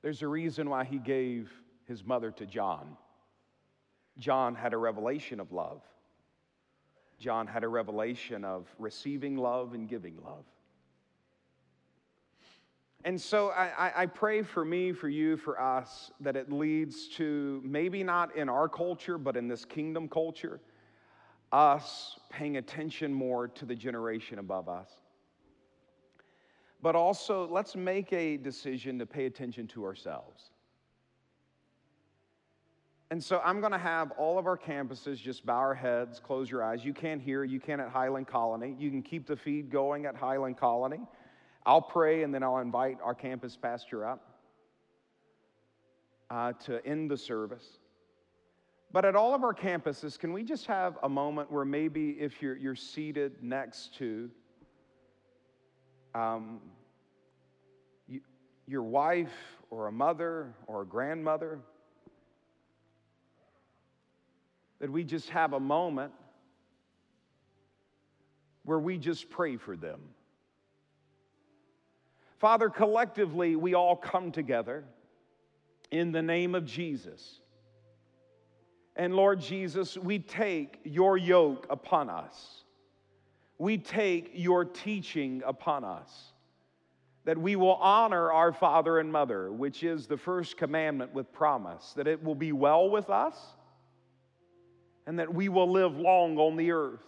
There's 0.02 0.22
a 0.22 0.28
reason 0.28 0.70
why 0.70 0.84
he 0.84 0.98
gave 0.98 1.50
his 1.86 2.04
mother 2.04 2.30
to 2.32 2.46
John. 2.46 2.96
John 4.18 4.54
had 4.54 4.72
a 4.72 4.78
revelation 4.78 5.40
of 5.40 5.52
love. 5.52 5.82
John 7.18 7.46
had 7.46 7.64
a 7.64 7.68
revelation 7.68 8.44
of 8.44 8.66
receiving 8.78 9.36
love 9.36 9.74
and 9.74 9.88
giving 9.88 10.16
love. 10.22 10.44
And 13.06 13.20
so 13.20 13.50
I, 13.50 13.92
I, 14.02 14.06
pray 14.06 14.42
for 14.42 14.64
me, 14.64 14.90
for 14.90 15.08
you, 15.08 15.36
for 15.36 15.60
us, 15.60 16.10
that 16.18 16.34
it 16.34 16.50
leads 16.50 17.06
to 17.10 17.62
maybe 17.64 18.02
not 18.02 18.34
in 18.34 18.48
our 18.48 18.68
culture, 18.68 19.16
but 19.16 19.36
in 19.36 19.46
this 19.46 19.64
kingdom 19.64 20.08
culture, 20.08 20.60
us 21.52 22.18
paying 22.30 22.56
attention 22.56 23.14
more 23.14 23.46
to 23.46 23.64
the 23.64 23.76
generation 23.76 24.40
above 24.40 24.68
us. 24.68 24.90
But 26.82 26.96
also, 26.96 27.46
let's 27.46 27.76
make 27.76 28.12
a 28.12 28.38
decision 28.38 28.98
to 28.98 29.06
pay 29.06 29.26
attention 29.26 29.68
to 29.68 29.84
ourselves. 29.84 30.50
And 33.12 33.22
so 33.22 33.40
I'm 33.44 33.60
going 33.60 33.70
to 33.70 33.78
have 33.78 34.10
all 34.18 34.36
of 34.36 34.48
our 34.48 34.58
campuses 34.58 35.18
just 35.18 35.46
bow 35.46 35.54
our 35.54 35.74
heads, 35.76 36.18
close 36.18 36.50
your 36.50 36.64
eyes. 36.64 36.84
You 36.84 36.92
can't 36.92 37.22
hear, 37.22 37.44
you 37.44 37.60
can 37.60 37.78
at 37.78 37.88
Highland 37.88 38.26
Colony. 38.26 38.74
You 38.80 38.90
can 38.90 39.00
keep 39.00 39.28
the 39.28 39.36
feed 39.36 39.70
going 39.70 40.06
at 40.06 40.16
Highland 40.16 40.56
Colony. 40.56 41.02
I'll 41.66 41.82
pray 41.82 42.22
and 42.22 42.32
then 42.32 42.44
I'll 42.44 42.58
invite 42.58 42.98
our 43.02 43.14
campus 43.14 43.56
pastor 43.56 44.06
up 44.06 44.36
uh, 46.30 46.52
to 46.66 46.84
end 46.86 47.10
the 47.10 47.16
service. 47.16 47.66
But 48.92 49.04
at 49.04 49.16
all 49.16 49.34
of 49.34 49.42
our 49.42 49.52
campuses, 49.52 50.16
can 50.16 50.32
we 50.32 50.44
just 50.44 50.66
have 50.66 50.96
a 51.02 51.08
moment 51.08 51.50
where 51.50 51.64
maybe 51.64 52.10
if 52.10 52.40
you're, 52.40 52.56
you're 52.56 52.76
seated 52.76 53.42
next 53.42 53.96
to 53.96 54.30
um, 56.14 56.60
you, 58.08 58.20
your 58.68 58.84
wife 58.84 59.34
or 59.68 59.88
a 59.88 59.92
mother 59.92 60.54
or 60.68 60.82
a 60.82 60.86
grandmother, 60.86 61.58
that 64.78 64.90
we 64.90 65.02
just 65.02 65.28
have 65.30 65.52
a 65.52 65.60
moment 65.60 66.12
where 68.64 68.78
we 68.78 68.98
just 68.98 69.28
pray 69.30 69.56
for 69.56 69.76
them. 69.76 70.00
Father, 72.38 72.68
collectively, 72.68 73.56
we 73.56 73.74
all 73.74 73.96
come 73.96 74.30
together 74.30 74.84
in 75.90 76.12
the 76.12 76.22
name 76.22 76.54
of 76.54 76.66
Jesus. 76.66 77.40
And 78.94 79.14
Lord 79.14 79.40
Jesus, 79.40 79.96
we 79.96 80.18
take 80.18 80.80
your 80.84 81.16
yoke 81.16 81.66
upon 81.70 82.10
us. 82.10 82.64
We 83.58 83.78
take 83.78 84.32
your 84.34 84.64
teaching 84.64 85.42
upon 85.46 85.84
us. 85.84 86.32
That 87.24 87.38
we 87.38 87.56
will 87.56 87.74
honor 87.74 88.30
our 88.30 88.52
father 88.52 88.98
and 88.98 89.10
mother, 89.10 89.50
which 89.50 89.82
is 89.82 90.06
the 90.06 90.16
first 90.16 90.56
commandment 90.56 91.12
with 91.12 91.32
promise, 91.32 91.92
that 91.96 92.06
it 92.06 92.22
will 92.22 92.34
be 92.34 92.52
well 92.52 92.88
with 92.88 93.10
us 93.10 93.36
and 95.06 95.18
that 95.18 95.32
we 95.32 95.48
will 95.48 95.70
live 95.70 95.96
long 95.96 96.36
on 96.38 96.56
the 96.56 96.72
earth. 96.72 97.04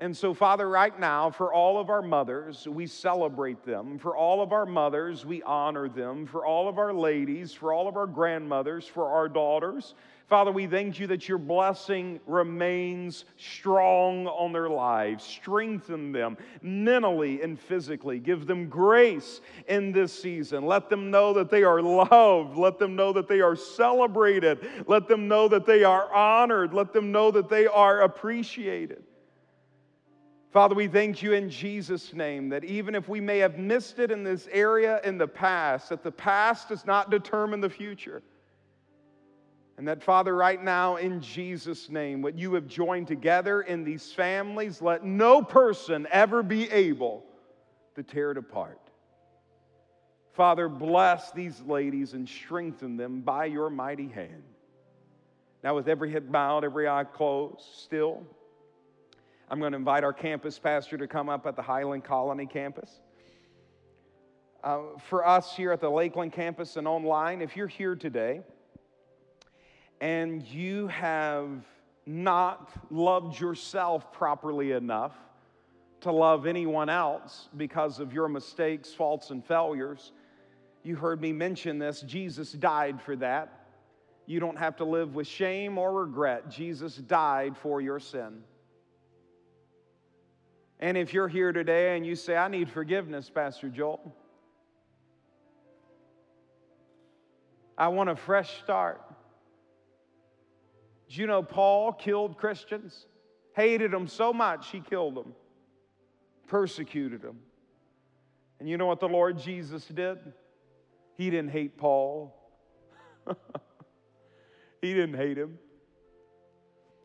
And 0.00 0.16
so, 0.16 0.32
Father, 0.32 0.68
right 0.68 0.98
now, 0.98 1.28
for 1.30 1.52
all 1.52 1.80
of 1.80 1.90
our 1.90 2.02
mothers, 2.02 2.68
we 2.68 2.86
celebrate 2.86 3.64
them. 3.64 3.98
For 3.98 4.16
all 4.16 4.40
of 4.40 4.52
our 4.52 4.64
mothers, 4.64 5.26
we 5.26 5.42
honor 5.42 5.88
them. 5.88 6.24
For 6.24 6.46
all 6.46 6.68
of 6.68 6.78
our 6.78 6.92
ladies, 6.92 7.52
for 7.52 7.72
all 7.72 7.88
of 7.88 7.96
our 7.96 8.06
grandmothers, 8.06 8.86
for 8.86 9.08
our 9.08 9.28
daughters, 9.28 9.94
Father, 10.28 10.52
we 10.52 10.66
thank 10.66 11.00
you 11.00 11.06
that 11.06 11.26
your 11.26 11.38
blessing 11.38 12.20
remains 12.26 13.24
strong 13.38 14.26
on 14.26 14.52
their 14.52 14.68
lives. 14.68 15.24
Strengthen 15.24 16.12
them 16.12 16.36
mentally 16.60 17.40
and 17.40 17.58
physically. 17.58 18.18
Give 18.18 18.46
them 18.46 18.68
grace 18.68 19.40
in 19.66 19.90
this 19.90 20.12
season. 20.12 20.66
Let 20.66 20.90
them 20.90 21.10
know 21.10 21.32
that 21.32 21.50
they 21.50 21.64
are 21.64 21.80
loved. 21.80 22.58
Let 22.58 22.78
them 22.78 22.94
know 22.94 23.12
that 23.14 23.26
they 23.26 23.40
are 23.40 23.56
celebrated. 23.56 24.58
Let 24.86 25.08
them 25.08 25.26
know 25.26 25.48
that 25.48 25.64
they 25.64 25.82
are 25.82 26.12
honored. 26.12 26.74
Let 26.74 26.92
them 26.92 27.10
know 27.10 27.30
that 27.30 27.48
they 27.48 27.66
are 27.66 28.02
appreciated. 28.02 29.02
Father, 30.50 30.74
we 30.74 30.88
thank 30.88 31.22
you 31.22 31.34
in 31.34 31.50
Jesus' 31.50 32.14
name 32.14 32.48
that 32.48 32.64
even 32.64 32.94
if 32.94 33.06
we 33.06 33.20
may 33.20 33.38
have 33.38 33.58
missed 33.58 33.98
it 33.98 34.10
in 34.10 34.24
this 34.24 34.48
area 34.50 35.00
in 35.04 35.18
the 35.18 35.28
past, 35.28 35.90
that 35.90 36.02
the 36.02 36.10
past 36.10 36.70
does 36.70 36.86
not 36.86 37.10
determine 37.10 37.60
the 37.60 37.68
future. 37.68 38.22
And 39.76 39.86
that, 39.86 40.02
Father, 40.02 40.34
right 40.34 40.62
now, 40.62 40.96
in 40.96 41.20
Jesus' 41.20 41.90
name, 41.90 42.22
what 42.22 42.36
you 42.36 42.54
have 42.54 42.66
joined 42.66 43.06
together 43.06 43.60
in 43.60 43.84
these 43.84 44.10
families, 44.10 44.80
let 44.80 45.04
no 45.04 45.42
person 45.42 46.08
ever 46.10 46.42
be 46.42 46.68
able 46.70 47.24
to 47.94 48.02
tear 48.02 48.30
it 48.30 48.38
apart. 48.38 48.80
Father, 50.32 50.68
bless 50.68 51.30
these 51.32 51.60
ladies 51.60 52.14
and 52.14 52.28
strengthen 52.28 52.96
them 52.96 53.20
by 53.20 53.44
your 53.44 53.68
mighty 53.70 54.08
hand. 54.08 54.42
Now, 55.62 55.74
with 55.74 55.88
every 55.88 56.10
head 56.10 56.32
bowed, 56.32 56.64
every 56.64 56.88
eye 56.88 57.04
closed, 57.04 57.64
still, 57.74 58.24
I'm 59.50 59.60
going 59.60 59.72
to 59.72 59.78
invite 59.78 60.04
our 60.04 60.12
campus 60.12 60.58
pastor 60.58 60.98
to 60.98 61.06
come 61.06 61.30
up 61.30 61.46
at 61.46 61.56
the 61.56 61.62
Highland 61.62 62.04
Colony 62.04 62.44
campus. 62.44 63.00
Uh, 64.62 64.80
for 65.08 65.26
us 65.26 65.56
here 65.56 65.72
at 65.72 65.80
the 65.80 65.88
Lakeland 65.88 66.34
campus 66.34 66.76
and 66.76 66.86
online, 66.86 67.40
if 67.40 67.56
you're 67.56 67.66
here 67.66 67.96
today 67.96 68.42
and 70.02 70.46
you 70.46 70.88
have 70.88 71.48
not 72.04 72.70
loved 72.90 73.40
yourself 73.40 74.12
properly 74.12 74.72
enough 74.72 75.14
to 76.02 76.12
love 76.12 76.46
anyone 76.46 76.90
else 76.90 77.48
because 77.56 78.00
of 78.00 78.12
your 78.12 78.28
mistakes, 78.28 78.92
faults, 78.92 79.30
and 79.30 79.42
failures, 79.42 80.12
you 80.82 80.94
heard 80.94 81.22
me 81.22 81.32
mention 81.32 81.78
this. 81.78 82.02
Jesus 82.02 82.52
died 82.52 83.00
for 83.00 83.16
that. 83.16 83.66
You 84.26 84.40
don't 84.40 84.58
have 84.58 84.76
to 84.76 84.84
live 84.84 85.14
with 85.14 85.26
shame 85.26 85.78
or 85.78 85.92
regret. 85.92 86.50
Jesus 86.50 86.96
died 86.96 87.56
for 87.56 87.80
your 87.80 87.98
sin. 87.98 88.42
And 90.80 90.96
if 90.96 91.12
you're 91.12 91.28
here 91.28 91.52
today 91.52 91.96
and 91.96 92.06
you 92.06 92.14
say, 92.14 92.36
I 92.36 92.48
need 92.48 92.70
forgiveness, 92.70 93.28
Pastor 93.30 93.68
Joel, 93.68 94.14
I 97.76 97.88
want 97.88 98.10
a 98.10 98.16
fresh 98.16 98.60
start. 98.62 99.02
Did 101.08 101.16
you 101.16 101.26
know 101.26 101.42
Paul 101.42 101.92
killed 101.92 102.36
Christians? 102.36 103.06
Hated 103.54 103.90
them 103.90 104.06
so 104.06 104.32
much, 104.32 104.70
he 104.70 104.80
killed 104.80 105.16
them, 105.16 105.34
persecuted 106.46 107.22
them. 107.22 107.40
And 108.60 108.68
you 108.68 108.76
know 108.76 108.86
what 108.86 109.00
the 109.00 109.08
Lord 109.08 109.38
Jesus 109.38 109.84
did? 109.84 110.18
He 111.16 111.30
didn't 111.30 111.50
hate 111.50 111.76
Paul, 111.76 112.36
he 114.80 114.94
didn't 114.94 115.16
hate 115.16 115.38
him, 115.38 115.58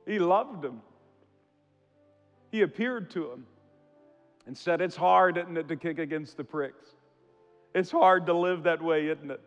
he 0.06 0.20
loved 0.20 0.64
him. 0.64 0.82
He 2.52 2.62
appeared 2.62 3.10
to 3.12 3.32
him 3.32 3.48
and 4.46 4.58
said, 4.58 4.82
It's 4.82 4.96
hard, 4.96 5.38
isn't 5.38 5.58
it, 5.58 5.68
to 5.68 5.76
kick 5.76 6.00
against 6.00 6.38
the 6.38 6.44
pricks? 6.44 6.86
It's 7.74 7.91
hard 7.91 8.26
to 8.28 8.34
live 8.34 8.64
that 8.64 8.82
way, 8.82 9.08
isn't 9.08 9.32
it? 9.32 9.41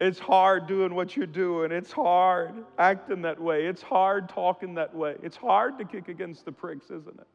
It's 0.00 0.18
hard 0.18 0.66
doing 0.66 0.94
what 0.94 1.16
you're 1.16 1.26
doing. 1.26 1.70
It's 1.70 1.92
hard 1.92 2.64
acting 2.76 3.22
that 3.22 3.40
way. 3.40 3.66
It's 3.66 3.82
hard 3.82 4.28
talking 4.28 4.74
that 4.74 4.94
way. 4.94 5.14
It's 5.22 5.36
hard 5.36 5.78
to 5.78 5.84
kick 5.84 6.08
against 6.08 6.44
the 6.44 6.52
pricks, 6.52 6.86
isn't 6.86 7.20
it? 7.20 7.26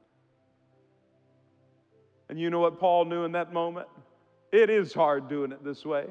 And 2.29 2.39
you 2.39 2.49
know 2.49 2.59
what 2.59 2.77
Paul 2.77 3.05
knew 3.05 3.23
in 3.23 3.31
that 3.33 3.53
moment? 3.53 3.87
It 4.51 4.69
is 4.69 4.93
hard 4.93 5.29
doing 5.29 5.51
it 5.51 5.63
this 5.63 5.85
way. 5.85 6.07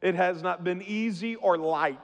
It 0.00 0.14
has 0.14 0.42
not 0.42 0.62
been 0.62 0.80
easy 0.82 1.34
or 1.34 1.58
light. 1.58 1.98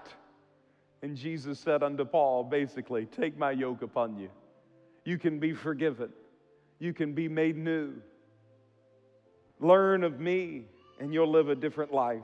And 1.02 1.16
Jesus 1.16 1.60
said 1.60 1.82
unto 1.82 2.04
Paul, 2.04 2.44
basically, 2.44 3.06
Take 3.06 3.38
my 3.38 3.52
yoke 3.52 3.82
upon 3.82 4.18
you. 4.18 4.30
You 5.04 5.18
can 5.18 5.38
be 5.38 5.52
forgiven 5.52 6.10
you 6.84 6.92
can 6.92 7.14
be 7.14 7.28
made 7.28 7.56
new. 7.56 7.94
Learn 9.58 10.04
of 10.04 10.20
me, 10.20 10.66
and 11.00 11.12
you'll 11.12 11.30
live 11.30 11.48
a 11.48 11.54
different 11.54 11.92
life. 11.92 12.22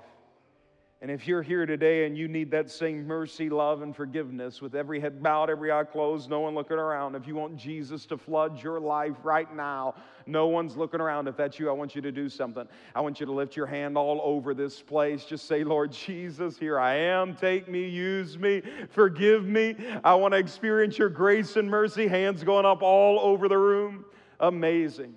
And 1.03 1.11
if 1.11 1.27
you're 1.27 1.43
here 1.43 1.65
today 1.65 2.05
and 2.05 2.15
you 2.15 2.29
need 2.29 2.51
that 2.51 2.71
same 2.71 3.07
mercy, 3.07 3.49
love, 3.49 3.81
and 3.81 3.97
forgiveness 3.97 4.61
with 4.61 4.75
every 4.75 5.01
head 5.01 5.23
bowed, 5.23 5.49
every 5.49 5.73
eye 5.73 5.85
closed, 5.85 6.29
no 6.29 6.41
one 6.41 6.55
looking 6.55 6.77
around, 6.77 7.15
if 7.15 7.27
you 7.27 7.35
want 7.35 7.57
Jesus 7.57 8.05
to 8.07 8.19
flood 8.19 8.63
your 8.63 8.79
life 8.79 9.17
right 9.23 9.51
now, 9.57 9.95
no 10.27 10.49
one's 10.49 10.77
looking 10.77 11.01
around. 11.01 11.27
If 11.27 11.39
that's 11.39 11.59
you, 11.59 11.71
I 11.71 11.73
want 11.73 11.95
you 11.95 12.03
to 12.03 12.13
do 12.13 12.29
something. 12.29 12.69
I 12.95 13.01
want 13.01 13.19
you 13.19 13.25
to 13.25 13.33
lift 13.33 13.57
your 13.57 13.65
hand 13.65 13.97
all 13.97 14.21
over 14.23 14.53
this 14.53 14.83
place. 14.83 15.25
Just 15.25 15.49
say, 15.49 15.65
Lord 15.65 15.91
Jesus, 15.91 16.59
here 16.59 16.79
I 16.79 16.97
am. 16.97 17.35
Take 17.35 17.67
me, 17.67 17.89
use 17.89 18.39
me, 18.39 18.61
forgive 18.91 19.47
me. 19.47 19.77
I 20.05 20.15
want 20.17 20.35
to 20.35 20.39
experience 20.39 20.99
your 20.99 21.09
grace 21.09 21.57
and 21.57 21.71
mercy. 21.71 22.09
Hands 22.09 22.45
going 22.45 22.67
up 22.67 22.83
all 22.83 23.21
over 23.21 23.49
the 23.49 23.57
room. 23.57 24.05
Amazing. 24.41 25.15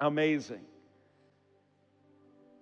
Amazing. 0.00 0.62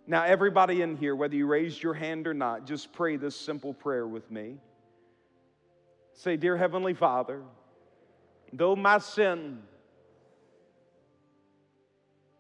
Now, 0.09 0.25
everybody 0.25 0.83
in 0.83 0.97
here, 0.97 1.15
whether 1.15 1.37
you 1.37 1.47
raised 1.47 1.81
your 1.81 1.95
hand 1.95 2.27
or 2.27 2.35
not, 2.35 2.67
just 2.67 2.93
pray 2.93 3.17
this 3.17 3.37
simple 3.37 3.73
prayer 3.73 4.07
with 4.07 4.29
me. 4.31 4.57
Say, 6.15 6.37
Dear 6.37 6.57
Heavenly 6.57 6.95
Father, 6.95 7.43
though 8.53 8.75
my 8.75 8.99
sin, 8.99 9.63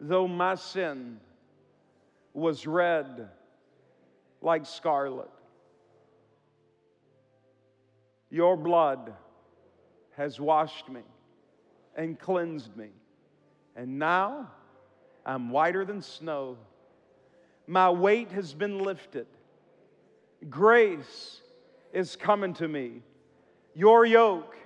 though 0.01 0.27
my 0.27 0.57
sin 0.57 1.20
was 2.35 2.66
red 2.66 3.29
like 4.41 4.66
scarlet, 4.66 5.31
your 8.31 8.57
blood 8.57 9.14
has 10.16 10.41
washed 10.41 10.89
me 10.89 11.03
and 11.97 12.18
cleansed 12.18 12.77
me. 12.77 12.89
And 13.77 13.99
now 13.99 14.51
I'm 15.25 15.51
whiter 15.51 15.85
than 15.85 16.03
snow. 16.03 16.59
My 17.66 17.91
weight 17.91 18.31
has 18.33 18.53
been 18.53 18.79
lifted. 18.79 19.27
Grace 20.51 21.41
is 21.93 22.16
coming 22.16 22.55
to 22.55 22.68
me. 22.68 23.03
Your 23.75 24.05
yoke 24.05 24.57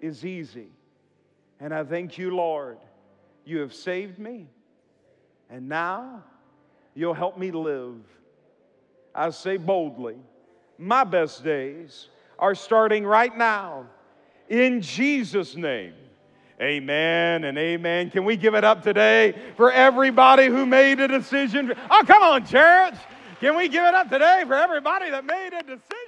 is 0.00 0.24
easy. 0.24 0.68
And 1.58 1.72
I 1.72 1.84
thank 1.84 2.18
you, 2.18 2.34
Lord. 2.34 2.78
You 3.44 3.60
have 3.60 3.72
saved 3.72 4.18
me. 4.18 4.46
And 5.48 5.68
now 5.68 6.22
you'll 6.94 7.14
help 7.14 7.38
me 7.38 7.50
live. 7.50 7.96
I 9.14 9.30
say 9.30 9.56
boldly, 9.56 10.16
my 10.76 11.04
best 11.04 11.42
days 11.42 12.08
are 12.38 12.54
starting 12.54 13.06
right 13.06 13.36
now. 13.36 13.86
In 14.48 14.82
Jesus' 14.82 15.56
name. 15.56 15.94
Amen 16.60 17.44
and 17.44 17.58
amen. 17.58 18.10
Can 18.10 18.24
we 18.24 18.36
give 18.36 18.54
it 18.54 18.64
up 18.64 18.82
today 18.82 19.34
for 19.56 19.70
everybody 19.70 20.46
who 20.46 20.64
made 20.64 21.00
a 21.00 21.08
decision? 21.08 21.74
Oh, 21.90 22.02
come 22.06 22.22
on, 22.22 22.46
church. 22.46 22.94
Can 23.40 23.56
we 23.56 23.68
give 23.68 23.84
it 23.84 23.94
up 23.94 24.08
today 24.08 24.42
for 24.46 24.54
everybody 24.54 25.10
that 25.10 25.26
made 25.26 25.52
a 25.52 25.62
decision? 25.62 26.05